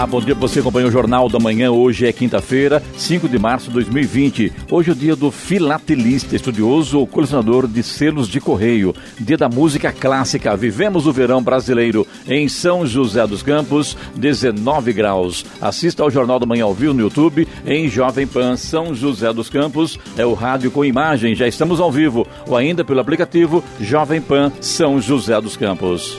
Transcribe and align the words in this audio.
Olá, 0.00 0.06
bom 0.06 0.18
dia 0.18 0.34
você 0.34 0.60
acompanha 0.60 0.86
o 0.86 0.90
Jornal 0.90 1.28
da 1.28 1.38
Manhã. 1.38 1.70
Hoje 1.70 2.06
é 2.06 2.12
quinta-feira, 2.12 2.82
5 2.96 3.28
de 3.28 3.38
março 3.38 3.66
de 3.66 3.74
2020. 3.74 4.50
Hoje 4.70 4.88
é 4.88 4.92
o 4.94 4.96
dia 4.96 5.14
do 5.14 5.30
filatelista, 5.30 6.34
estudioso 6.34 6.98
ou 6.98 7.06
colecionador 7.06 7.68
de 7.68 7.82
selos 7.82 8.26
de 8.26 8.40
correio. 8.40 8.94
Dia 9.20 9.36
da 9.36 9.46
música 9.46 9.92
clássica. 9.92 10.56
Vivemos 10.56 11.06
o 11.06 11.12
verão 11.12 11.42
brasileiro 11.42 12.06
em 12.26 12.48
São 12.48 12.86
José 12.86 13.26
dos 13.26 13.42
Campos, 13.42 13.94
19 14.16 14.94
graus. 14.94 15.44
Assista 15.60 16.02
ao 16.02 16.10
Jornal 16.10 16.38
da 16.38 16.46
Manhã 16.46 16.64
ao 16.64 16.72
vivo 16.72 16.94
no 16.94 17.02
YouTube 17.02 17.46
em 17.66 17.86
Jovem 17.86 18.26
Pan 18.26 18.56
São 18.56 18.94
José 18.94 19.30
dos 19.34 19.50
Campos. 19.50 19.98
É 20.16 20.24
o 20.24 20.32
rádio 20.32 20.70
com 20.70 20.82
imagem. 20.82 21.34
Já 21.34 21.46
estamos 21.46 21.78
ao 21.78 21.92
vivo 21.92 22.26
ou 22.48 22.56
ainda 22.56 22.82
pelo 22.82 23.00
aplicativo 23.00 23.62
Jovem 23.78 24.22
Pan 24.22 24.50
São 24.62 24.98
José 24.98 25.38
dos 25.42 25.58
Campos. 25.58 26.16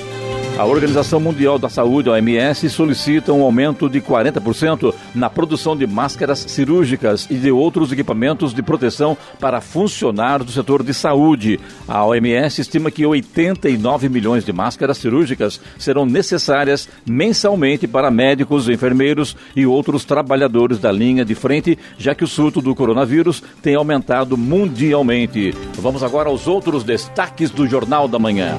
A 0.62 0.66
Organização 0.66 1.20
Mundial 1.20 1.58
da 1.58 1.70
Saúde, 1.70 2.08
OMS, 2.08 2.70
solicita 2.70 3.34
um 3.34 3.42
aumento 3.42 3.90
de 3.90 4.00
40% 4.00 4.94
na 5.16 5.28
produção 5.28 5.76
de 5.76 5.88
máscaras 5.88 6.38
cirúrgicas 6.38 7.26
e 7.32 7.34
de 7.34 7.50
outros 7.50 7.92
equipamentos 7.92 8.54
de 8.54 8.62
proteção 8.62 9.18
para 9.40 9.60
funcionários 9.60 10.46
do 10.46 10.52
setor 10.52 10.84
de 10.84 10.94
saúde. 10.94 11.60
A 11.88 12.06
OMS 12.06 12.62
estima 12.62 12.92
que 12.92 13.04
89 13.04 14.08
milhões 14.08 14.46
de 14.46 14.54
máscaras 14.54 15.00
cirúrgicas 15.00 15.60
serão 15.80 16.06
necessárias 16.06 16.88
mensalmente 17.08 17.88
para 17.88 18.12
médicos, 18.12 18.70
enfermeiros 18.70 19.36
e 19.56 19.66
outros 19.66 20.06
trabalhadores 20.06 20.78
da 20.78 20.92
linha 20.92 21.26
de 21.26 21.34
frente, 21.34 21.76
já 21.98 22.14
que 22.14 22.24
o 22.24 22.28
surto 22.28 22.62
do 22.62 22.76
coronavírus 22.76 23.42
tem 23.64 23.74
aumentado 23.74 24.38
mundialmente. 24.38 25.56
Vamos 25.80 26.04
agora 26.04 26.30
aos 26.30 26.48
outros 26.48 26.84
destaques 26.84 27.50
do 27.50 27.68
Jornal 27.68 28.08
da 28.08 28.20
Manhã. 28.20 28.56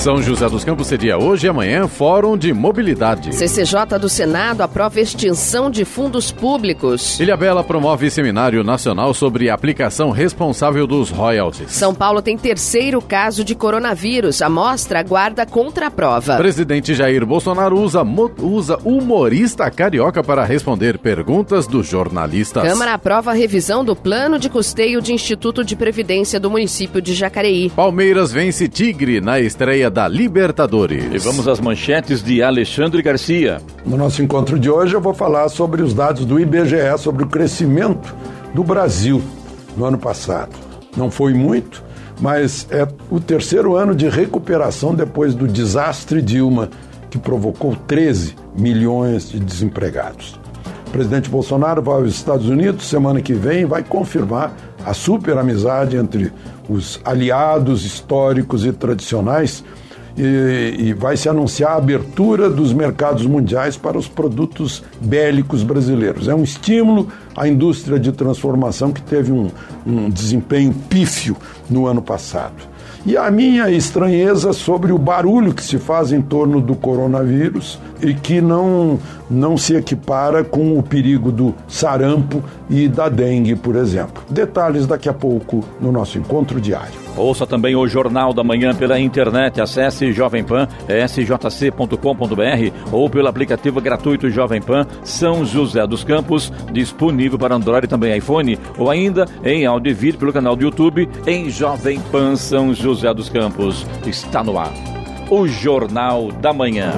São 0.00 0.22
José 0.22 0.48
dos 0.48 0.64
Campos 0.64 0.86
seria 0.86 1.18
hoje 1.18 1.46
e 1.46 1.50
amanhã 1.50 1.86
Fórum 1.86 2.34
de 2.34 2.54
Mobilidade. 2.54 3.34
CCJ 3.34 3.98
do 4.00 4.08
Senado 4.08 4.62
aprova 4.62 4.98
extinção 4.98 5.70
de 5.70 5.84
fundos 5.84 6.32
públicos. 6.32 7.20
Ilhabela 7.20 7.62
promove 7.62 8.10
seminário 8.10 8.64
nacional 8.64 9.12
sobre 9.12 9.50
aplicação 9.50 10.08
responsável 10.10 10.86
dos 10.86 11.10
royalties. 11.10 11.70
São 11.72 11.94
Paulo 11.94 12.22
tem 12.22 12.38
terceiro 12.38 13.02
caso 13.02 13.44
de 13.44 13.54
coronavírus. 13.54 14.40
A 14.40 14.48
mostra 14.48 15.00
aguarda 15.00 15.44
contraprova. 15.44 16.38
Presidente 16.38 16.94
Jair 16.94 17.26
Bolsonaro 17.26 17.78
usa, 17.78 18.02
usa 18.38 18.78
humorista 18.82 19.70
carioca 19.70 20.24
para 20.24 20.46
responder 20.46 20.96
perguntas 20.96 21.66
dos 21.66 21.86
jornalistas. 21.86 22.62
Câmara 22.62 22.94
aprova 22.94 23.32
a 23.32 23.34
revisão 23.34 23.84
do 23.84 23.94
plano 23.94 24.38
de 24.38 24.48
custeio 24.48 25.02
de 25.02 25.12
Instituto 25.12 25.62
de 25.62 25.76
Previdência 25.76 26.40
do 26.40 26.50
município 26.50 27.02
de 27.02 27.14
Jacareí. 27.14 27.68
Palmeiras 27.68 28.32
vence 28.32 28.66
Tigre 28.66 29.20
na 29.20 29.38
estreia 29.38 29.89
da 29.90 30.06
Libertadores. 30.06 31.12
E 31.12 31.18
vamos 31.18 31.48
às 31.48 31.60
manchetes 31.60 32.22
de 32.22 32.42
Alexandre 32.42 33.02
Garcia. 33.02 33.60
No 33.84 33.96
nosso 33.96 34.22
encontro 34.22 34.58
de 34.58 34.70
hoje 34.70 34.94
eu 34.94 35.00
vou 35.00 35.12
falar 35.12 35.48
sobre 35.48 35.82
os 35.82 35.92
dados 35.92 36.24
do 36.24 36.38
IBGE 36.38 36.96
sobre 36.98 37.24
o 37.24 37.26
crescimento 37.26 38.14
do 38.54 38.62
Brasil 38.62 39.20
no 39.76 39.84
ano 39.84 39.98
passado. 39.98 40.50
Não 40.96 41.10
foi 41.10 41.34
muito, 41.34 41.82
mas 42.20 42.66
é 42.70 42.86
o 43.10 43.18
terceiro 43.18 43.76
ano 43.76 43.94
de 43.94 44.08
recuperação 44.08 44.94
depois 44.94 45.34
do 45.34 45.46
desastre 45.46 46.22
Dilma, 46.22 46.70
que 47.10 47.18
provocou 47.18 47.74
13 47.74 48.36
milhões 48.56 49.30
de 49.30 49.40
desempregados. 49.40 50.38
O 50.86 50.90
presidente 50.90 51.30
Bolsonaro 51.30 51.82
vai 51.82 51.94
aos 51.96 52.14
Estados 52.14 52.48
Unidos 52.48 52.86
semana 52.86 53.20
que 53.20 53.32
vem 53.32 53.60
e 53.60 53.64
vai 53.64 53.82
confirmar 53.82 54.52
a 54.84 54.94
super 54.94 55.38
amizade 55.38 55.96
entre 55.96 56.32
os 56.68 57.00
aliados 57.04 57.84
históricos 57.84 58.64
e 58.64 58.72
tradicionais 58.72 59.64
e, 60.22 60.88
e, 60.88 60.92
vai 60.92 61.16
se 61.16 61.30
anunciar 61.30 61.72
a 61.72 61.76
abertura 61.76 62.50
dos 62.50 62.74
mercados 62.74 63.24
mundiais 63.24 63.78
para 63.78 63.96
os 63.96 64.06
produtos 64.06 64.82
bélicos 65.00 65.62
brasileiros. 65.62 66.28
É 66.28 66.34
um 66.34 66.42
estímulo 66.42 67.08
à 67.34 67.48
indústria 67.48 67.98
de 67.98 68.12
transformação 68.12 68.92
que 68.92 69.00
teve 69.00 69.32
um, 69.32 69.50
um 69.86 70.10
desempenho 70.10 70.74
pífio 70.90 71.34
no 71.70 71.86
ano 71.86 72.02
passado. 72.02 72.68
E 73.06 73.16
a 73.16 73.30
minha 73.30 73.70
estranheza 73.70 74.52
sobre 74.52 74.92
o 74.92 74.98
barulho 74.98 75.54
que 75.54 75.62
se 75.62 75.78
faz 75.78 76.12
em 76.12 76.20
torno 76.20 76.60
do 76.60 76.74
coronavírus 76.74 77.78
e 78.02 78.12
que 78.12 78.42
não, 78.42 78.98
não 79.30 79.56
se 79.56 79.74
equipara 79.74 80.42
com 80.42 80.78
o 80.78 80.82
perigo 80.82 81.30
do 81.30 81.54
sarampo 81.68 82.42
e 82.68 82.88
da 82.88 83.08
dengue, 83.08 83.54
por 83.54 83.76
exemplo. 83.76 84.22
Detalhes 84.28 84.86
daqui 84.86 85.08
a 85.08 85.14
pouco 85.14 85.64
no 85.80 85.92
nosso 85.92 86.18
encontro 86.18 86.60
diário. 86.60 86.98
Ouça 87.16 87.46
também 87.46 87.76
o 87.76 87.86
Jornal 87.86 88.32
da 88.32 88.42
Manhã 88.42 88.74
pela 88.74 88.98
internet. 88.98 89.60
Acesse 89.60 90.12
Jovem 90.12 90.42
Pan, 90.42 90.66
sjc.com.br 90.88 91.94
ou 92.92 93.10
pelo 93.10 93.28
aplicativo 93.28 93.80
gratuito 93.80 94.30
Jovem 94.30 94.60
Pan 94.60 94.86
São 95.04 95.44
José 95.44 95.86
dos 95.86 96.02
Campos, 96.02 96.52
disponível 96.72 97.38
para 97.38 97.54
Android 97.54 97.86
e 97.86 97.88
também 97.88 98.16
iPhone, 98.16 98.58
ou 98.78 98.90
ainda 98.90 99.26
em 99.44 99.66
áudio 99.66 99.90
e 99.90 99.94
vídeo 99.94 100.18
pelo 100.18 100.32
canal 100.32 100.56
do 100.56 100.62
YouTube 100.62 101.08
em 101.26 101.50
Jovem 101.50 102.00
Pan 102.12 102.36
São 102.36 102.72
José 102.72 103.12
dos 103.12 103.28
Campos. 103.28 103.86
Está 104.06 104.42
no 104.42 104.58
ar. 104.58 104.72
O 105.30 105.46
Jornal 105.46 106.32
da 106.32 106.52
Manhã. 106.52 106.92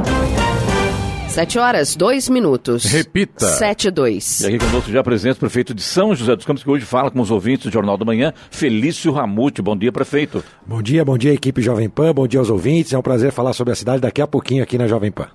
7 1.33 1.59
horas, 1.59 1.97
2 1.97 2.29
minutos. 2.29 2.85
Repita. 2.85 3.47
7 3.47 3.89
e 3.89 3.91
2. 3.91 4.41
E 4.43 4.47
aqui 4.49 4.59
conosco 4.59 4.93
já 4.93 5.03
presente 5.03 5.37
o 5.37 5.41
prefeito 5.41 5.73
de 5.73 5.81
São 5.81 6.15
José 6.15 6.37
dos 6.37 6.45
Campos, 6.45 6.63
que 6.63 6.69
hoje 6.69 6.85
fala 6.85 7.11
com 7.11 7.19
os 7.23 7.31
ouvintes 7.31 7.65
do 7.65 7.73
Jornal 7.73 7.97
da 7.97 8.05
Manhã, 8.05 8.35
Felício 8.51 9.11
Ramute. 9.11 9.63
Bom 9.63 9.75
dia, 9.75 9.91
prefeito. 9.91 10.45
Bom 10.67 10.83
dia, 10.83 11.03
bom 11.03 11.17
dia, 11.17 11.33
equipe 11.33 11.63
Jovem 11.63 11.89
Pan, 11.89 12.13
bom 12.13 12.27
dia 12.27 12.39
aos 12.39 12.51
ouvintes. 12.51 12.93
É 12.93 12.99
um 12.99 13.03
prazer 13.03 13.33
falar 13.33 13.55
sobre 13.55 13.73
a 13.73 13.75
cidade 13.75 14.03
daqui 14.03 14.21
a 14.21 14.27
pouquinho 14.27 14.63
aqui 14.63 14.77
na 14.77 14.87
Jovem 14.87 15.11
Pan. 15.11 15.29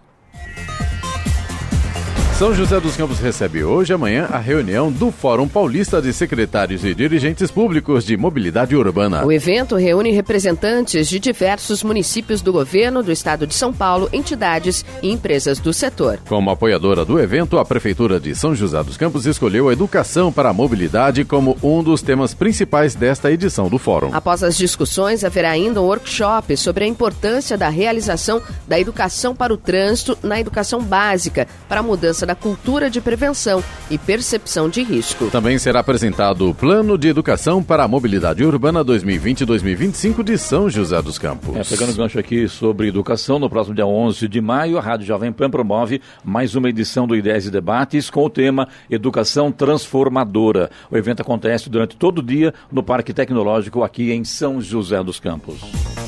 São 2.38 2.54
José 2.54 2.80
dos 2.80 2.96
Campos 2.96 3.18
recebe 3.18 3.64
hoje 3.64 3.92
e 3.92 3.96
amanhã 3.96 4.28
a 4.32 4.38
reunião 4.38 4.92
do 4.92 5.10
Fórum 5.10 5.48
Paulista 5.48 6.00
de 6.00 6.14
Secretários 6.14 6.86
e 6.86 6.94
Dirigentes 6.94 7.50
Públicos 7.50 8.06
de 8.06 8.16
Mobilidade 8.16 8.76
Urbana. 8.76 9.26
O 9.26 9.32
evento 9.32 9.76
reúne 9.76 10.12
representantes 10.12 11.10
de 11.10 11.20
diversos 11.20 11.82
municípios 11.82 12.40
do 12.40 12.54
governo 12.54 13.02
do 13.02 13.12
estado 13.12 13.48
de 13.48 13.56
São 13.56 13.74
Paulo, 13.74 14.08
entidades 14.14 14.86
e 15.02 15.12
empresas 15.12 15.58
do 15.58 15.74
setor. 15.74 16.20
Como 16.30 16.52
apoiadora 16.52 17.04
do 17.04 17.20
evento, 17.20 17.58
a 17.58 17.66
Prefeitura 17.66 18.20
de 18.20 18.36
São 18.36 18.54
José 18.54 18.84
dos 18.84 18.98
Campos 18.98 19.26
escolheu 19.26 19.70
a 19.70 19.74
educação 19.74 20.32
para 20.32 20.50
a 20.50 20.54
mobilidade 20.54 21.26
como 21.26 21.58
um 21.64 21.82
dos 21.82 22.04
temas 22.04 22.36
principais 22.36 22.94
desta 22.94 23.32
edição 23.32 23.68
do 23.68 23.80
Fórum. 23.80 24.12
Após 24.14 24.44
as 24.44 24.56
discussões, 24.56 25.24
haverá 25.24 25.50
ainda 25.50 25.82
um 25.82 25.86
workshop 25.86 26.56
sobre 26.56 26.84
a 26.84 26.88
importância 26.88 27.58
da 27.58 27.70
realização 27.70 28.44
da 28.68 28.80
educação 28.80 29.36
para 29.36 29.52
o 29.52 29.58
trânsito 29.58 30.16
na 30.22 30.40
educação 30.40 30.84
básica 30.84 31.48
para 31.68 31.80
a 31.80 31.84
mudança 31.84 32.27
da 32.28 32.36
cultura 32.36 32.90
de 32.90 33.00
prevenção 33.00 33.64
e 33.90 33.98
percepção 33.98 34.70
de 34.70 34.84
risco. 34.84 35.32
Também 35.32 35.58
será 35.58 35.80
apresentado 35.80 36.50
o 36.50 36.54
Plano 36.54 36.98
de 36.98 37.08
Educação 37.08 37.64
para 37.64 37.86
a 37.86 37.88
Mobilidade 37.88 38.44
Urbana 38.44 38.84
2020-2025 38.84 40.24
de 40.24 40.38
São 40.38 40.70
José 40.70 41.02
dos 41.02 41.18
Campos. 41.18 41.56
É, 41.56 41.64
pegando 41.64 41.94
o 41.94 41.96
gancho 41.96 42.20
aqui 42.20 42.50
sobre 42.50 42.90
educação, 42.90 43.40
no 43.40 43.50
próximo 43.50 43.74
dia 43.74 43.88
11 43.88 44.28
de 44.28 44.42
maio, 44.42 44.78
a 44.78 44.82
Rádio 44.82 45.08
Jovem 45.08 45.32
Pan 45.32 45.50
promove 45.50 46.02
mais 46.24 46.54
uma 46.54 46.70
edição 46.70 47.08
do 47.08 47.16
Ideias 47.16 47.46
e 47.46 47.52
Debates 47.52 48.10
com 48.10 48.26
o 48.26 48.30
tema 48.30 48.68
Educação 48.90 49.50
Transformadora. 49.50 50.70
O 50.92 50.98
evento 50.98 51.22
acontece 51.22 51.70
durante 51.70 51.96
todo 51.96 52.20
o 52.20 52.24
dia 52.24 52.54
no 52.70 52.84
Parque 52.84 53.14
Tecnológico 53.14 53.84
aqui 53.84 54.12
em 54.12 54.26
São 54.26 54.62
José 54.62 55.02
dos 55.02 55.18
Campos. 55.18 56.07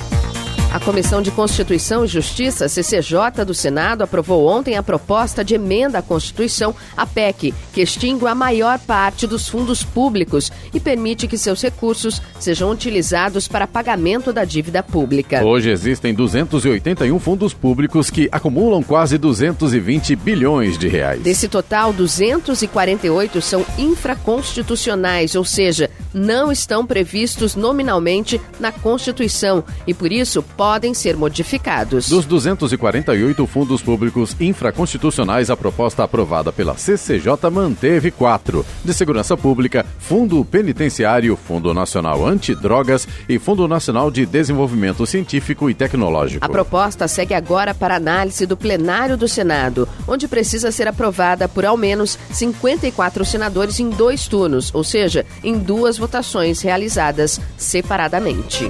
A 0.71 0.79
Comissão 0.79 1.19
de 1.19 1.31
Constituição 1.31 2.05
e 2.05 2.07
Justiça, 2.07 2.69
CCJ, 2.69 3.43
do 3.43 3.55
Senado, 3.55 4.03
aprovou 4.03 4.45
ontem 4.45 4.77
a 4.77 4.83
proposta 4.83 5.43
de 5.43 5.55
emenda 5.55 5.97
à 5.97 6.01
Constituição, 6.01 6.75
a 6.95 7.07
PEC, 7.07 7.55
que 7.73 7.81
extingue 7.81 8.27
a 8.27 8.35
maior 8.35 8.77
parte 8.77 9.25
dos 9.25 9.47
fundos 9.47 9.81
públicos 9.81 10.51
e 10.71 10.79
permite 10.79 11.27
que 11.27 11.39
seus 11.39 11.59
recursos 11.63 12.21
sejam 12.39 12.69
utilizados 12.69 13.47
para 13.47 13.65
pagamento 13.65 14.31
da 14.31 14.45
dívida 14.45 14.83
pública. 14.83 15.43
Hoje 15.43 15.71
existem 15.71 16.13
281 16.13 17.17
fundos 17.17 17.51
públicos 17.51 18.11
que 18.11 18.29
acumulam 18.31 18.83
quase 18.83 19.17
220 19.17 20.15
bilhões 20.17 20.77
de 20.77 20.87
reais. 20.87 21.23
Desse 21.23 21.47
total, 21.47 21.91
248 21.91 23.41
são 23.41 23.65
infraconstitucionais, 23.75 25.33
ou 25.33 25.43
seja, 25.43 25.89
não 26.13 26.51
estão 26.51 26.85
previstos 26.85 27.55
nominalmente 27.55 28.39
na 28.59 28.71
Constituição 28.71 29.63
e, 29.87 29.95
por 29.95 30.11
isso, 30.11 30.43
podem 30.59 30.93
ser 30.93 31.15
modificados. 31.15 32.09
Dos 32.09 32.25
248 32.25 33.47
fundos 33.47 33.81
públicos 33.81 34.35
infraconstitucionais, 34.41 35.49
a 35.49 35.55
proposta 35.55 36.03
aprovada 36.03 36.51
pela 36.51 36.75
CCJ 36.75 37.49
manteve 37.49 38.11
quatro: 38.11 38.65
de 38.83 38.93
segurança 38.93 39.37
pública, 39.37 39.85
Fundo 39.97 40.43
Penitenciário, 40.43 41.37
Fundo 41.37 41.73
Nacional 41.73 42.27
Antidrogas 42.27 43.07
e 43.29 43.39
Fundo 43.39 43.69
Nacional 43.69 44.11
de 44.11 44.25
Desenvolvimento 44.25 45.05
Científico 45.05 45.69
e 45.69 45.73
Tecnológico. 45.73 46.45
A 46.45 46.49
proposta 46.49 47.07
segue 47.07 47.33
agora 47.33 47.73
para 47.73 47.95
análise 47.95 48.45
do 48.45 48.57
plenário 48.57 49.15
do 49.15 49.29
Senado, 49.29 49.87
onde 50.05 50.27
precisa 50.27 50.73
ser 50.73 50.89
aprovada 50.89 51.47
por 51.47 51.63
ao 51.63 51.77
menos 51.77 52.19
54 52.33 53.23
senadores 53.23 53.79
em 53.79 53.89
dois 53.89 54.27
turnos, 54.27 54.75
ou 54.75 54.83
seja, 54.83 55.25
em 55.41 55.57
duas 55.57 55.97
votações 55.97 56.61
realizadas 56.61 57.39
separadamente. 57.55 58.69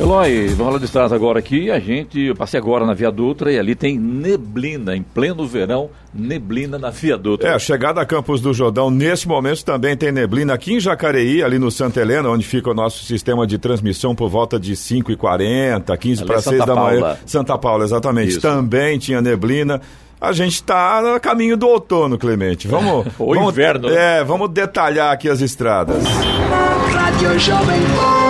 Eloy, 0.00 0.48
vamos 0.54 0.72
lá 0.74 0.78
de 0.78 0.84
estrada 0.84 1.14
agora 1.14 1.27
aqui. 1.36 1.70
A 1.70 1.78
gente, 1.78 2.20
eu 2.20 2.34
passei 2.34 2.58
agora 2.58 2.86
na 2.86 2.94
Via 2.94 3.10
Dutra 3.10 3.52
e 3.52 3.58
ali 3.58 3.74
tem 3.74 3.98
neblina, 3.98 4.96
em 4.96 5.02
pleno 5.02 5.46
verão, 5.46 5.90
neblina 6.14 6.78
na 6.78 6.90
Via 6.90 7.18
Dutra. 7.18 7.50
É, 7.50 7.54
a 7.54 7.58
chegada 7.58 8.00
a 8.00 8.06
Campos 8.06 8.40
do 8.40 8.54
Jordão, 8.54 8.90
nesse 8.90 9.26
momento 9.28 9.64
também 9.64 9.96
tem 9.96 10.10
neblina 10.12 10.54
aqui 10.54 10.74
em 10.74 10.80
Jacareí, 10.80 11.42
ali 11.42 11.58
no 11.58 11.70
Santa 11.70 12.00
Helena, 12.00 12.28
onde 12.30 12.46
fica 12.46 12.70
o 12.70 12.74
nosso 12.74 13.04
sistema 13.04 13.46
de 13.46 13.58
transmissão 13.58 14.14
por 14.14 14.28
volta 14.28 14.58
de 14.58 14.74
5h40, 14.74 15.96
15 15.96 16.24
para 16.24 16.40
6 16.40 16.58
da 16.58 16.66
Paula. 16.74 17.00
manhã. 17.00 17.16
Santa 17.26 17.58
Paula, 17.58 17.84
exatamente. 17.84 18.30
Isso. 18.30 18.40
Também 18.40 18.98
tinha 18.98 19.20
neblina. 19.20 19.80
A 20.20 20.32
gente 20.32 20.54
está 20.54 21.00
no 21.00 21.20
caminho 21.20 21.56
do 21.56 21.68
outono, 21.68 22.18
Clemente. 22.18 22.66
Vamos. 22.66 23.06
Ou 23.18 23.34
vamos, 23.34 23.52
inverno? 23.52 23.88
É, 23.88 24.24
vamos 24.24 24.50
detalhar 24.50 25.12
aqui 25.12 25.28
as 25.28 25.40
estradas. 25.40 26.02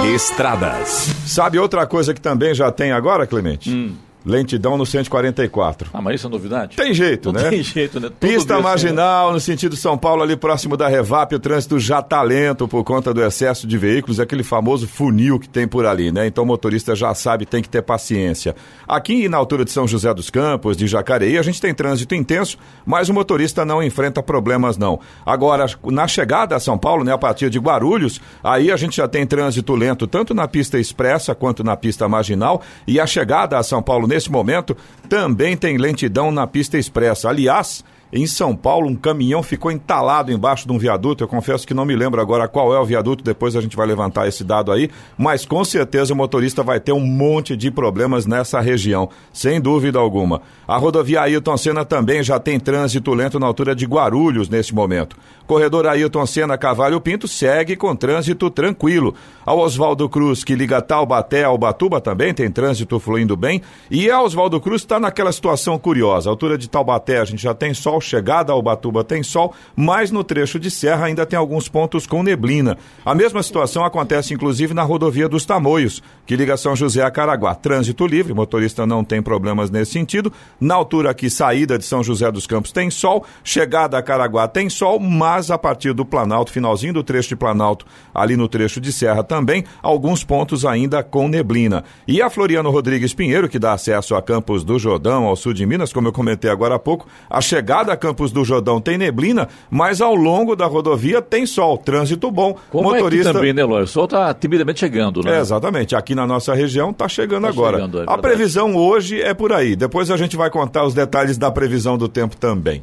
Estradas. 0.06 1.14
Sabe 1.26 1.58
outra 1.58 1.86
coisa 1.86 2.14
que 2.14 2.20
também 2.20 2.54
já 2.54 2.70
tem 2.70 2.92
agora, 2.92 3.26
Clemente? 3.26 3.70
Hum. 3.70 3.94
Lentidão 4.24 4.76
no 4.76 4.84
144. 4.84 5.90
Ah, 5.92 6.02
mas 6.02 6.16
isso 6.16 6.26
é 6.26 6.30
novidade? 6.30 6.76
Tem 6.76 6.92
jeito, 6.92 7.32
Não 7.32 7.40
né? 7.40 7.50
tem 7.50 7.62
jeito, 7.62 8.00
né? 8.00 8.08
Todo 8.08 8.18
Pista 8.18 8.54
dia 8.54 8.62
marginal, 8.62 9.32
no 9.32 9.40
sentido 9.40 9.76
São 9.76 9.96
Paulo, 9.96 10.22
ali 10.22 10.36
próximo 10.36 10.76
da 10.76 10.88
Revap, 10.88 11.34
o 11.34 11.38
trânsito 11.38 11.78
já 11.78 12.02
tá 12.02 12.20
lento 12.22 12.66
por 12.66 12.82
conta 12.84 13.14
do 13.14 13.22
excesso 13.22 13.66
de 13.66 13.78
veículos, 13.78 14.18
aquele 14.18 14.42
famoso 14.42 14.88
funil 14.88 15.38
que 15.38 15.48
tem 15.48 15.66
por 15.68 15.86
ali, 15.86 16.10
né? 16.10 16.26
Então 16.26 16.44
o 16.44 16.46
motorista 16.46 16.94
já 16.96 17.14
sabe, 17.14 17.46
tem 17.46 17.62
que 17.62 17.68
ter 17.68 17.82
paciência. 17.82 18.56
Aqui 18.86 19.28
na 19.28 19.36
altura 19.36 19.64
de 19.64 19.70
São 19.70 19.86
José 19.86 20.12
dos 20.12 20.30
Campos, 20.30 20.76
de 20.76 20.86
Jacareí, 20.86 21.38
a 21.38 21.42
gente 21.42 21.60
tem 21.60 21.72
trânsito 21.72 22.14
intenso, 22.14 22.58
mas 22.84 23.08
o 23.08 23.14
motorista 23.14 23.64
não 23.64 23.82
enfrenta 23.82 24.22
problemas, 24.22 24.76
não. 24.76 24.98
Agora, 25.24 25.66
na 25.84 26.08
chegada 26.08 26.56
a 26.56 26.60
São 26.60 26.76
Paulo, 26.76 27.04
né, 27.04 27.12
a 27.12 27.18
partir 27.18 27.50
de 27.50 27.58
Guarulhos, 27.58 28.20
aí 28.42 28.72
a 28.72 28.76
gente 28.76 28.96
já 28.96 29.06
tem 29.06 29.26
trânsito 29.26 29.74
lento, 29.74 30.06
tanto 30.06 30.34
na 30.34 30.48
pista 30.48 30.78
expressa 30.78 31.34
quanto 31.34 31.62
na 31.62 31.76
pista 31.76 32.08
marginal, 32.08 32.62
e 32.86 32.98
a 32.98 33.06
chegada 33.06 33.58
a 33.58 33.62
São 33.62 33.82
Paulo, 33.82 34.07
nesse 34.08 34.30
momento, 34.30 34.76
também 35.08 35.56
tem 35.56 35.76
lentidão 35.76 36.32
na 36.32 36.46
pista 36.46 36.78
expressa. 36.78 37.28
Aliás, 37.28 37.84
em 38.12 38.26
São 38.26 38.56
Paulo, 38.56 38.88
um 38.88 38.94
caminhão 38.94 39.42
ficou 39.42 39.70
entalado 39.70 40.32
embaixo 40.32 40.66
de 40.66 40.72
um 40.72 40.78
viaduto. 40.78 41.22
Eu 41.22 41.28
confesso 41.28 41.66
que 41.66 41.74
não 41.74 41.84
me 41.84 41.94
lembro 41.94 42.20
agora 42.20 42.48
qual 42.48 42.74
é 42.74 42.80
o 42.80 42.84
viaduto, 42.84 43.22
depois 43.22 43.54
a 43.54 43.60
gente 43.60 43.76
vai 43.76 43.86
levantar 43.86 44.26
esse 44.26 44.42
dado 44.42 44.72
aí, 44.72 44.90
mas 45.16 45.44
com 45.44 45.62
certeza 45.64 46.14
o 46.14 46.16
motorista 46.16 46.62
vai 46.62 46.80
ter 46.80 46.92
um 46.92 47.06
monte 47.06 47.56
de 47.56 47.70
problemas 47.70 48.26
nessa 48.26 48.60
região, 48.60 49.10
sem 49.32 49.60
dúvida 49.60 49.98
alguma. 49.98 50.40
A 50.66 50.76
rodovia 50.76 51.22
Ailton 51.22 51.56
Senna 51.56 51.84
também 51.84 52.22
já 52.22 52.38
tem 52.38 52.58
trânsito 52.58 53.12
lento 53.12 53.38
na 53.38 53.46
altura 53.46 53.74
de 53.74 53.84
Guarulhos 53.86 54.48
nesse 54.48 54.74
momento. 54.74 55.16
Corredor 55.46 55.86
Ailton 55.86 56.26
Senna 56.26 56.58
Cavalho 56.58 57.00
Pinto 57.00 57.26
segue 57.26 57.74
com 57.74 57.96
trânsito 57.96 58.50
tranquilo. 58.50 59.14
A 59.46 59.54
Oswaldo 59.54 60.06
Cruz, 60.06 60.44
que 60.44 60.54
liga 60.54 60.82
Taubaté 60.82 61.44
ao 61.44 61.56
Batuba, 61.56 62.02
também 62.02 62.34
tem 62.34 62.50
trânsito 62.50 63.00
fluindo 63.00 63.34
bem. 63.34 63.62
E 63.90 64.10
a 64.10 64.20
Oswaldo 64.20 64.60
Cruz 64.60 64.82
está 64.82 65.00
naquela 65.00 65.32
situação 65.32 65.78
curiosa. 65.78 66.28
A 66.28 66.32
altura 66.32 66.58
de 66.58 66.68
Taubaté 66.68 67.18
a 67.18 67.24
gente 67.24 67.42
já 67.42 67.54
tem 67.54 67.72
sol, 67.72 67.97
chegada 68.00 68.52
ao 68.52 68.62
Batuba 68.62 69.04
tem 69.04 69.22
sol, 69.22 69.54
mas 69.76 70.10
no 70.10 70.24
trecho 70.24 70.58
de 70.58 70.70
serra 70.70 71.06
ainda 71.06 71.26
tem 71.26 71.38
alguns 71.38 71.68
pontos 71.68 72.06
com 72.06 72.22
neblina. 72.22 72.76
A 73.04 73.14
mesma 73.14 73.42
situação 73.42 73.84
acontece 73.84 74.34
inclusive 74.34 74.74
na 74.74 74.82
rodovia 74.82 75.28
dos 75.28 75.44
Tamoios, 75.44 76.02
que 76.26 76.36
liga 76.36 76.56
São 76.56 76.76
José 76.76 77.02
a 77.02 77.10
Caraguá. 77.10 77.54
Trânsito 77.54 78.06
livre, 78.06 78.34
motorista 78.34 78.86
não 78.86 79.04
tem 79.04 79.22
problemas 79.22 79.70
nesse 79.70 79.92
sentido. 79.92 80.32
Na 80.60 80.74
altura 80.74 81.10
aqui, 81.10 81.30
saída 81.30 81.78
de 81.78 81.84
São 81.84 82.02
José 82.02 82.30
dos 82.30 82.46
Campos 82.46 82.72
tem 82.72 82.90
sol, 82.90 83.24
chegada 83.42 83.98
a 83.98 84.02
Caraguá 84.02 84.48
tem 84.48 84.68
sol, 84.68 84.98
mas 84.98 85.50
a 85.50 85.58
partir 85.58 85.92
do 85.92 86.04
Planalto, 86.04 86.52
finalzinho 86.52 86.92
do 86.92 87.02
trecho 87.02 87.30
de 87.30 87.36
Planalto, 87.36 87.86
ali 88.14 88.36
no 88.36 88.48
trecho 88.48 88.80
de 88.80 88.92
serra 88.92 89.22
também, 89.22 89.64
alguns 89.82 90.24
pontos 90.24 90.64
ainda 90.64 91.02
com 91.02 91.28
neblina. 91.28 91.84
E 92.06 92.20
a 92.22 92.30
Floriano 92.30 92.70
Rodrigues 92.70 93.14
Pinheiro, 93.14 93.48
que 93.48 93.58
dá 93.58 93.72
acesso 93.72 94.14
a 94.14 94.22
Campos 94.22 94.64
do 94.64 94.78
Jordão, 94.78 95.24
ao 95.24 95.36
sul 95.36 95.52
de 95.52 95.64
Minas, 95.66 95.92
como 95.92 96.08
eu 96.08 96.12
comentei 96.12 96.50
agora 96.50 96.74
há 96.74 96.78
pouco, 96.78 97.06
a 97.28 97.40
chegada 97.40 97.87
a 97.90 97.96
Campos 97.96 98.30
do 98.32 98.44
Jordão 98.44 98.80
tem 98.80 98.96
neblina, 98.98 99.48
mas 99.70 100.00
ao 100.00 100.14
longo 100.14 100.54
da 100.54 100.66
rodovia 100.66 101.20
tem 101.22 101.46
sol, 101.46 101.78
trânsito 101.78 102.30
bom. 102.30 102.56
Como 102.70 102.90
motorista 102.90 103.30
é 103.30 103.32
também, 103.32 103.52
né, 103.52 103.62
Eloy? 103.62 103.82
O 103.82 103.86
sol 103.86 104.04
está 104.04 104.32
timidamente 104.34 104.80
chegando, 104.80 105.22
né? 105.22 105.36
é, 105.36 105.40
exatamente. 105.40 105.94
Aqui 105.96 106.14
na 106.14 106.26
nossa 106.26 106.54
região 106.54 106.90
está 106.90 107.08
chegando 107.08 107.42
Tá 107.44 107.48
agora. 107.48 107.76
chegando, 107.78 108.00
é 108.02 108.04
a 108.06 108.18
previsão 108.18 108.74
hoje 108.76 109.20
é 109.20 109.32
por 109.34 109.52
aí. 109.52 109.74
Depois 109.76 110.10
a 110.10 110.16
gente 110.16 110.36
vai 110.36 110.50
contar 110.50 110.84
os 110.84 110.94
detalhes 110.94 111.38
da 111.38 111.50
previsão 111.50 111.96
do 111.98 112.08
tempo 112.08 112.36
também. 112.36 112.82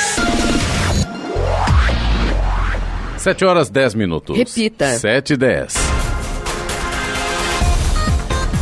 7 3.21 3.45
horas 3.45 3.69
10 3.69 3.93
minutos. 3.93 4.35
Repita. 4.35 4.97
7 4.97 5.33
e 5.33 5.37
10. 5.37 5.90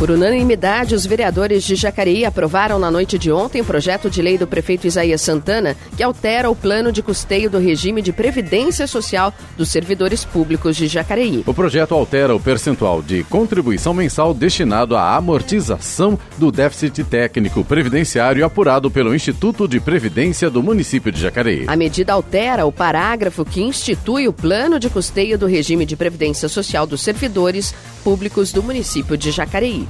Por 0.00 0.10
unanimidade, 0.10 0.94
os 0.94 1.04
vereadores 1.04 1.62
de 1.62 1.76
Jacareí 1.76 2.24
aprovaram 2.24 2.78
na 2.78 2.90
noite 2.90 3.18
de 3.18 3.30
ontem 3.30 3.60
o 3.60 3.64
projeto 3.66 4.08
de 4.08 4.22
lei 4.22 4.38
do 4.38 4.46
prefeito 4.46 4.86
Isaías 4.86 5.20
Santana, 5.20 5.76
que 5.94 6.02
altera 6.02 6.48
o 6.48 6.56
plano 6.56 6.90
de 6.90 7.02
custeio 7.02 7.50
do 7.50 7.58
regime 7.58 8.00
de 8.00 8.10
previdência 8.10 8.86
social 8.86 9.30
dos 9.58 9.68
servidores 9.68 10.24
públicos 10.24 10.74
de 10.74 10.86
Jacareí. 10.86 11.44
O 11.46 11.52
projeto 11.52 11.94
altera 11.94 12.34
o 12.34 12.40
percentual 12.40 13.02
de 13.02 13.22
contribuição 13.24 13.92
mensal 13.92 14.32
destinado 14.32 14.96
à 14.96 15.14
amortização 15.16 16.18
do 16.38 16.50
déficit 16.50 17.04
técnico 17.04 17.62
previdenciário 17.62 18.42
apurado 18.42 18.90
pelo 18.90 19.14
Instituto 19.14 19.68
de 19.68 19.80
Previdência 19.80 20.48
do 20.48 20.62
município 20.62 21.12
de 21.12 21.20
Jacareí. 21.20 21.66
A 21.66 21.76
medida 21.76 22.14
altera 22.14 22.64
o 22.64 22.72
parágrafo 22.72 23.44
que 23.44 23.60
institui 23.60 24.26
o 24.26 24.32
plano 24.32 24.80
de 24.80 24.88
custeio 24.88 25.36
do 25.36 25.46
regime 25.46 25.84
de 25.84 25.94
previdência 25.94 26.48
social 26.48 26.86
dos 26.86 27.02
servidores 27.02 27.74
públicos 28.02 28.50
do 28.50 28.62
município 28.62 29.14
de 29.14 29.30
Jacareí. 29.30 29.89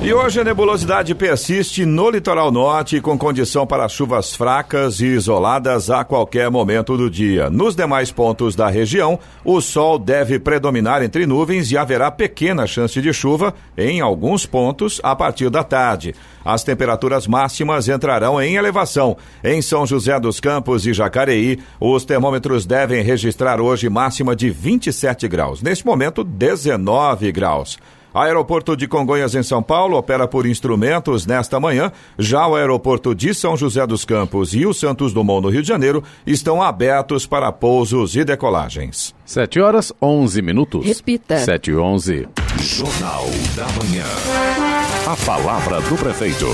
E 0.00 0.14
hoje 0.14 0.40
a 0.40 0.44
nebulosidade 0.44 1.12
persiste 1.12 1.84
no 1.84 2.08
litoral 2.08 2.52
norte 2.52 3.00
com 3.00 3.18
condição 3.18 3.66
para 3.66 3.88
chuvas 3.88 4.32
fracas 4.32 5.00
e 5.00 5.06
isoladas 5.06 5.90
a 5.90 6.04
qualquer 6.04 6.48
momento 6.48 6.96
do 6.96 7.10
dia. 7.10 7.50
Nos 7.50 7.74
demais 7.74 8.12
pontos 8.12 8.54
da 8.54 8.68
região, 8.68 9.18
o 9.44 9.60
sol 9.60 9.98
deve 9.98 10.38
predominar 10.38 11.02
entre 11.02 11.26
nuvens 11.26 11.72
e 11.72 11.76
haverá 11.76 12.12
pequena 12.12 12.64
chance 12.64 13.02
de 13.02 13.12
chuva 13.12 13.52
em 13.76 14.00
alguns 14.00 14.46
pontos 14.46 15.00
a 15.02 15.16
partir 15.16 15.50
da 15.50 15.64
tarde. 15.64 16.14
As 16.44 16.62
temperaturas 16.62 17.26
máximas 17.26 17.88
entrarão 17.88 18.40
em 18.40 18.54
elevação. 18.54 19.16
Em 19.42 19.60
São 19.60 19.84
José 19.84 20.18
dos 20.20 20.38
Campos 20.38 20.86
e 20.86 20.94
Jacareí, 20.94 21.58
os 21.80 22.04
termômetros 22.04 22.64
devem 22.64 23.02
registrar 23.02 23.60
hoje 23.60 23.88
máxima 23.88 24.36
de 24.36 24.48
27 24.48 25.26
graus. 25.26 25.60
Neste 25.60 25.84
momento, 25.84 26.22
19 26.22 27.32
graus. 27.32 27.78
Aeroporto 28.22 28.76
de 28.76 28.88
Congonhas, 28.88 29.34
em 29.34 29.42
São 29.42 29.62
Paulo, 29.62 29.96
opera 29.96 30.26
por 30.26 30.46
instrumentos 30.46 31.26
nesta 31.26 31.60
manhã. 31.60 31.92
Já 32.18 32.46
o 32.46 32.56
aeroporto 32.56 33.14
de 33.14 33.34
São 33.34 33.56
José 33.56 33.86
dos 33.86 34.04
Campos 34.04 34.54
e 34.54 34.66
o 34.66 34.74
Santos 34.74 35.12
Dumont, 35.12 35.42
no 35.42 35.48
Rio 35.48 35.62
de 35.62 35.68
Janeiro, 35.68 36.02
estão 36.26 36.62
abertos 36.62 37.26
para 37.26 37.52
pousos 37.52 38.16
e 38.16 38.24
decolagens. 38.24 39.14
7 39.24 39.60
horas 39.60 39.92
11 40.00 40.42
minutos. 40.42 40.86
Repita. 40.86 41.38
7 41.38 41.70
e 41.70 41.76
11. 41.76 42.28
Jornal 42.58 43.26
da 43.54 43.66
Manhã. 43.82 44.06
A 45.06 45.16
palavra 45.24 45.80
do 45.80 45.96
prefeito. 45.96 46.46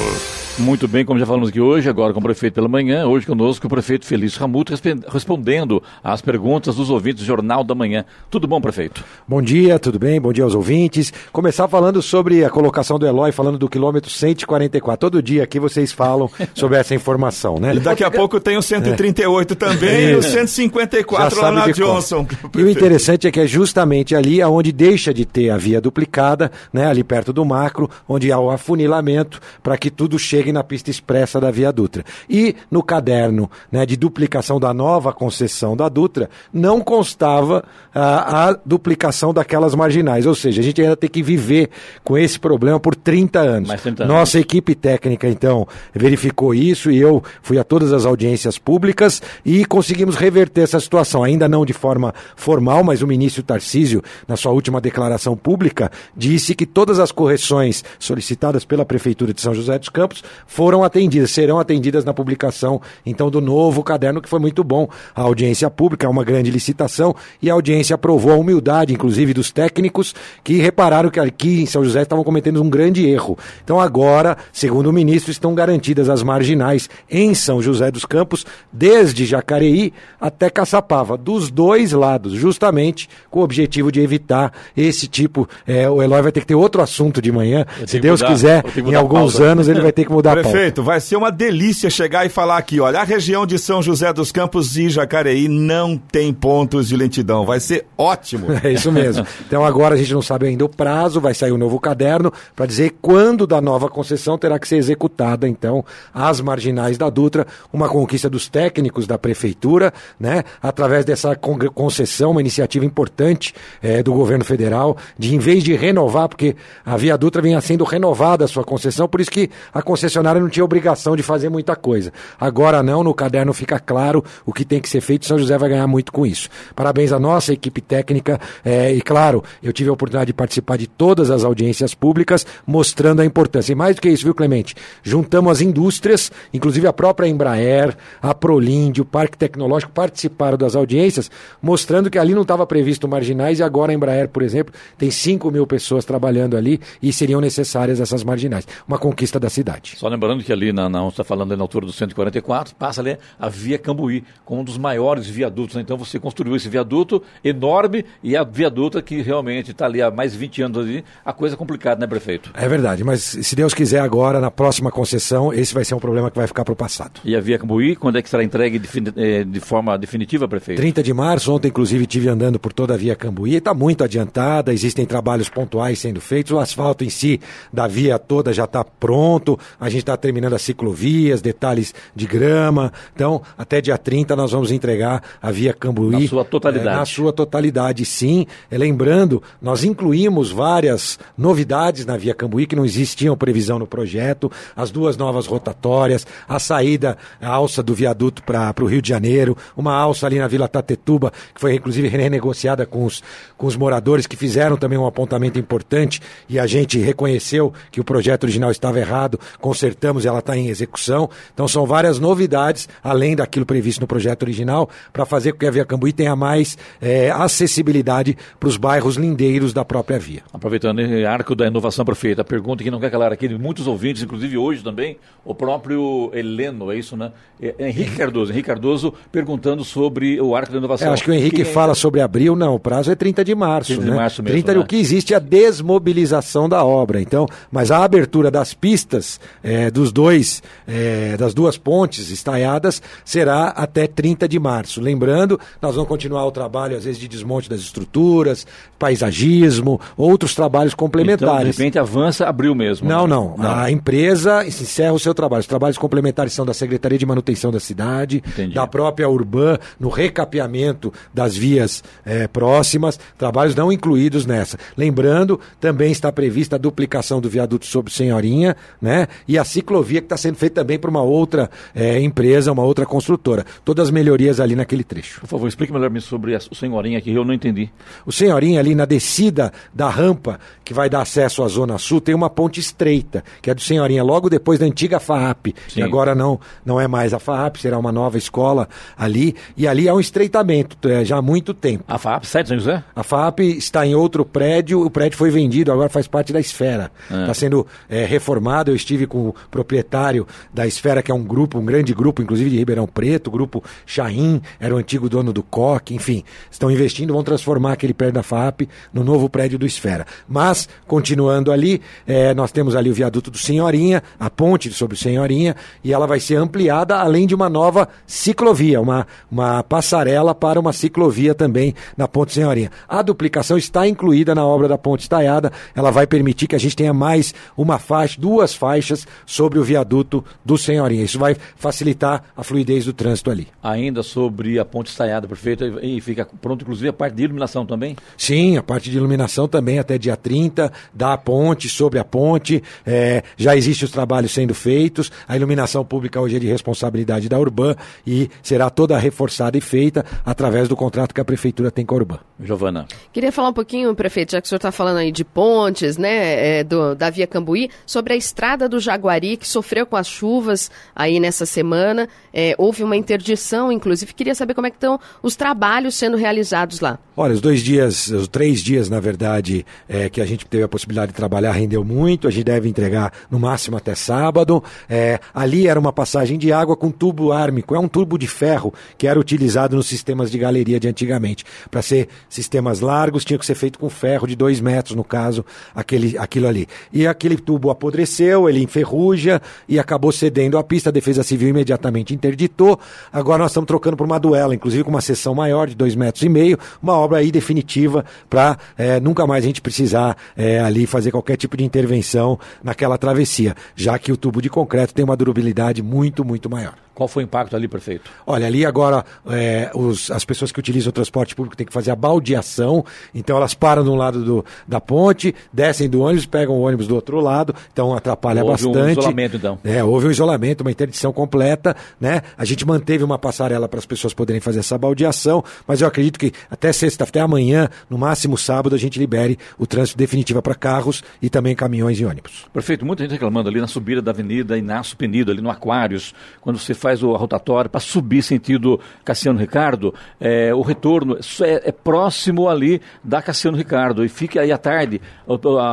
Muito 0.59 0.87
bem, 0.87 1.05
como 1.05 1.19
já 1.19 1.27
falamos 1.27 1.49
aqui 1.49 1.61
hoje, 1.61 1.89
agora 1.89 2.13
com 2.13 2.21
o 2.21 2.23
prefeito 2.23 2.55
pela 2.55 2.69
manhã, 2.69 3.07
hoje 3.07 3.27
conosco 3.27 3.67
o 3.67 3.71
prefeito 3.71 4.07
Felício 4.07 4.39
Ramuto 4.39 4.73
respondendo 5.09 5.83
às 6.03 6.23
perguntas 6.23 6.77
dos 6.77 6.91
ouvintes 6.91 7.25
do 7.25 7.27
Jornal 7.27 7.65
da 7.65 7.75
Manhã. 7.75 8.05
Tudo 8.31 8.47
bom, 8.47 8.61
prefeito? 8.61 9.03
Bom 9.27 9.43
dia, 9.43 9.81
tudo 9.81 9.99
bem? 9.99 10.21
Bom 10.21 10.33
dia 10.33 10.45
aos 10.45 10.55
ouvintes. 10.55 11.13
Começar 11.33 11.67
falando 11.67 12.01
sobre 12.01 12.45
a 12.45 12.51
colocação 12.51 13.01
do 13.01 13.07
Eloy, 13.07 13.33
falando 13.33 13.59
do 13.59 13.69
quilômetro 13.69 14.09
144. 14.09 15.01
Todo 15.01 15.21
dia 15.21 15.43
aqui 15.43 15.59
vocês 15.59 15.91
falam 15.91 16.31
sobre 16.55 16.79
essa 16.79 16.95
informação, 16.95 17.59
né? 17.59 17.75
E 17.75 17.81
daqui 17.81 18.05
a 18.05 18.11
pouco 18.11 18.39
tem 18.39 18.57
o 18.57 18.63
138 18.63 19.53
é. 19.53 19.57
também 19.57 20.11
e 20.11 20.15
o 20.15 20.23
154 20.23 21.41
lá 21.41 21.51
na 21.51 21.71
Johnson. 21.73 22.25
E 22.57 22.63
o 22.63 22.71
interessante 22.71 23.27
é 23.27 23.33
que 23.33 23.41
é 23.41 23.47
justamente 23.47 24.15
ali 24.15 24.41
onde 24.45 24.71
deixa 24.71 25.13
de 25.13 25.25
ter 25.25 25.51
a 25.51 25.57
via 25.57 25.81
duplicada, 25.81 26.53
né? 26.73 26.87
Ali 26.87 27.03
perto 27.03 27.33
do 27.33 27.45
macro, 27.45 27.91
onde 28.09 28.31
há 28.31 28.39
o 28.39 28.51
afunilamento 28.51 29.41
para 29.61 29.77
que 29.77 29.91
tudo 29.91 30.17
chegue 30.17 30.44
chegue 30.45 30.53
na 30.53 30.63
pista 30.63 30.91
expressa 30.91 31.41
da 31.41 31.51
Via 31.51 31.73
Dutra. 31.73 32.05
E 32.29 32.55
no 32.71 32.83
caderno 32.83 33.51
né, 33.73 33.87
de 33.87 33.97
duplicação 33.97 34.61
da 34.61 34.75
nova 34.75 35.13
concessão 35.13 35.77
da 35.77 35.89
Dutra, 35.89 36.29
não 36.53 36.81
constava 36.81 37.65
a, 37.95 38.49
a 38.51 38.59
duplicação 38.65 39.33
daquelas 39.33 39.75
marginais. 39.75 40.27
Ou 40.27 40.35
seja, 40.35 40.61
a 40.61 40.65
gente 40.65 40.83
ainda 40.83 40.97
tem 40.97 41.09
que 41.09 41.23
viver 41.23 41.71
com 42.03 42.19
esse 42.19 42.39
problema 42.39 42.79
por 42.79 42.95
30 42.95 43.41
anos. 43.41 43.83
30 43.83 44.05
anos. 44.05 44.15
Nossa 44.15 44.39
equipe 44.39 44.75
técnica, 44.75 45.29
então, 45.29 45.67
verificou 45.95 46.55
isso 46.55 46.91
e 46.91 46.99
eu 46.99 47.23
fui 47.43 47.59
a 47.59 47.65
todas 47.65 47.93
as 47.93 48.05
audiências 48.05 48.59
públicas 48.59 49.23
e 49.45 49.65
conseguimos 49.65 50.17
reverter 50.17 50.63
essa 50.63 50.81
situação. 50.81 51.25
Ainda 51.25 51.49
não 51.49 51.65
de 51.65 51.73
forma 51.73 52.13
formal, 52.37 52.85
mas 52.85 53.01
o 53.01 53.07
ministro 53.07 53.43
Tarcísio, 53.43 54.03
na 54.29 54.37
sua 54.37 54.53
última 54.53 54.81
declaração 54.81 55.37
pública, 55.37 55.91
disse 56.17 56.55
que 56.55 56.67
todas 56.67 56.99
as 56.99 57.11
correções 57.11 57.85
solicitadas 57.99 58.65
pela 58.65 58.85
Prefeitura 58.85 59.33
de 59.33 59.41
São 59.41 59.55
José 59.55 59.79
dos 59.79 59.89
Campos 59.89 60.23
foram 60.47 60.83
atendidas, 60.83 61.31
serão 61.31 61.59
atendidas 61.59 62.05
na 62.05 62.15
publicação, 62.15 62.81
então, 63.05 63.31
do 63.31 63.41
novo 63.41 63.83
caderno, 63.83 64.21
que 64.21 64.29
foi 64.29 64.39
muito 64.39 64.63
bom. 64.63 64.89
A 65.15 65.23
audiência 65.23 65.69
pública, 65.71 66.09
uma 66.09 66.25
grande 66.25 66.51
licitação, 66.51 67.15
e 67.41 67.51
a 67.51 67.55
audiência 67.55 67.95
aprovou 67.95 68.33
a 68.33 68.37
humildade, 68.37 68.93
inclusive, 68.93 69.35
dos 69.35 69.51
técnicos, 69.51 70.15
que 70.43 70.55
repararam 70.55 71.11
que 71.11 71.21
aqui 71.21 71.63
em 71.63 71.67
São 71.67 71.85
José 71.85 72.03
estavam 72.03 72.25
cometendo 72.25 72.63
um 72.63 72.71
grande 72.71 73.07
erro. 73.07 73.39
Então, 73.63 73.81
agora, 73.81 74.37
segundo 74.53 74.89
o 74.89 74.93
ministro, 74.93 75.31
estão 75.31 75.55
garantidas 75.55 76.09
as 76.09 76.23
marginais 76.23 76.89
em 77.11 77.35
São 77.35 77.63
José 77.63 77.91
dos 77.91 78.05
Campos, 78.05 78.47
desde 78.73 79.25
Jacareí 79.25 79.93
até 80.21 80.51
Caçapava, 80.51 81.17
dos 81.17 81.51
dois 81.51 81.93
lados, 81.93 82.33
justamente 82.33 83.09
com 83.31 83.41
o 83.41 83.43
objetivo 83.43 83.93
de 83.93 84.01
evitar 84.01 84.53
esse 84.77 85.07
tipo. 85.07 85.49
É, 85.67 85.89
o 85.89 86.03
Eloy 86.03 86.23
vai 86.23 86.33
ter 86.33 86.41
que 86.41 86.47
ter 86.47 86.55
outro 86.55 86.83
assunto 86.83 87.21
de 87.21 87.31
manhã, 87.31 87.67
se 87.87 87.99
Deus 88.01 88.21
mudar, 88.21 88.33
quiser, 88.33 88.65
em 88.77 88.95
alguns 88.95 89.41
anos 89.41 89.69
ele 89.69 89.81
vai 89.81 89.93
ter 89.93 90.05
que 90.05 90.13
mudar 90.13 90.24
Prefeito, 90.33 90.83
vai 90.83 91.01
ser 91.01 91.17
uma 91.17 91.31
delícia 91.31 91.91
chegar 91.91 92.25
e 92.25 92.29
falar 92.29 92.57
aqui, 92.57 92.81
olha, 92.81 93.01
a 93.01 93.05
região 93.05 93.47
de 93.47 93.59
São 93.59 93.83
José 93.83 94.13
dos 94.13 94.33
Campos 94.33 94.77
e 94.77 94.89
Jacareí 94.89 95.49
não 95.49 95.97
tem 95.97 96.33
pontos 96.33 96.89
de 96.89 96.97
lentidão. 96.97 97.45
Vai 97.45 97.61
ser 97.61 97.87
ótimo. 97.97 98.47
É 98.65 98.73
isso 98.73 98.91
mesmo. 98.91 99.27
Então 99.47 99.63
agora 99.65 99.95
a 99.95 99.99
gente 99.99 100.15
não 100.15 100.23
sabe 100.23 100.47
ainda 100.47 100.65
o 100.65 100.69
prazo, 100.69 101.21
vai 101.21 101.35
sair 101.35 101.53
o 101.53 101.57
um 101.57 101.59
novo 101.59 101.79
caderno 101.79 102.33
para 102.57 102.65
dizer 102.65 102.95
quando 103.03 103.47
da 103.47 103.61
nova 103.61 103.91
concessão 103.91 104.39
terá 104.39 104.59
que 104.59 104.67
ser 104.67 104.77
executada, 104.77 105.47
então, 105.47 105.85
as 106.15 106.41
marginais 106.41 106.97
da 106.97 107.11
Dutra, 107.11 107.47
uma 107.73 107.89
conquista 107.89 108.31
dos 108.31 108.49
técnicos 108.49 109.07
da 109.07 109.19
prefeitura, 109.19 109.93
né, 110.19 110.45
através 110.63 111.05
dessa 111.05 111.37
concessão, 111.37 112.31
uma 112.31 112.41
iniciativa 112.41 112.85
importante 112.85 113.53
é, 113.83 114.03
do 114.03 114.15
governo 114.15 114.45
federal, 114.45 114.97
de 115.19 115.35
em 115.35 115.39
vez 115.39 115.63
de 115.63 115.75
renovar, 115.75 116.29
porque 116.29 116.57
a 116.85 116.97
Via 116.97 117.19
Dutra 117.19 117.43
vinha 117.43 117.61
sendo 117.61 117.85
renovada 117.85 118.45
a 118.45 118.49
sua 118.49 118.65
concessão, 118.65 119.09
por 119.09 119.21
isso 119.21 119.31
que 119.31 119.51
a 119.73 119.83
concessão 119.83 120.14
concessionária 120.15 120.41
não 120.41 120.49
tinha 120.49 120.65
obrigação 120.65 121.17
de 121.17 121.23
fazer 121.23 121.49
muita 121.49 121.75
coisa. 121.75 122.13
Agora 122.41 122.83
não, 122.83 123.03
no 123.03 123.13
caderno 123.13 123.53
fica 123.53 123.79
claro 123.79 124.25
o 124.47 124.53
que 124.53 124.65
tem 124.65 124.81
que 124.81 124.89
ser 124.89 125.01
feito, 125.01 125.27
São 125.27 125.39
José 125.39 125.59
vai 125.59 125.69
ganhar 125.69 125.87
muito 125.87 126.13
com 126.13 126.25
isso. 126.25 126.49
Parabéns 126.75 127.13
à 127.13 127.19
nossa 127.19 127.53
equipe 127.53 127.81
técnica 127.81 128.41
é, 128.65 128.93
e, 128.93 129.01
claro, 129.01 129.43
eu 129.63 129.73
tive 129.73 129.91
a 129.91 129.93
oportunidade 129.93 130.29
de 130.29 130.33
participar 130.33 130.79
de 130.79 130.87
todas 130.87 131.31
as 131.31 131.45
audiências 131.45 131.95
públicas, 131.95 132.47
mostrando 132.67 133.21
a 133.21 133.25
importância. 133.25 133.73
E 133.73 133.75
mais 133.75 133.97
do 133.97 134.03
que 134.03 134.09
isso, 134.09 134.25
viu, 134.25 134.35
Clemente? 134.35 134.75
Juntamos 135.03 135.53
as 135.53 135.61
indústrias, 135.61 136.31
inclusive 136.53 136.87
a 136.87 136.93
própria 136.93 137.27
Embraer, 137.27 137.97
a 138.23 138.35
Prolinde, 138.35 139.01
o 139.01 139.05
Parque 139.05 139.37
Tecnológico 139.37 139.93
participaram 139.93 140.57
das 140.57 140.77
audiências, 140.77 141.31
mostrando 141.61 142.11
que 142.11 142.19
ali 142.19 142.35
não 142.35 142.43
estava 142.43 142.67
previsto 142.67 143.09
marginais 143.09 143.59
e 143.59 143.63
agora 143.63 143.93
a 143.93 143.95
Embraer, 143.95 144.29
por 144.29 144.43
exemplo, 144.43 144.73
tem 144.97 145.11
5 145.11 145.51
mil 145.51 145.67
pessoas 145.67 146.05
trabalhando 146.05 146.57
ali 146.57 146.81
e 147.03 147.13
seriam 147.13 147.41
necessárias 147.41 148.01
essas 148.01 148.23
marginais. 148.23 148.67
Uma 148.87 148.99
conquista 148.99 149.41
da 149.41 149.51
cidade. 149.51 149.97
Só 150.05 150.09
lembrando 150.09 150.45
que 150.45 150.53
ali, 150.53 150.71
na, 150.71 150.87
na, 150.87 151.09
está 151.09 151.25
falando 151.25 151.53
ali 151.53 151.57
na 151.57 151.65
altura 151.65 151.87
do 151.87 151.93
144, 151.93 152.75
passa 152.75 153.01
ali 153.01 153.17
a 153.41 153.49
Via 153.49 153.79
Cambuí, 153.79 154.23
com 154.45 154.61
um 154.61 154.63
dos 154.63 154.77
maiores 154.77 155.27
viadutos. 155.27 155.77
Né? 155.77 155.81
Então 155.81 155.97
você 155.97 156.21
construiu 156.21 156.55
esse 156.55 156.69
viaduto 156.69 157.23
enorme 157.43 158.05
e 158.23 158.37
a 158.37 158.45
viaduta 158.45 159.01
que 159.01 159.23
realmente 159.23 159.71
está 159.71 159.87
ali 159.87 160.03
há 160.03 160.11
mais 160.11 160.33
de 160.33 160.39
20 160.39 160.61
anos 160.61 160.79
ali, 160.79 161.03
a 161.25 161.33
coisa 161.33 161.55
é 161.55 161.57
complicada, 161.57 162.03
né, 162.03 162.07
prefeito? 162.07 162.51
É 162.53 162.69
verdade, 162.69 163.03
mas 163.03 163.23
se 163.23 163.57
Deus 163.57 163.73
quiser 163.73 164.01
agora, 164.01 164.43
na 164.43 164.51
próxima 164.51 164.91
concessão, 164.91 165.55
esse 165.55 165.73
vai 165.73 165.87
ser 165.87 165.95
um 165.95 165.99
problema 165.99 166.31
que 166.31 166.37
vai 166.37 166.47
ficar 166.47 166.67
para 166.67 166.75
o 166.75 166.77
passado. 166.77 167.23
E 167.25 167.35
a 167.35 167.41
Via 167.41 167.59
Cambuí, 167.59 167.97
quando 167.97 168.19
é 168.19 168.23
que 168.23 168.29
será 168.29 168.45
entregue 168.45 168.79
de, 168.79 168.89
eh, 169.17 169.43
de 169.43 169.61
forma 169.61 169.97
definitiva, 169.97 170.47
prefeito? 170.47 170.83
30 170.83 171.03
de 171.03 171.15
março, 171.15 171.51
ontem 171.51 171.69
inclusive 171.69 172.07
tive 172.07 172.29
andando 172.29 172.59
por 172.59 172.75
toda 172.75 172.93
a 172.93 172.97
Via 172.99 173.17
Cambuí, 173.17 173.55
está 173.55 173.73
muito 173.73 174.05
adiantada, 174.05 174.71
existem 174.71 175.07
trabalhos 175.07 175.49
pontuais 175.49 175.99
sendo 175.99 176.21
feitos, 176.21 176.53
o 176.53 176.59
asfalto 176.59 177.05
em 177.05 177.09
si 177.09 177.41
da 177.73 177.87
via 177.87 178.19
toda 178.19 178.53
já 178.53 178.65
está 178.65 178.85
pronto, 178.85 179.59
a 179.85 179.91
gente 179.91 180.01
está 180.01 180.17
terminando 180.17 180.55
as 180.55 180.63
ciclovias, 180.63 181.43
detalhes 181.43 181.95
de 182.17 182.27
grama. 182.27 182.91
Então, 183.15 183.43
até 183.59 183.83
dia 183.83 183.99
30 183.99 184.35
nós 184.35 184.51
vamos 184.51 184.73
entregar 184.73 185.23
a 185.43 185.51
Via 185.51 185.75
Cambuí. 185.75 186.23
Na 186.23 186.29
sua 186.29 186.43
totalidade. 186.43 186.89
É, 186.89 186.99
na 186.99 187.05
sua 187.05 187.33
totalidade, 187.35 188.03
sim. 188.07 188.47
É, 188.71 188.79
lembrando, 188.79 189.43
nós 189.61 189.85
incluímos 189.85 190.51
várias 190.51 191.19
novidades 191.37 192.07
na 192.07 192.17
Via 192.17 192.35
Cambuí 192.35 192.67
que 192.67 192.75
não 192.75 192.83
existiam 192.83 193.37
previsão 193.37 193.79
no 193.79 193.87
projeto. 193.87 194.51
As 194.75 194.91
duas 194.91 195.19
novas 195.19 195.47
rotatórias, 195.47 196.27
a 196.49 196.59
saída, 196.59 197.19
a 197.39 197.49
alça 197.51 197.83
do 197.83 197.95
viaduto 197.95 198.43
para 198.43 198.75
o 198.81 198.87
Rio 198.87 199.03
de 199.03 199.11
Janeiro, 199.11 199.55
uma 199.77 199.93
alça 199.93 200.25
ali 200.25 200.39
na 200.39 200.49
Vila 200.49 200.67
Tatetuba, 200.67 201.31
que 201.55 201.61
foi 201.61 201.75
inclusive 201.75 202.09
renegociada 202.17 202.87
com 202.87 203.05
os, 203.05 203.23
com 203.59 203.67
os 203.67 203.77
moradores 203.77 204.27
que 204.27 204.35
fizeram 204.35 204.79
também 204.79 204.97
um 204.97 205.07
apontamento 205.07 205.59
importante 205.59 206.23
e 206.49 206.59
a 206.59 206.67
gente 206.67 206.99
reconheceu 206.99 207.71
que 207.93 208.01
o 208.01 208.05
projeto 208.05 208.45
original 208.45 208.71
estava 208.71 208.99
errado, 208.99 209.39
consertamos 209.75 210.25
ela 210.25 210.39
está 210.39 210.57
em 210.57 210.69
execução. 210.69 211.29
Então 211.53 211.67
são 211.67 211.85
várias 211.85 212.21
novidades, 212.21 212.89
além 213.03 213.35
daquilo 213.35 213.67
previsto 213.67 214.01
no 214.01 214.07
projeto 214.07 214.45
original, 214.45 214.89
para 215.13 215.27
fazer 215.27 215.53
com 215.53 215.59
que 215.59 215.67
a 215.67 215.71
Via 215.71 215.85
Cambuí 215.85 216.13
tenha 216.13 216.37
mais 216.37 216.79
é, 217.03 217.31
acessibilidade 217.31 218.37
para 218.59 218.69
os 218.69 218.77
bairros 218.77 219.17
lindeiros 219.17 219.73
da 219.73 219.85
própria 219.85 220.19
via. 220.19 220.43
Aproveitando 220.53 221.01
o 221.01 221.27
arco 221.27 221.55
da 221.55 221.67
inovação, 221.67 222.05
prefeito, 222.05 222.41
a 222.41 222.45
pergunta 222.45 222.85
que 222.85 222.91
não 222.91 223.01
quer 223.01 223.11
calar 223.11 223.33
aqui 223.33 223.49
de 223.49 223.59
muitos 223.59 223.87
ouvintes, 223.87 224.23
inclusive 224.23 224.57
hoje 224.57 224.83
também, 224.83 225.17
o 225.45 225.55
próprio 225.55 226.31
Heleno, 226.33 226.93
é 226.93 226.97
isso, 226.97 227.17
né? 227.17 227.33
É, 227.61 227.75
é 227.79 227.89
Henrique 227.89 228.17
Cardoso. 228.17 228.53
Henrique 228.53 228.67
Cardoso 228.67 229.13
perguntando 229.33 229.85
sobre 229.85 230.41
o 230.41 230.55
arco 230.55 230.73
da 230.73 230.79
inovação. 230.79 231.09
É, 231.09 231.13
acho 231.13 231.25
que 231.25 231.31
o 231.31 231.35
Henrique 231.35 231.57
que 231.57 231.65
fala 231.65 231.93
é... 231.93 231.95
sobre 231.95 232.21
abril, 232.21 232.55
não, 232.55 232.75
o 232.75 232.81
prazo 232.81 233.11
é 233.11 233.15
30 233.15 233.45
de 233.45 233.55
março. 233.55 233.89
30 233.89 234.05
né? 234.05 234.11
de 234.11 234.17
março 234.17 234.43
mesmo. 234.43 234.55
30 234.55 234.75
né? 234.75 234.81
o 234.81 234.87
que 234.87 234.97
existe 234.97 235.35
é 235.35 235.37
a 235.37 235.41
desmobilização 235.41 236.69
da 236.69 236.85
obra. 236.85 237.21
Então, 237.21 237.47
mas 237.71 237.91
a 237.91 238.05
abertura 238.05 238.51
das 238.51 238.75
pistas 238.75 239.41
é, 239.65 239.91
dos 239.91 240.13
dois, 240.13 240.63
é, 240.87 241.37
das 241.39 241.55
duas 241.55 241.79
pontes 241.79 242.31
estaiadas 242.31 243.01
será 243.25 243.69
até 243.69 244.07
30 244.07 244.47
de 244.47 244.59
março. 244.59 245.01
Lembrando, 245.01 245.59
nós 245.81 245.95
vamos 245.95 246.09
continuar 246.09 246.45
o 246.45 246.53
trabalho, 246.53 246.97
às 246.97 247.05
vezes, 247.05 247.19
de 247.19 247.27
desmonte 247.27 247.69
das 247.71 247.81
estruturas, 247.81 248.67
paisagismo, 248.99 249.99
outros 250.17 250.55
trabalhos 250.55 250.95
complementares. 250.95 251.43
Então, 251.43 251.65
de 251.65 251.71
repente 251.71 251.99
avança, 251.99 252.47
abriu 252.47 252.75
mesmo. 252.75 253.09
Não, 253.09 253.27
né? 253.27 253.35
não, 253.35 253.57
não. 253.57 253.71
A 253.71 253.91
empresa 253.91 254.67
encerra 254.67 255.15
o 255.15 255.19
seu 255.19 255.33
trabalho. 255.33 255.61
Os 255.61 255.67
trabalhos 255.67 255.97
complementares 255.97 256.53
são 256.53 256.67
da 256.67 256.75
Secretaria 256.75 257.19
de 257.19 257.25
Manutenção 257.25 257.73
da 257.73 257.81
Cidade, 257.81 258.43
Entendi. 258.47 258.75
da 258.75 258.87
própria 258.87 259.29
Urban, 259.29 259.79
no 259.99 260.11
recapeamento 260.11 261.13
das 261.33 261.57
vias 261.57 262.05
é, 262.25 262.47
próximas, 262.47 263.19
trabalhos 263.39 263.75
não 263.75 263.91
incluídos 263.91 264.45
nessa. 264.45 264.79
Lembrando, 264.97 265.59
também 265.81 266.13
está 266.13 266.31
prevista 266.31 266.77
a 266.77 266.79
duplicação 266.79 267.41
do 267.41 267.49
viaduto 267.49 267.87
sobre 267.87 268.13
Senhorinha, 268.13 268.77
né? 269.01 269.27
E 269.49 269.54
a 269.59 269.65
ciclovia 269.65 270.21
que 270.21 270.27
está 270.27 270.37
sendo 270.37 270.57
feita 270.57 270.83
também 270.83 270.99
por 270.99 271.11
uma 271.11 271.23
outra 271.23 271.71
é, 271.95 272.21
empresa, 272.21 272.73
uma 272.73 272.83
outra 272.83 273.07
construtora. 273.07 273.65
Todas 273.85 274.09
as 274.09 274.11
melhorias 274.11 274.61
ali 274.61 274.75
naquele 274.75 275.05
trecho. 275.05 275.41
Por 275.41 275.49
favor, 275.49 275.69
explique 275.69 275.93
melhor 275.93 276.11
sobre 276.21 276.55
o 276.55 276.75
Senhorinha 276.75 277.21
que 277.21 277.33
eu 277.33 277.45
não 277.45 277.55
entendi. 277.55 277.91
O 278.27 278.33
Senhorinha 278.33 278.81
ali 278.81 278.95
na 278.95 279.05
descida 279.05 279.73
da 279.93 280.09
rampa 280.09 280.59
que 280.85 280.93
vai 280.93 281.09
dar 281.09 281.23
acesso 281.23 281.63
à 281.63 281.69
Zona 281.69 281.99
Sul 281.99 282.21
tem 282.21 282.35
uma 282.35 282.51
ponte 282.51 282.79
estreita, 282.79 283.43
que 283.63 283.71
é 283.71 283.75
do 283.75 283.81
Senhorinha, 283.81 284.23
logo 284.23 284.51
depois 284.51 284.79
da 284.79 284.87
antiga 284.87 285.19
FAAP, 285.19 285.69
Sim. 285.69 285.75
que 285.95 286.03
agora 286.03 286.35
não, 286.35 286.61
não 286.85 287.01
é 287.01 287.09
mais 287.09 287.33
a 287.33 287.39
FAAP, 287.39 287.77
será 287.77 287.99
uma 287.99 288.13
nova 288.13 288.37
escola 288.37 288.89
ali. 289.17 289.55
E 289.77 289.89
ali 289.89 290.07
é 290.09 290.13
um 290.13 290.21
estreitamento, 290.21 291.09
é, 291.09 291.25
já 291.25 291.39
há 291.39 291.43
muito 291.43 291.73
tempo. 291.73 292.05
A 292.07 292.19
FAAP, 292.19 292.45
certo, 292.45 292.69
São 292.69 292.79
José? 292.79 293.03
A 293.15 293.23
FAAP 293.23 293.61
está 293.61 294.07
em 294.07 294.15
outro 294.15 294.45
prédio, 294.45 295.05
o 295.05 295.11
prédio 295.11 295.39
foi 295.39 295.51
vendido, 295.51 295.91
agora 295.91 296.09
faz 296.09 296.27
parte 296.27 296.53
da 296.53 296.61
Esfera. 296.61 297.11
Está 297.25 297.51
é. 297.51 297.55
sendo 297.55 297.87
é, 298.09 298.25
reformado, 298.25 298.91
eu 298.91 298.97
estive 298.97 299.27
com 299.27 299.44
o 299.49 299.55
proprietário 299.71 300.47
da 300.73 300.87
Esfera, 300.87 301.23
que 301.23 301.31
é 301.31 301.35
um 301.35 301.43
grupo, 301.43 301.79
um 301.79 301.85
grande 301.85 302.15
grupo, 302.15 302.43
inclusive 302.43 302.71
de 302.71 302.77
Ribeirão 302.77 303.07
Preto, 303.07 303.49
o 303.49 303.51
grupo 303.51 303.83
Chaim, 304.07 304.61
era 304.79 304.95
o 304.95 304.99
antigo 304.99 305.29
dono 305.29 305.53
do 305.53 305.63
COC, 305.63 306.15
enfim. 306.15 306.45
Estão 306.71 306.91
investindo, 306.91 307.33
vão 307.33 307.43
transformar 307.43 307.93
aquele 307.93 308.15
prédio 308.15 308.35
da 308.35 308.43
FAAP 308.43 308.83
no 309.13 309.25
novo 309.25 309.49
prédio 309.49 309.79
do 309.79 309.87
Esfera. 309.87 310.27
Mas, 310.49 310.89
continuando 311.07 311.73
ali, 311.73 312.01
é, 312.27 312.55
nós 312.55 312.73
temos 312.73 312.97
ali 312.97 313.11
o 313.11 313.15
viaduto 313.15 313.51
do 313.51 313.59
Senhorinha, 313.59 314.23
a 314.39 314.51
ponte 314.51 314.91
sobre 314.93 315.15
o 315.15 315.19
Senhorinha, 315.19 315.77
e 316.03 316.13
ela 316.13 316.27
vai 316.27 316.41
ser 316.41 316.57
ampliada, 316.57 317.17
além 317.17 317.47
de 317.47 317.55
uma 317.55 317.69
nova 317.69 318.09
ciclovia, 318.27 319.01
uma, 319.01 319.27
uma 319.51 319.83
passarela 319.83 320.55
para 320.55 320.79
uma 320.81 320.93
ciclovia 320.93 321.55
também 321.55 321.95
na 322.17 322.27
Ponte 322.29 322.53
Senhorinha. 322.53 322.91
A 323.09 323.23
duplicação 323.23 323.77
está 323.77 324.07
incluída 324.07 324.55
na 324.55 324.65
obra 324.65 324.89
da 324.89 324.99
Ponte 324.99 325.23
Estaiada, 325.23 325.73
ela 325.95 326.11
vai 326.11 326.27
permitir 326.27 326.67
que 326.67 326.77
a 326.77 326.79
gente 326.79 326.97
tenha 326.97 327.13
mais 327.13 327.55
uma 327.77 327.99
faixa, 327.99 328.41
duas 328.41 328.75
faixas 328.75 329.27
sobre 329.47 329.79
o 329.79 329.85
viaduto 329.85 330.45
do 330.65 330.77
Senhorinha. 330.77 331.25
Isso 331.25 331.39
vai 331.39 331.57
facilitar 331.77 332.45
a 332.57 332.63
fluidez 332.63 333.05
do 333.05 333.13
trânsito 333.13 333.51
ali. 333.51 333.69
Ainda 333.83 334.23
sobre 334.23 334.79
a 334.79 334.85
Ponte 334.85 335.11
Estaiada, 335.11 335.47
prefeito, 335.47 335.85
e 336.03 336.21
fica 336.21 336.47
pronto 336.61 336.83
inclusive 336.83 337.09
a 337.09 337.13
parte 337.13 337.35
de 337.35 337.45
iluminação 337.45 337.87
também? 337.87 338.17
Sim, 338.37 338.77
a 338.77 338.83
parte 338.83 339.11
de 339.11 339.17
iluminação 339.17 339.69
também 339.69 339.99
até 339.99 340.19
dia 340.19 340.37
30, 340.37 340.93
da 341.13 341.37
ponte, 341.37 341.89
sobre 341.89 342.19
a 342.19 342.25
ponte, 342.25 342.83
é, 343.07 343.43
já 343.57 343.77
existem 343.77 344.07
os 344.07 344.11
trabalhos 344.11 344.53
sendo 344.53 344.75
feitos, 344.75 345.31
a 345.49 345.57
iluminação 345.57 346.05
pública 346.05 346.41
hoje 346.41 346.57
é 346.57 346.59
de 346.59 346.67
responsabilidade 346.67 347.49
da 347.49 347.59
Urban 347.59 347.95
e 348.27 348.51
será 348.63 348.91
toda 348.91 349.19
reforçada 349.19 349.77
e 349.77 349.81
feita 349.81 350.25
através 350.45 350.89
do 350.89 350.97
contrato 350.97 351.35
que 351.35 351.41
a 351.41 351.45
Prefeitura 351.45 351.91
tem 351.91 352.05
com 352.05 352.15
a 352.15 352.19
Urban. 352.19 352.39
Giovana. 352.61 353.07
Queria 353.33 353.51
falar 353.51 353.71
um 353.71 353.73
pouquinho, 353.73 354.15
prefeito, 354.15 354.53
já 354.53 354.61
que 354.61 354.67
o 354.67 354.69
senhor 354.69 354.79
está 354.79 354.93
falando 354.93 355.19
aí 355.19 355.33
de 355.33 355.45
pontes, 355.45 356.17
né, 356.17 356.79
é, 356.79 356.85
do, 356.85 357.15
da 357.15 357.31
Via 357.31 357.47
Cambuí, 357.47 357.91
sobre 358.07 358.35
a 358.35 358.37
estrada 358.37 358.89
do 358.89 359.01
Jaguari, 359.25 359.57
que 359.57 359.67
sofreu 359.67 360.07
com 360.07 360.17
as 360.17 360.27
chuvas 360.27 360.91
aí 361.17 361.41
nessa 361.41 361.65
semana, 361.65 362.29
é, 362.53 362.75
houve 362.77 363.03
uma 363.03 363.17
interdição, 363.17 363.91
inclusive, 363.91 364.35
queria 364.35 364.55
saber 364.55 364.75
como 364.75 364.87
é 364.87 364.91
que 364.91 364.97
estão 364.97 365.19
os 365.43 365.57
trabalhos 365.57 366.15
sendo 366.15 366.37
realizados 366.37 367.01
lá. 367.01 367.19
Olha, 367.37 367.55
os 367.55 367.61
dois 367.61 367.83
dias, 367.83 368.29
os 368.29 368.47
três 368.47 368.81
dias, 368.81 369.09
na 369.09 369.19
verdade, 369.19 369.85
é, 370.09 370.29
que 370.29 370.41
a 370.41 370.47
gente 370.47 370.67
teve 370.67 370.85
a 370.85 370.89
possibilidade 370.89 371.33
de 371.33 371.37
trabalhar 371.37 371.73
rendeu 371.73 372.05
muito, 372.05 372.47
a 372.47 372.51
gente 372.51 372.65
deve 372.65 372.89
entregar 372.89 373.33
no 373.51 373.59
máximo 373.59 373.97
até 373.97 374.15
sábado. 374.15 374.85
É, 375.09 375.41
ali 375.53 375.89
era 375.89 375.99
uma 375.99 376.13
passagem 376.13 376.59
de 376.59 376.73
água 376.73 376.97
com 376.97 377.11
tubo 377.11 377.51
ármico, 377.51 377.95
é 377.95 377.99
um 377.99 378.07
tubo 378.07 378.39
de 378.39 378.47
ferro 378.47 378.93
que 379.19 379.27
era 379.27 379.41
utilizado 379.41 379.97
nos 379.97 380.07
sistemas 380.07 380.51
de 380.51 380.59
galeria 380.59 381.01
de 381.01 381.09
antigamente. 381.09 381.65
Para 381.91 382.03
ser 382.03 382.29
sistemas 382.49 383.01
largos, 383.01 383.45
tinha 383.45 383.59
que 383.59 383.67
ser 383.67 383.75
feito 383.75 383.99
com 383.99 384.09
ferro 384.09 384.47
de 384.47 384.55
dois 384.55 384.81
metros, 384.81 385.17
no 385.17 385.25
caso, 385.25 385.65
aquele, 385.95 386.39
aquilo 386.39 386.69
ali. 386.69 386.87
E 387.13 387.27
aquele 387.27 387.57
tubo 387.57 387.91
apodreceu, 387.91 388.69
ele 388.69 388.81
enferruja 389.15 389.63
e 389.89 389.99
acabou 389.99 390.33
cedendo 390.33 390.77
à 390.77 390.83
pista. 390.83 391.11
A 391.11 391.13
Defesa 391.13 391.43
Civil 391.43 391.69
imediatamente 391.69 392.35
interditou. 392.35 392.99
Agora 393.33 393.63
nós 393.63 393.71
estamos 393.71 393.87
trocando 393.87 394.17
por 394.17 394.27
uma 394.27 394.39
duela, 394.39 394.75
inclusive 394.75 395.05
com 395.05 395.11
uma 395.11 395.21
seção 395.21 395.55
maior 395.55 395.87
de 395.87 395.95
dois 395.95 396.15
metros 396.15 396.43
e 396.43 396.49
meio, 396.49 396.79
uma 397.03 397.15
obra 397.15 397.39
aí 397.39 397.51
definitiva 397.53 398.25
para 398.51 398.77
é, 398.99 399.21
nunca 399.21 399.47
mais 399.47 399.65
a 399.65 399.67
gente 399.67 399.81
precisar 399.81 400.37
é, 400.57 400.81
ali 400.81 401.07
fazer 401.07 401.31
qualquer 401.31 401.57
tipo 401.57 401.77
de 401.77 401.85
intervenção 401.85 402.59
naquela 402.83 403.17
travessia, 403.17 403.75
já 403.95 404.19
que 404.19 404.33
o 404.33 404.37
tubo 404.37 404.61
de 404.61 404.69
concreto 404.69 405.15
tem 405.15 405.25
uma 405.25 405.37
durabilidade 405.37 406.03
muito, 406.03 406.45
muito 406.45 406.69
maior. 406.69 407.04
Qual 407.15 407.29
foi 407.29 407.45
o 407.45 407.47
impacto 407.47 407.77
ali, 407.77 407.87
prefeito? 407.87 408.29
Olha, 408.47 408.67
ali 408.67 408.85
agora 408.85 409.25
é, 409.47 409.91
os, 409.95 410.31
as 410.31 410.45
pessoas 410.45 410.73
que 410.73 410.81
utilizam 410.81 411.11
o 411.11 411.13
transporte 411.13 411.55
público 411.55 411.77
têm 411.77 411.87
que 411.87 411.93
fazer 411.93 412.11
a 412.11 412.17
baldeação, 412.17 413.05
então 413.35 413.57
elas 413.57 413.73
param 413.73 414.03
de 414.03 414.11
um 414.11 414.17
lado 414.17 414.45
do, 414.45 414.65
da 414.87 415.01
ponte, 415.01 415.55
descem 415.73 416.09
do 416.09 416.21
ônibus, 416.21 416.47
pegam 416.47 416.75
o 416.75 416.81
ônibus 416.81 417.07
do 417.07 417.15
outro 417.15 417.39
lado, 417.41 417.75
então 417.93 418.15
atrapalha 418.15 418.63
houve 418.65 418.73
bastante. 418.73 418.97
Houve 418.97 419.09
um 419.09 419.13
isolamento, 419.13 419.57
então. 419.57 419.79
É, 419.85 420.03
houve 420.03 420.27
um 420.27 420.31
isolamento, 420.31 420.81
uma 420.81 420.91
interdição 420.91 421.33
completa, 421.33 421.97
né? 422.21 422.43
A 422.59 422.65
gente 422.65 422.85
manteve 422.87 423.23
uma 423.23 423.39
passarela 423.39 423.89
para 423.89 423.99
as 423.99 424.07
pessoas 424.07 424.35
poderem 424.35 424.61
fazer 424.61 424.81
essa 424.81 424.99
baldeação, 424.99 425.63
mas 425.87 426.01
eu 426.01 426.09
acredito 426.09 426.39
que 426.39 426.53
até 426.71 426.93
sexta, 426.93 427.25
até 427.25 427.41
amanhã, 427.41 427.89
no 428.11 428.19
máximo 428.19 428.59
sábado, 428.59 428.95
a 428.95 428.99
gente 428.99 429.19
libere 429.19 429.59
o 429.79 429.87
trânsito 429.87 430.19
definitivo 430.19 430.61
para 430.61 430.75
carros 430.75 431.23
e 431.41 431.49
também 431.49 431.75
caminhões 431.77 432.19
e 432.19 432.25
ônibus. 432.25 432.67
Prefeito, 432.73 433.07
muita 433.07 433.23
gente 433.23 433.33
reclamando 433.33 433.69
ali 433.69 433.81
na 433.81 433.87
subida 433.87 434.21
da 434.21 434.31
avenida 434.33 434.77
Inácio 434.77 435.17
Penido, 435.17 435.53
ali 435.53 435.61
no 435.61 435.71
Aquários, 435.71 436.35
quando 436.61 436.79
você 436.79 436.95
faz 437.05 437.23
o, 437.23 437.35
a 437.35 437.39
rotatória 437.39 437.91
para 437.91 438.01
subir 438.01 438.43
sentido 438.43 438.99
Cassiano 439.23 439.59
Ricardo, 439.59 440.15
é, 440.41 440.75
o 440.75 440.81
retorno 440.81 441.37
é, 441.61 441.89
é, 441.91 441.93
próximo 441.93 442.67
ali 442.67 442.99
da 443.23 443.43
Cassiano 443.43 443.77
Ricardo 443.77 444.25
e 444.25 444.29
fica 444.31 444.63
aí 444.63 444.73
à 444.73 444.79
tarde, 444.79 445.21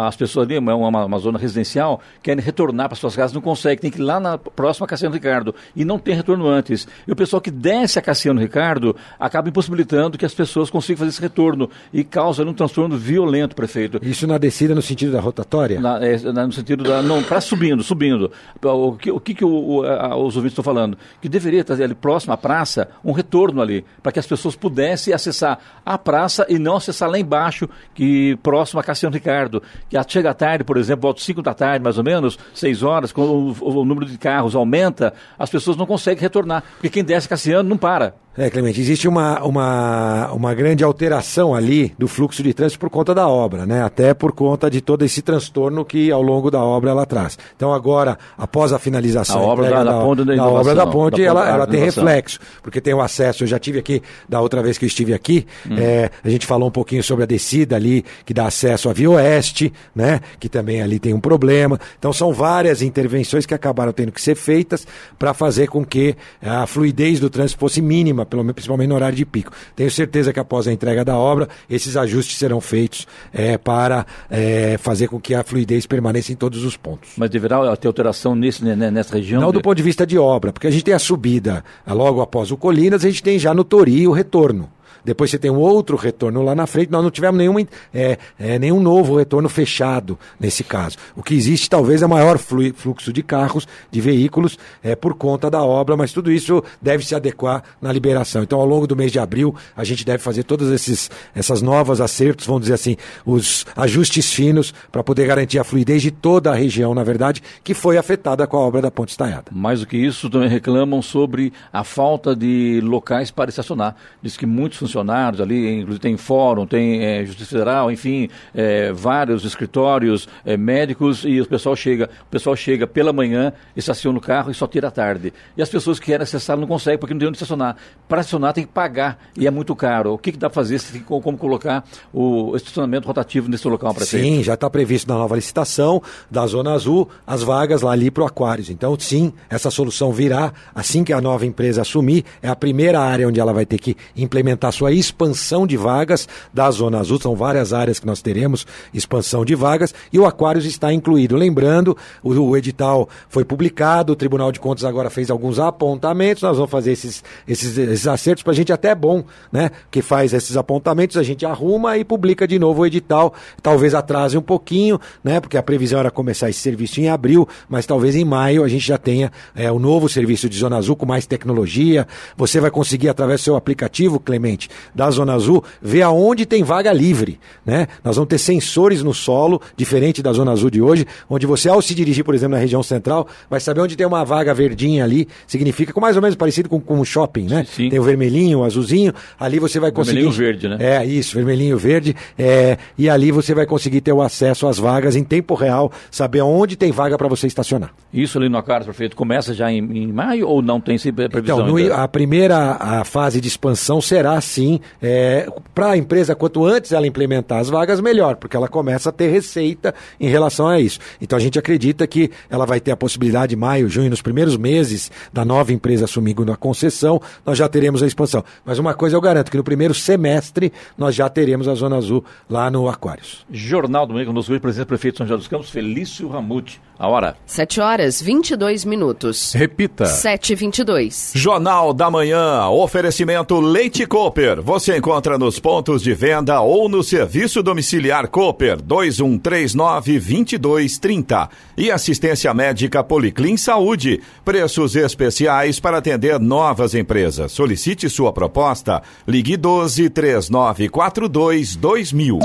as 0.08 0.15
pessoas 0.15 0.47
ali, 0.47 0.56
é 0.56 0.60
uma, 0.60 1.06
uma, 1.06 1.19
zona 1.19 1.38
residencial, 1.38 2.00
querem 2.24 2.41
retornar 2.41 2.88
para 2.88 2.95
suas 2.95 3.13
casas, 3.13 3.34
não 3.34 3.41
conseguem, 3.41 3.78
tem 3.78 3.91
que 3.91 4.00
ir 4.00 4.04
lá 4.04 4.21
na 4.21 4.38
próxima 4.38 4.88
Cassiano 4.88 5.13
Ricardo 5.13 5.54
e 5.76 5.84
não 5.84 6.00
tem 6.00 6.15
retorno 6.15 6.47
antes. 6.47 6.88
E 7.06 7.12
o 7.12 7.15
pessoal 7.15 7.41
que 7.41 7.52
desce 7.52 8.00
a 8.00 8.02
Cassiano 8.02 8.39
Ricardo 8.39 8.95
acaba 9.19 9.50
impossibilitando 9.50 10.17
que 10.17 10.26
as 10.26 10.34
pessoas 10.34 10.69
consigam 10.69 11.00
fazer 11.00 11.10
esse 11.10 11.21
retorno 11.21 11.69
e 11.91 12.06
causa 12.06 12.45
um 12.45 12.54
transtorno 12.54 12.97
violento, 12.97 13.54
prefeito. 13.54 14.00
Isso 14.02 14.26
na 14.26 14.38
descida 14.38 14.74
no 14.74 14.82
sentido 14.82 15.12
da 15.12 15.19
rotatória? 15.19 15.78
Na, 15.82 16.00
é, 16.06 16.17
no 16.17 16.54
sentido 16.54 16.86
da. 16.86 17.02
Não, 17.02 17.21
para 17.21 17.41
subindo, 17.41 17.84
subindo. 17.84 18.32
O 18.63 18.93
que, 18.93 19.12
o 19.12 19.19
que, 19.19 19.34
que 19.34 19.43
o, 19.43 19.84
a, 19.84 20.15
os 20.15 20.38
ouvintes 20.38 20.54
estão 20.54 20.63
falando? 20.63 20.97
Que 21.22 21.30
deveria 21.30 21.64
trazer 21.64 21.84
ali 21.84 21.96
próximo 21.96 22.34
à 22.34 22.38
praça 22.38 22.90
um 23.04 23.12
retorno 23.12 23.62
ali, 23.62 23.86
para 24.02 24.12
que 24.12 24.20
as 24.20 24.26
pessoas 24.26 24.56
pudessem 24.56 25.14
acessar 25.14 25.60
a 25.86 25.98
praça 25.98 26.46
e 26.50 26.58
não 26.58 26.78
acessar 26.78 27.10
lá 27.10 27.18
embaixo, 27.18 27.68
que 27.94 28.38
próximo 28.44 28.80
a 28.80 28.84
Cassiano 28.84 29.14
Ricardo. 29.14 29.62
Que 29.90 29.98
chega 30.08 30.32
à 30.32 30.34
tarde, 30.34 30.64
por 30.64 30.78
exemplo, 30.78 31.04
volta 31.04 31.22
5 31.22 31.42
da 31.42 31.54
tarde, 31.54 31.84
mais 31.84 31.98
ou 31.98 32.04
menos, 32.04 32.38
6 32.54 32.84
horas, 32.84 33.12
quando 33.12 33.56
o, 33.62 33.80
o, 33.80 33.86
número 33.86 34.06
de 34.06 34.18
carros 34.18 34.56
aumenta, 34.56 35.14
as 35.38 35.50
pessoas 35.50 35.78
não 35.78 35.86
conseguem 35.86 36.22
retornar. 36.22 36.64
Porque 36.74 36.90
quem 36.90 37.04
desce 37.04 37.28
Cassiano 37.28 37.68
não 37.68 37.78
para. 37.78 38.16
É, 38.38 38.50
Clemente, 38.50 38.80
existe 38.80 39.10
uma, 39.10 39.44
uma, 39.44 40.32
uma 40.32 40.54
grande 40.54 40.86
alteração 40.86 41.54
ali 41.54 41.94
do 42.00 42.08
fluxo 42.08 42.41
de 42.41 42.54
trânsito 42.54 42.80
por 42.80 42.89
conta 42.89 43.13
da 43.13 43.28
obra, 43.28 43.65
né? 43.65 43.84
Até 43.84 44.13
por 44.13 44.32
conta 44.32 44.72
de 44.72 44.80
todo 44.80 45.04
esse 45.04 45.22
transtorno 45.22 45.84
que 45.84 46.10
ao 46.10 46.22
longo 46.22 46.50
da 46.50 46.63
obra 46.63 46.91
ela 46.91 47.06
traz. 47.06 47.38
Então 47.58 47.74
agora, 47.74 48.17
após 48.38 48.72
a 48.72 48.80
finalização 48.80 49.41
a 49.41 49.44
obra 49.44 49.70
da, 49.70 49.84
da, 49.84 49.91
da, 49.91 50.02
ponte, 50.02 50.24
da, 50.24 50.48
obra 50.48 50.76
da 50.76 50.88
ponte, 50.88 51.17
da 51.17 51.28
ela, 51.28 51.50
ela 51.50 51.67
tem 51.67 51.82
reflexo, 51.82 52.39
porque 52.63 52.80
tem 52.80 52.94
o 52.94 53.02
acesso. 53.02 53.44
Eu 53.44 53.48
já 53.48 53.60
tive 53.60 53.80
aqui, 53.80 54.02
da 54.30 54.39
outra 54.39 54.63
vez 54.63 54.78
que 54.78 54.86
eu 54.86 54.88
estive 54.88 55.13
aqui, 55.13 55.46
hum. 55.70 55.76
é, 55.78 56.10
a 56.24 56.30
gente 56.30 56.46
falou 56.46 56.70
um 56.70 56.72
pouquinho 56.72 57.04
sobre 57.04 57.26
a 57.26 57.28
descida 57.28 57.76
ali, 57.76 58.06
que 58.26 58.34
dá 58.34 58.46
acesso 58.46 58.89
à 58.89 58.94
Via 58.94 59.10
Oeste, 59.12 59.74
né? 59.94 60.22
Que 60.39 60.48
também 60.48 60.82
ali 60.82 61.00
tem 61.00 61.13
um 61.13 61.20
problema. 61.20 61.78
Então 62.00 62.13
são 62.13 62.32
várias 62.32 62.82
intervenções 62.82 63.46
que 63.46 63.54
acabaram 63.54 63.91
tendo 63.91 64.13
que 64.13 64.22
ser 64.22 64.36
feitas 64.36 64.88
para 65.20 65.34
fazer 65.34 65.67
com 65.67 65.86
que 65.86 66.15
a 66.41 66.65
fluidez 66.65 67.20
do 67.20 67.30
trânsito 67.30 67.60
fosse 67.60 67.82
mínima 67.82 68.20
pelo 68.25 68.43
menos 68.43 68.55
principalmente 68.55 68.89
no 68.89 68.95
horário 68.95 69.15
de 69.15 69.25
pico. 69.25 69.51
Tenho 69.75 69.89
certeza 69.91 70.34
que 70.34 70.39
após 70.39 70.67
a 70.67 70.71
entrega 70.71 71.03
da 71.03 71.17
obra, 71.17 71.47
esses 71.69 71.95
ajustes 71.97 72.38
serão 72.38 72.62
feitos 72.62 73.07
é, 73.34 73.57
para 73.57 74.05
é, 74.29 74.77
fazer 74.77 75.07
com 75.07 75.19
que 75.19 75.34
a 75.34 75.43
fluidez 75.43 75.86
permaneça 75.86 76.31
em 76.31 76.36
todos 76.36 76.63
os 76.63 76.77
pontos. 76.77 77.12
Mas 77.17 77.29
deverá 77.29 77.75
ter 77.75 77.88
alteração 77.88 78.36
nesse, 78.36 78.63
né, 78.63 78.75
né, 78.75 78.91
nessa 78.91 79.15
região? 79.15 79.41
Não 79.41 79.51
do 79.51 79.62
ponto 79.62 79.75
de 79.75 79.84
vista 79.84 80.05
de 80.05 80.17
obra, 80.17 80.51
porque 80.51 80.67
a 80.67 80.71
gente 80.71 80.84
tem 80.84 80.93
a 80.93 80.99
subida 80.99 81.63
logo 81.88 82.21
após 82.21 82.51
o 82.51 82.57
Colinas, 82.57 83.03
a 83.05 83.10
gente 83.10 83.23
tem 83.23 83.38
já 83.38 83.53
no 83.53 83.63
Tori 83.63 84.07
o 84.07 84.12
retorno. 84.12 84.69
Depois 85.04 85.32
você 85.32 85.40
tem 85.40 85.52
um 85.52 85.58
outro 85.58 85.96
retorno 85.98 86.42
lá 86.42 86.54
na 86.54 86.68
frente. 86.68 86.92
Nós 86.92 87.04
não 87.04 87.12
tivemos 87.12 87.38
nenhum, 87.38 87.60
é, 87.94 88.18
é, 88.40 88.60
nenhum 88.60 88.80
novo 88.80 89.18
retorno 89.18 89.50
fechado 89.50 90.18
nesse 90.40 90.64
caso. 90.64 90.98
O 91.16 91.24
que 91.24 91.34
existe 91.34 91.70
talvez 91.70 92.02
é 92.02 92.08
maior 92.08 92.38
fluxo 92.38 93.12
de 93.12 93.24
carros, 93.24 93.68
de 93.90 94.02
veículos, 94.02 94.58
é, 94.84 94.96
por 94.96 95.14
conta 95.16 95.50
da 95.50 95.64
obra, 95.64 95.96
mas 95.98 96.14
tudo 96.14 96.32
isso 96.32 96.64
deve 96.82 97.06
se 97.06 97.16
adequar 97.16 97.64
na 97.82 97.92
liberação. 97.92 98.44
Então, 98.44 98.60
ao 98.60 98.66
longo 98.66 98.88
do 98.88 98.96
mês 98.96 99.12
de 99.12 99.20
abril, 99.20 99.56
a 99.76 99.84
gente 99.84 100.06
deve 100.06 100.24
fazer 100.24 100.44
todas 100.44 100.70
esses, 100.70 101.10
essas 101.34 101.62
novas 101.62 102.02
acertos, 102.02 102.46
vamos 102.46 102.62
dizer 102.62 102.74
assim, 102.74 102.98
os 103.26 103.66
ajustes 103.76 104.34
finos 104.34 104.74
para 104.92 105.04
poder 105.04 105.28
garantir 105.28 105.60
a 105.60 105.64
fluidez 105.64 106.02
de 106.02 106.12
toda 106.12 106.52
a 106.52 106.56
região, 106.56 106.94
na 106.94 107.04
verdade, 107.04 107.42
que 107.64 107.74
foi 107.74 107.98
afetada 107.98 108.46
com 108.48 108.58
a 108.58 108.62
obra 108.62 108.82
da 108.82 108.92
Ponte 108.92 109.10
Estaiada. 109.10 109.46
Mais 109.52 109.80
do 109.80 109.88
que 109.88 109.98
isso, 109.98 110.30
também 110.30 110.50
reclamam 110.50 111.02
sobre 111.02 111.54
a 111.72 111.84
falta 111.84 112.36
de 112.36 112.80
locais 112.84 113.32
para 113.32 113.50
estacionar. 113.50 113.96
Diz 114.22 114.38
que 114.38 114.46
muitos 114.46 114.78
funcionários 114.91 115.41
ali, 115.41 115.80
inclusive 115.80 115.99
tem 115.99 116.17
fórum, 116.17 116.67
tem 116.67 117.04
é, 117.04 117.25
Justiça 117.25 117.51
Federal, 117.51 117.91
enfim, 117.91 118.30
é, 118.54 118.91
vários 118.91 119.45
escritórios 119.45 120.27
é, 120.45 120.58
médicos 120.58 121.23
e 121.25 121.39
o 121.39 121.45
pessoal 121.45 121.75
chega, 121.75 122.10
o 122.21 122.30
pessoal 122.30 122.56
chega 122.56 122.86
pela 122.86 123.13
manhã, 123.13 123.54
estaciona 123.75 124.17
o 124.17 124.21
carro 124.21 124.51
e 124.51 124.54
só 124.54 124.67
tira 124.67 124.89
à 124.89 124.91
tarde. 124.91 125.34
E 125.56 125.62
as 125.62 125.69
pessoas 125.69 125.99
que 125.99 126.08
querem 126.08 126.23
acessar 126.23 126.58
não 126.58 126.67
conseguem 126.67 126.99
porque 126.99 127.13
não 127.13 127.19
tem 127.19 127.27
onde 127.30 127.38
estacionar. 127.38 127.75
Para 128.08 128.21
estacionar 128.21 128.54
tem 128.54 128.65
que 128.65 128.71
pagar 128.71 129.17
e 129.38 129.47
é 129.47 129.51
muito 129.51 129.75
caro. 129.75 130.13
O 130.13 130.17
que, 130.17 130.32
que 130.32 130.38
dá 130.38 130.49
para 130.49 130.56
fazer? 130.56 130.82
Como 131.06 131.38
colocar 131.38 131.84
o 132.13 132.56
estacionamento 132.56 133.08
rotativo 133.08 133.49
nesse 133.49 133.67
local 133.67 133.93
para 133.93 134.06
Sim, 134.06 134.43
já 134.43 134.56
está 134.56 134.69
previsto 134.69 135.08
na 135.08 135.15
nova 135.15 135.36
licitação 135.36 136.01
da 136.30 136.45
Zona 136.45 136.73
Azul 136.73 137.08
as 137.25 137.43
vagas 137.43 137.82
lá 137.82 137.91
ali 137.91 138.12
para 138.12 138.23
o 138.23 138.25
Aquários. 138.25 138.69
Então, 138.69 138.97
sim, 138.99 139.32
essa 139.49 139.71
solução 139.71 140.12
virá 140.12 140.51
assim 140.73 141.04
que 141.04 141.13
a 141.13 141.21
nova 141.21 141.45
empresa 141.45 141.82
assumir. 141.82 142.25
É 142.41 142.49
a 142.49 142.56
primeira 142.56 142.99
área 142.99 143.27
onde 143.27 143.39
ela 143.39 143.54
vai 143.54 143.65
ter 143.65 143.77
que 143.77 143.95
implementar 144.15 144.71
sua 144.82 144.91
expansão 144.91 145.67
de 145.67 145.78
vagas 145.78 146.28
da 146.52 146.70
Zona 146.72 147.00
Azul. 147.00 147.22
São 147.22 147.36
várias 147.36 147.72
áreas 147.72 148.00
que 148.00 148.08
nós 148.08 148.20
teremos 148.20 148.65
expansão 148.91 149.46
de 149.46 149.54
vagas 149.54 149.94
e 150.12 150.17
o 150.17 150.26
Aquários 150.26 150.65
está 150.65 150.91
incluído. 150.91 151.36
Lembrando, 151.36 151.96
o, 152.24 152.32
o 152.32 152.58
edital 152.58 153.08
foi 153.30 153.46
publicado, 153.46 154.13
o 154.13 154.15
Tribunal 154.15 154.52
de 154.52 154.60
Contas 154.60 154.84
agora 154.84 155.12
fez 155.12 155.30
alguns 155.30 155.60
apontamentos. 155.60 156.41
Nós 156.41 156.58
vamos 156.58 156.72
fazer 156.72 156.94
esses, 156.94 157.24
esses, 157.48 157.78
esses 157.78 158.08
acertos 158.08 158.41
para 158.41 158.54
a 158.54 158.56
gente 158.56 158.74
até 158.74 158.89
é 158.89 158.96
bom, 158.96 159.24
né? 159.52 159.70
Que 159.91 160.02
faz 160.02 160.34
esses 160.34 160.58
apontamentos, 160.58 161.15
a 161.15 161.22
gente 161.22 161.46
arruma 161.46 161.96
e 161.96 162.04
publica 162.04 162.48
de 162.48 162.58
novo 162.58 162.82
o 162.82 162.86
edital. 162.86 163.36
Talvez 163.62 163.94
atrase 163.94 164.36
um 164.36 164.41
pouquinho, 164.41 165.00
né? 165.24 165.39
Porque 165.39 165.58
a 165.58 165.63
previsão 165.63 166.00
era 166.00 166.10
começar 166.10 166.50
esse 166.50 166.60
serviço 166.60 167.00
em 167.00 167.08
abril, 167.08 167.48
mas 167.70 167.86
talvez 167.86 168.15
em 168.15 168.26
maio 168.26 168.63
a 168.63 168.67
gente 168.67 168.88
já 168.88 168.98
tenha 168.98 169.32
é, 169.56 169.72
o 169.72 169.78
novo 169.78 170.10
serviço 170.10 170.50
de 170.50 170.58
Zona 170.58 170.78
Azul 170.78 170.96
com 170.96 171.06
mais 171.06 171.28
tecnologia. 171.28 172.08
Você 172.36 172.60
vai 172.60 172.72
conseguir, 172.72 173.10
através 173.10 173.41
do 173.41 173.44
seu 173.44 173.56
aplicativo, 173.56 174.20
Clemente, 174.20 174.70
da 174.93 175.10
Zona 175.12 175.34
Azul, 175.34 175.63
ver 175.81 176.01
aonde 176.01 176.45
tem 176.45 176.63
vaga 176.63 176.91
livre. 176.91 177.39
Né? 177.65 177.88
Nós 178.03 178.15
vamos 178.15 178.29
ter 178.29 178.38
sensores 178.38 179.03
no 179.03 179.13
solo, 179.13 179.62
diferente 179.75 180.21
da 180.21 180.34
Zona 180.34 180.51
Azul 180.51 180.69
de 180.69 180.81
hoje, 180.81 181.05
onde 181.29 181.45
você, 181.45 181.69
ao 181.69 181.81
se 181.81 181.93
dirigir, 181.93 182.23
por 182.23 182.34
exemplo, 182.34 182.55
na 182.55 182.62
região 182.62 182.81
central, 182.81 183.27
vai 183.49 183.60
saber 183.60 183.81
onde 183.81 183.95
tem 183.95 184.05
uma 184.05 184.23
vaga 184.23 184.53
verdinha 184.53 185.03
ali. 185.03 185.27
Significa 185.45 185.93
com 185.93 186.01
mais 186.01 186.15
ou 186.15 186.21
menos 186.21 186.36
parecido 186.36 186.69
com, 186.69 186.79
com 186.79 186.99
um 186.99 187.05
shopping, 187.05 187.47
né? 187.47 187.65
Sim. 187.67 187.89
Tem 187.89 187.99
o 187.99 188.03
vermelhinho, 188.03 188.60
o 188.60 188.63
azulzinho. 188.63 189.13
Ali 189.39 189.60
você 189.60 189.79
vai 189.79 189.91
conseguir. 189.91 190.21
Vermelhinho 190.21 190.38
verde, 190.38 190.67
né? 190.67 190.77
É, 190.79 191.05
isso, 191.05 191.36
vermelhinho 191.36 191.77
verde. 191.77 192.15
É, 192.38 192.77
e 192.97 193.10
ali 193.10 193.31
você 193.31 193.53
vai 193.53 193.65
conseguir 193.65 194.01
ter 194.01 194.13
o 194.13 194.21
acesso 194.21 194.67
às 194.67 194.77
vagas 194.77 195.15
em 195.15 195.23
tempo 195.23 195.53
real, 195.55 195.91
saber 196.10 196.41
onde 196.41 196.75
tem 196.75 196.91
vaga 196.91 197.17
para 197.17 197.27
você 197.27 197.47
estacionar. 197.47 197.93
Isso 198.13 198.38
ali 198.38 198.49
no 198.49 198.57
Acaros, 198.57 198.86
prefeito, 198.86 199.15
começa 199.15 199.53
já 199.53 199.71
em, 199.71 199.77
em 199.77 200.07
maio 200.12 200.47
ou 200.47 200.62
não 200.62 200.79
tem 200.79 200.97
previsão? 201.29 201.62
Então, 201.62 201.67
no, 201.67 201.93
a 201.93 202.07
primeira 202.07 202.77
a 202.79 203.03
fase 203.03 203.41
de 203.41 203.47
expansão 203.47 204.01
será 204.01 204.39
sim, 204.62 204.80
é, 205.02 205.47
para 205.74 205.91
a 205.91 205.97
empresa, 205.97 206.36
quanto 206.36 206.63
antes 206.63 206.91
ela 206.91 207.08
implementar 207.08 207.60
as 207.60 207.69
vagas, 207.69 208.00
melhor, 208.00 208.36
porque 208.36 208.56
ela 208.56 208.67
começa 208.67 209.10
a 209.10 209.12
ter 209.12 209.30
receita 209.30 209.93
em 210.19 210.30
relação 210.30 210.67
a 210.67 210.80
isso. 210.80 211.00
Então 211.19 211.36
a 211.38 211.41
gente 211.41 211.58
acredita 211.58 212.06
que 212.06 212.30
ela 212.47 212.65
vai 212.65 212.80
ter 212.80 212.91
a 212.91 212.97
possibilidade, 212.97 213.56
maio, 213.56 213.89
junho, 213.89 214.10
nos 214.10 214.21
primeiros 214.21 214.56
meses 214.56 215.12
da 215.34 215.43
nova 215.43 215.74
empresa 215.74 216.06
assumindo 216.06 216.52
a 216.52 216.56
concessão, 216.56 217.19
nós 217.43 217.58
já 217.58 217.67
teremos 217.67 218.04
a 218.04 218.08
expansão. 218.08 218.43
Mas 218.63 218.78
uma 218.78 218.93
coisa 218.93 219.15
eu 219.15 219.21
garanto, 219.21 219.50
que 219.50 219.58
no 219.58 219.63
primeiro 219.63 219.93
semestre 219.93 220.71
nós 220.97 221.15
já 221.15 221.28
teremos 221.28 221.67
a 221.67 221.74
Zona 221.74 221.97
Azul 221.97 222.24
lá 222.50 222.69
no 222.69 222.88
Aquários. 222.88 223.45
Jornal 223.52 224.06
do 224.06 224.13
Meio 224.13 224.28
conosco 224.28 224.52
hoje, 224.52 224.62
presidente 224.62 224.88
prefeito 224.88 225.15
de 225.15 225.17
São 225.19 225.28
José 225.28 225.38
dos 225.38 225.47
Campos, 225.47 225.69
Felício 225.69 226.28
Ramute. 226.28 226.80
A 227.02 227.08
hora? 227.08 227.36
7 227.47 227.82
horas 227.82 228.21
22 228.21 228.86
minutos. 228.86 229.54
Repita. 229.54 230.06
7 230.06 230.54
e 230.54 230.56
22. 230.56 231.32
Jornal 231.34 231.93
da 231.93 232.12
Manhã. 232.12 232.67
Oferecimento 232.67 233.60
Leite 233.60 234.06
Cooper. 234.06 234.51
Você 234.60 234.98
encontra 234.98 235.38
nos 235.38 235.60
pontos 235.60 236.02
de 236.02 236.14
venda 236.14 236.60
ou 236.60 236.90
no 236.90 237.04
serviço 237.04 237.64
domiciliar 237.64 238.28
Cooper 238.28 238.82
2139 238.82 240.20
2230. 240.20 241.50
E 241.78 241.92
assistência 241.92 242.54
médica 242.54 243.04
Policlin 243.04 243.56
Saúde. 243.56 244.20
Preços 244.44 244.96
especiais 244.96 245.80
para 245.80 246.00
atender 246.00 246.40
novas 246.40 246.94
empresas. 246.94 247.52
Solicite 247.52 248.10
sua 248.10 248.34
proposta. 248.34 249.02
Ligue 249.28 249.56
12 249.56 250.10
3942 250.10 251.76
2000. 251.76 252.40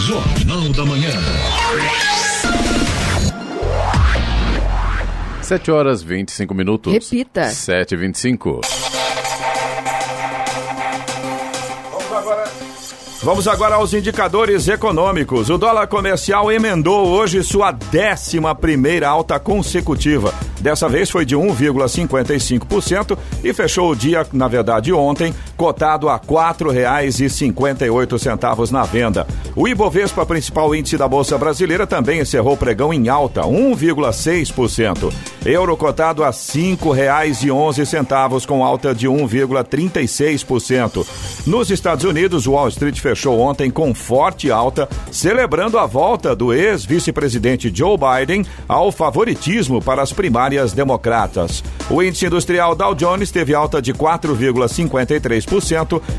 Jornal 0.00 0.68
da 0.72 0.84
Manhã. 0.84 1.10
7 5.44 5.70
horas 5.70 6.02
25 6.02 6.54
minutos. 6.54 6.92
Repita. 6.92 7.50
7 7.50 7.92
e 7.92 7.96
25. 7.98 8.60
Vamos 13.22 13.48
agora 13.48 13.76
aos 13.76 13.94
indicadores 13.94 14.68
econômicos. 14.68 15.48
O 15.48 15.56
dólar 15.56 15.86
comercial 15.86 16.52
emendou 16.52 17.08
hoje 17.08 17.42
sua 17.42 17.72
décima 17.72 18.54
primeira 18.54 19.08
alta 19.08 19.40
consecutiva. 19.40 20.34
Dessa 20.60 20.90
vez 20.90 21.08
foi 21.08 21.24
de 21.24 21.34
1,55% 21.34 23.16
e 23.42 23.52
fechou 23.54 23.90
o 23.90 23.96
dia, 23.96 24.26
na 24.30 24.46
verdade 24.46 24.92
ontem, 24.92 25.34
cotado 25.56 26.08
a 26.08 26.16
R$ 26.16 26.22
4,58 26.26 28.70
na 28.70 28.84
venda. 28.84 29.26
O 29.54 29.68
Ibovespa, 29.68 30.24
principal 30.26 30.74
índice 30.74 30.96
da 30.96 31.06
Bolsa 31.06 31.38
Brasileira, 31.38 31.86
também 31.86 32.18
encerrou 32.20 32.56
pregão 32.56 32.92
em 32.92 33.08
alta, 33.08 33.42
1,6%. 33.42 35.12
Euro 35.44 35.76
cotado 35.76 36.24
a 36.24 36.28
R$ 36.28 36.32
5,11 36.32 38.46
com 38.46 38.64
alta 38.64 38.94
de 38.94 39.06
1,36%. 39.08 41.06
Nos 41.46 41.70
Estados 41.70 42.04
Unidos, 42.04 42.46
Wall 42.46 42.68
Street 42.68 42.98
fechou 42.98 43.38
ontem 43.40 43.70
com 43.70 43.94
forte 43.94 44.50
alta, 44.50 44.88
celebrando 45.10 45.78
a 45.78 45.84
volta 45.86 46.34
do 46.34 46.52
ex-vice-presidente 46.52 47.72
Joe 47.74 47.96
Biden 47.96 48.44
ao 48.66 48.90
favoritismo 48.90 49.82
para 49.82 50.02
as 50.02 50.12
primárias 50.12 50.72
democratas. 50.72 51.62
O 51.90 52.02
índice 52.02 52.26
industrial 52.26 52.74
Dow 52.74 52.94
Jones 52.94 53.30
teve 53.30 53.54
alta 53.54 53.80
de 53.80 53.92
4,53% 53.92 55.43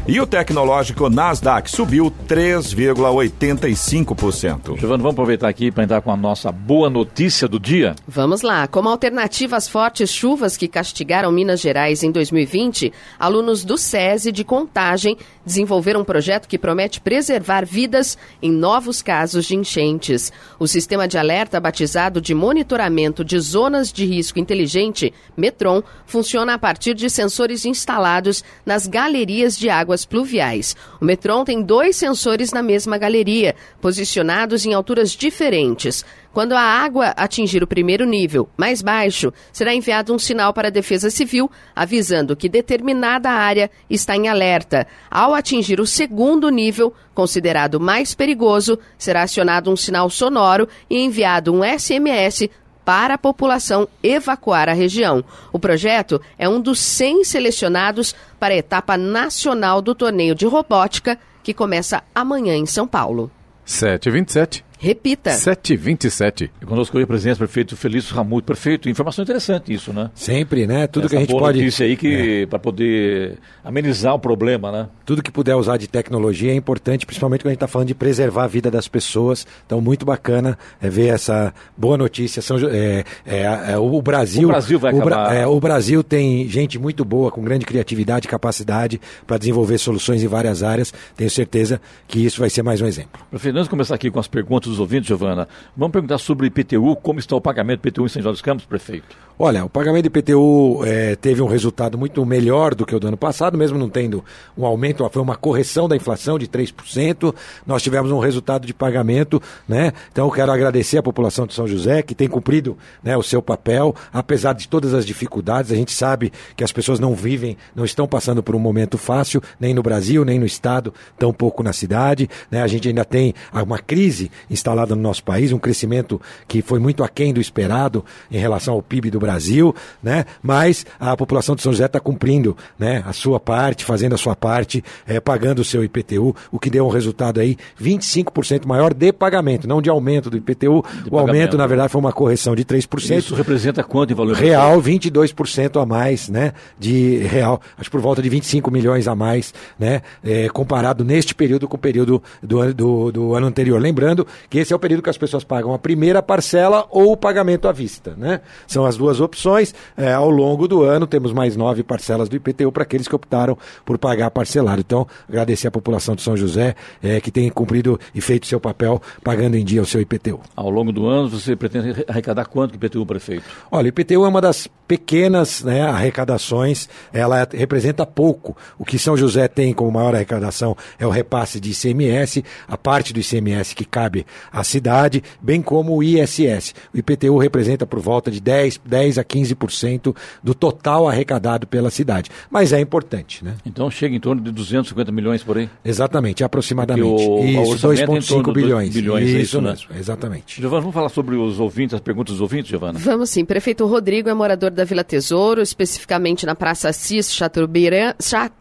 e 0.08 0.20
o 0.20 0.28
tecnológico 0.28 1.10
Nasdaq 1.10 1.72
subiu 1.72 2.12
3,85%. 2.28 4.78
Giovana, 4.78 5.02
vamos 5.02 5.14
aproveitar 5.14 5.48
aqui 5.48 5.72
para 5.72 5.86
entrar 5.86 6.02
com 6.02 6.12
a 6.12 6.18
nossa 6.18 6.52
boa 6.52 6.88
notícia 6.90 7.48
do 7.48 7.58
dia? 7.60 7.96
Vamos 8.08 8.42
lá. 8.42 8.68
Como 8.68 8.90
alternativa 8.90 9.56
às 9.56 9.68
fortes 9.68 10.12
chuvas 10.12 10.58
que 10.58 10.68
castigaram 10.68 11.32
Minas 11.32 11.62
Gerais 11.62 12.04
em 12.04 12.12
2020, 12.12 12.94
alunos 13.18 13.66
do 13.66 13.78
SESI 13.78 14.32
de 14.32 14.44
Contagem 14.44 15.18
desenvolveram 15.46 16.02
um 16.02 16.06
projeto 16.06 16.48
que 16.48 16.60
promete 16.60 17.02
preservar 17.02 17.66
vidas 17.66 18.18
em 18.42 18.52
novos 18.52 19.02
casos 19.02 19.46
de 19.46 19.56
enchentes. 19.56 20.32
O 20.60 20.68
sistema 20.68 21.08
de 21.08 21.18
alerta 21.18 21.60
batizado 21.60 22.22
de 22.22 22.36
monitoramento 22.36 23.24
de 23.24 23.40
zonas 23.40 23.94
de 23.94 24.06
risco 24.06 24.36
risco 24.36 24.40
inteligente, 24.40 25.14
Metron, 25.38 25.82
funciona 26.06 26.56
a 26.56 26.60
partir 26.60 26.94
de 26.94 27.10
sensores 27.10 27.66
instalados 27.66 28.44
nas 28.66 28.88
galerias 28.88 29.15
de 29.58 29.70
águas 29.70 30.04
pluviais. 30.04 30.76
O 31.00 31.06
Metron 31.06 31.46
tem 31.46 31.62
dois 31.62 31.96
sensores 31.96 32.52
na 32.52 32.62
mesma 32.62 32.98
galeria, 32.98 33.56
posicionados 33.80 34.66
em 34.66 34.74
alturas 34.74 35.12
diferentes. 35.12 36.04
Quando 36.34 36.52
a 36.52 36.60
água 36.60 37.14
atingir 37.16 37.64
o 37.64 37.68
primeiro 37.68 38.06
nível, 38.06 38.50
mais 38.58 38.82
baixo, 38.82 39.32
será 39.54 39.74
enviado 39.74 40.14
um 40.14 40.20
sinal 40.20 40.54
para 40.54 40.68
a 40.68 40.72
Defesa 40.72 41.10
Civil 41.10 41.50
avisando 41.74 42.36
que 42.36 42.50
determinada 42.50 43.30
área 43.30 43.72
está 43.90 44.18
em 44.18 44.28
alerta. 44.28 44.86
Ao 45.10 45.34
atingir 45.34 45.80
o 45.80 45.88
segundo 45.88 46.50
nível, 46.50 46.94
considerado 47.14 47.80
mais 47.80 48.14
perigoso, 48.14 48.78
será 48.98 49.22
acionado 49.22 49.72
um 49.72 49.78
sinal 49.78 50.10
sonoro 50.10 50.68
e 50.90 51.00
enviado 51.00 51.54
um 51.54 51.62
SMS 51.64 52.50
para 52.86 53.16
a 53.16 53.18
população 53.18 53.88
evacuar 54.04 54.70
a 54.70 54.74
região. 54.74 55.26
O 55.52 55.60
projeto 55.60 56.22
é 56.38 56.48
um 56.48 56.62
dos 56.62 56.80
100 56.80 57.24
selecionados 57.26 58.16
para 58.40 58.54
a 58.54 58.58
etapa 58.58 58.96
nacional 58.96 59.82
do 59.82 59.96
torneio 59.96 60.36
de 60.36 60.46
robótica, 60.46 61.18
que 61.44 61.54
começa 61.54 62.04
amanhã 62.14 62.56
em 62.56 62.66
São 62.66 62.88
Paulo. 62.88 63.32
7h27. 63.66 64.64
Repita. 64.80 65.32
727. 65.32 66.52
E 66.62 66.66
conosco 66.66 66.98
hoje 66.98 67.04
a 67.04 67.08
presença 67.08 67.36
do 67.36 67.40
prefeito 67.40 67.78
Felício 67.78 68.16
Ramuto. 68.16 68.46
Prefeito, 68.46 68.90
informação 68.90 69.24
interessante 69.24 69.74
isso, 69.74 69.94
né? 69.94 70.10
Sempre, 70.14 70.68
né? 70.68 70.88
Tudo 70.88 71.06
Essa 71.06 71.10
que 71.10 71.16
a 71.16 71.20
gente 71.22 71.30
boa 71.32 71.44
pode. 71.44 71.60
notícia 71.60 71.86
aí 71.86 71.96
que 71.96 72.44
é. 72.44 72.46
para 72.46 72.60
poder 72.60 73.38
amenizar 73.64 74.14
o 74.14 74.20
problema, 74.20 74.72
né? 74.72 74.88
Tudo 75.06 75.24
que 75.24 75.32
puder 75.32 75.56
usar 75.56 75.78
de 75.78 75.88
tecnologia 75.88 76.52
é 76.52 76.56
importante, 76.56 77.06
principalmente 77.06 77.42
quando 77.42 77.48
a 77.48 77.52
gente 77.52 77.58
está 77.58 77.68
falando 77.68 77.88
de 77.88 77.96
preservar 77.96 78.44
a 78.44 78.48
vida 78.48 78.70
das 78.70 78.88
pessoas. 78.88 79.48
Então, 79.66 79.80
muito 79.80 80.06
bacana 80.06 80.58
é 80.82 80.90
ver 80.90 81.08
essa 81.08 81.54
boa 81.78 81.98
notícia. 81.98 82.42
São, 82.42 82.58
é, 82.70 83.04
é, 83.26 83.72
é, 83.72 83.78
o 83.78 84.02
Brasil. 84.02 84.48
O 84.50 84.52
Brasil 84.52 84.80
vai 84.80 84.94
o, 84.94 85.02
acabar. 85.02 85.36
é, 85.36 85.48
o 85.48 85.60
Brasil 85.60 86.04
tem 86.04 86.48
gente 86.48 86.78
muito 86.78 87.06
boa, 87.06 87.32
com 87.32 87.42
grande 87.42 87.66
criatividade 87.66 88.28
e 88.28 88.30
capacidade 88.30 89.00
para 89.26 89.38
desenvolver 89.38 89.78
soluções 89.78 90.24
em 90.24 90.28
várias 90.28 90.64
áreas. 90.64 90.94
Tenho 91.16 91.30
certeza 91.30 91.82
que 92.08 92.24
isso 92.24 92.40
vai 92.40 92.50
ser 92.50 92.64
mais 92.64 92.82
um 92.82 92.86
exemplo. 92.86 93.22
Prefeito, 93.30 93.64
de 93.64 93.70
começar 93.70 93.96
aqui 93.96 94.12
com 94.12 94.20
as 94.20 94.28
perguntas 94.28 94.75
dos 94.76 94.80
ouvintes, 94.80 95.08
Giovana, 95.08 95.48
vamos 95.76 95.92
perguntar 95.92 96.18
sobre 96.18 96.48
IPTU, 96.48 96.96
como 96.98 97.20
está 97.20 97.36
o 97.36 97.42
pagamento 97.42 97.82
do 97.82 97.88
IPTU 97.88 98.06
em 98.06 98.10
São 98.10 98.22
José 98.22 98.32
dos 98.32 98.42
Campos, 98.42 98.66
prefeito? 98.66 99.16
Olha, 99.38 99.66
o 99.66 99.70
pagamento 99.70 100.04
do 100.04 100.18
IPTU 100.18 100.82
é, 100.86 101.14
teve 101.18 101.42
um 101.42 101.46
resultado 101.46 101.98
muito 101.98 102.26
melhor 102.26 102.74
do 102.74 102.86
que 102.86 102.96
o 102.96 103.00
do 103.02 103.10
ano 103.10 103.18
passado, 103.18 103.58
mesmo 103.58 103.78
não 103.78 103.90
tendo 103.90 104.24
um 104.58 104.66
aumento, 104.66 105.08
foi 105.10 105.22
uma 105.22 105.36
correção 105.36 105.90
da 105.90 105.96
inflação 105.96 106.40
de 106.40 106.48
3%. 106.48 107.36
Nós 107.68 107.84
tivemos 107.84 108.12
um 108.12 108.20
resultado 108.20 108.66
de 108.66 108.74
pagamento, 108.74 109.42
né? 109.68 109.92
Então 110.10 110.26
eu 110.26 110.32
quero 110.32 110.54
agradecer 110.54 111.00
à 111.00 111.04
população 111.04 111.46
de 111.46 111.54
São 111.54 111.68
José 111.68 112.02
que 112.02 112.16
tem 112.16 112.30
cumprido 112.30 112.78
né, 113.04 113.18
o 113.18 113.22
seu 113.22 113.42
papel, 113.42 113.94
apesar 114.14 114.54
de 114.54 114.70
todas 114.70 114.94
as 114.94 115.06
dificuldades. 115.06 115.70
A 115.70 115.76
gente 115.76 115.92
sabe 115.92 116.32
que 116.56 116.64
as 116.64 116.72
pessoas 116.72 116.98
não 116.98 117.14
vivem, 117.14 117.58
não 117.76 117.84
estão 117.84 118.08
passando 118.08 118.42
por 118.42 118.56
um 118.56 118.60
momento 118.60 118.98
fácil, 118.98 119.42
nem 119.60 119.74
no 119.74 119.84
Brasil, 119.84 120.24
nem 120.24 120.40
no 120.40 120.46
Estado, 120.46 120.94
tampouco 121.20 121.62
na 121.62 121.74
cidade. 121.74 122.30
Né? 122.50 122.62
A 122.62 122.68
gente 122.68 122.88
ainda 122.88 123.04
tem 123.04 123.34
uma 123.52 123.80
crise 123.80 124.32
instalada 124.56 124.96
no 124.96 125.02
nosso 125.02 125.24
país, 125.24 125.52
um 125.52 125.60
crescimento 125.60 126.20
que 126.48 126.62
foi 126.62 126.80
muito 126.80 127.04
aquém 127.04 127.34
do 127.34 127.40
esperado 127.40 128.04
em 128.32 128.38
relação 128.38 128.74
ao 128.74 128.82
PIB 128.82 129.12
do 129.12 129.20
Brasil, 129.20 129.76
né? 130.02 130.26
Mas 130.42 130.86
a 131.00 131.16
população 131.16 131.56
de 131.56 131.62
São 131.62 131.72
José 131.72 131.86
está 131.86 132.00
cumprindo, 132.00 132.58
né? 132.80 133.04
A 133.06 133.14
sua 133.14 133.40
parte, 133.40 133.86
fazendo 133.86 134.16
a 134.16 134.18
sua 134.18 134.36
parte, 134.36 134.84
é, 135.06 135.20
pagando 135.20 135.60
o 135.60 135.64
seu 135.64 135.84
IPTU, 135.84 136.36
o 136.52 136.60
que 136.60 136.70
deu 136.70 136.86
um 136.86 136.90
resultado 136.90 137.40
aí 137.40 137.58
25% 137.82 138.66
maior 138.66 138.94
de 138.94 139.12
pagamento, 139.12 139.68
não 139.68 139.82
de 139.82 139.90
aumento 139.90 140.30
do 140.30 140.38
IPTU. 140.38 140.58
De 140.66 140.70
o 140.72 141.12
pagamento. 141.12 141.18
aumento, 141.18 141.58
na 141.58 141.68
verdade, 141.68 141.92
foi 141.92 142.00
uma 142.00 142.14
correção 142.14 142.56
de 142.56 142.64
3%. 142.64 143.18
Isso 143.18 143.36
representa 143.36 143.84
quanto 143.84 144.12
em 144.12 144.16
valor 144.16 144.36
real? 144.36 144.82
22% 144.82 145.82
a 145.82 145.86
mais, 145.86 146.30
né? 146.30 146.54
De 146.80 147.18
real, 147.18 147.62
acho 147.78 147.92
por 147.92 148.02
volta 148.02 148.22
de 148.22 148.30
25 148.30 148.72
milhões 148.72 149.08
a 149.08 149.16
mais, 149.16 149.54
né? 149.78 150.02
É, 150.24 150.50
comparado 150.50 151.04
neste 151.04 151.36
período 151.36 151.68
com 151.68 151.76
o 151.76 151.80
período 151.80 152.22
do, 152.42 152.74
do, 152.74 153.12
do 153.12 153.36
ano 153.36 153.48
anterior. 153.48 153.80
Lembrando 153.80 154.26
que 154.50 154.60
esse 154.60 154.74
é 154.74 154.76
o 154.76 154.80
período 154.80 155.02
que 155.04 155.10
as 155.10 155.18
pessoas 155.18 155.44
pagam 155.44 155.74
a 155.74 155.80
primeira 155.80 156.22
parcela 156.22 156.86
ou 156.90 157.12
o 157.12 157.18
pagamento 157.18 157.68
à 157.68 157.72
vista, 157.72 158.14
né? 158.18 158.42
São 158.68 158.86
as 158.86 158.98
duas 158.98 159.20
opções. 159.20 159.74
É, 159.98 160.14
ao 160.14 160.30
longo 160.30 160.68
do 160.68 160.84
ano, 160.84 161.08
temos 161.08 161.34
mais 161.34 161.56
nove 161.56 161.84
parcelas 161.84 162.30
do 162.30 162.36
IPTU 162.36 162.72
para 162.72 162.84
aqueles 162.84 163.08
que 163.08 163.16
optaram 163.16 163.58
por 163.84 163.98
pagar 163.98 164.32
parcelado. 164.32 164.82
Então, 164.82 165.08
agradecer 165.28 165.68
à 165.68 165.72
população 165.72 166.16
de 166.16 166.22
São 166.22 166.36
José 166.36 166.76
é, 167.02 167.20
que 167.20 167.32
tem 167.32 167.50
cumprido 167.50 168.00
e 168.14 168.22
feito 168.22 168.48
seu 168.48 168.60
papel 168.60 169.02
pagando 169.24 169.56
em 169.56 169.64
dia 169.64 169.82
o 169.82 169.86
seu 169.86 170.02
IPTU. 170.02 170.40
Ao 170.56 170.70
longo 170.70 170.92
do 170.92 171.08
ano, 171.08 171.30
você 171.30 171.56
pretende 171.56 172.06
arrecadar 172.08 172.46
quanto 172.46 172.72
do 172.72 172.76
IPTU, 172.76 173.06
prefeito? 173.06 173.44
Olha, 173.72 173.86
o 173.86 173.90
IPTU 173.90 174.26
é 174.26 174.28
uma 174.28 174.42
das 174.42 174.68
pequenas 174.88 175.64
né, 175.64 175.82
arrecadações, 175.82 176.88
ela 177.12 177.48
representa 177.52 178.06
pouco. 178.06 178.56
O 178.78 178.86
que 178.86 179.00
São 179.00 179.18
José 179.18 179.48
tem 179.48 179.74
como 179.74 179.92
maior 179.92 180.14
arrecadação 180.14 180.76
é 181.00 181.06
o 181.06 181.10
repasse 181.10 181.60
de 181.60 181.72
ICMS, 181.72 182.44
a 182.68 182.78
parte 182.78 183.14
do 183.14 183.20
ICMS 183.20 183.76
que 183.76 183.86
cabe 183.86 184.26
à 184.52 184.64
cidade, 184.64 185.24
bem 185.42 185.62
como 185.62 185.96
o 185.96 186.04
ISS. 186.04 186.74
O 186.94 186.98
IPTU 186.98 187.38
representa 187.38 187.86
por 187.86 188.00
volta 188.00 188.32
de 188.32 188.40
10, 188.40 188.82
10 188.86 189.18
a 189.18 189.24
15% 189.24 190.16
do 190.44 190.54
total 190.54 191.08
arrecadado 191.08 191.68
pela 191.68 191.90
cidade. 191.90 192.30
Mas 192.50 192.74
é 192.74 192.80
importante, 192.80 193.44
né? 193.44 193.56
Então 193.66 193.90
chega 193.90 194.16
em 194.16 194.20
torno 194.20 194.42
de 194.42 194.52
250 194.52 195.12
milhões 195.12 195.44
por 195.44 195.58
aí? 195.58 195.70
Exatamente, 195.84 196.44
aproximadamente. 196.44 197.28
O, 197.28 197.44
isso, 197.44 197.88
2,5 197.88 198.54
bilhões. 198.54 198.94
bilhões. 198.94 199.30
Isso, 199.30 199.38
é 199.38 199.42
isso 199.42 199.62
mesmo, 199.62 199.94
né? 199.94 200.00
exatamente. 200.00 200.62
Giovana, 200.62 200.82
vamos 200.82 200.94
falar 200.94 201.10
sobre 201.10 201.36
os 201.36 201.60
ouvintes, 201.60 201.94
as 201.94 202.02
perguntas 202.02 202.34
dos 202.34 202.42
ouvintes, 202.42 202.70
Giovana? 202.70 203.00
Vamos 203.00 203.30
sim. 203.30 203.46
Prefeito 203.46 203.86
Rodrigo 203.86 204.30
é 204.30 204.34
morador 204.34 204.72
da 204.72 204.84
Vila 204.84 205.04
Tesouro, 205.04 205.62
especificamente 205.62 206.46
na 206.46 206.56
Praça 206.56 206.90
Assis 206.90 207.34
Chateaubriand. 207.34 208.16
Chat, 208.20 208.54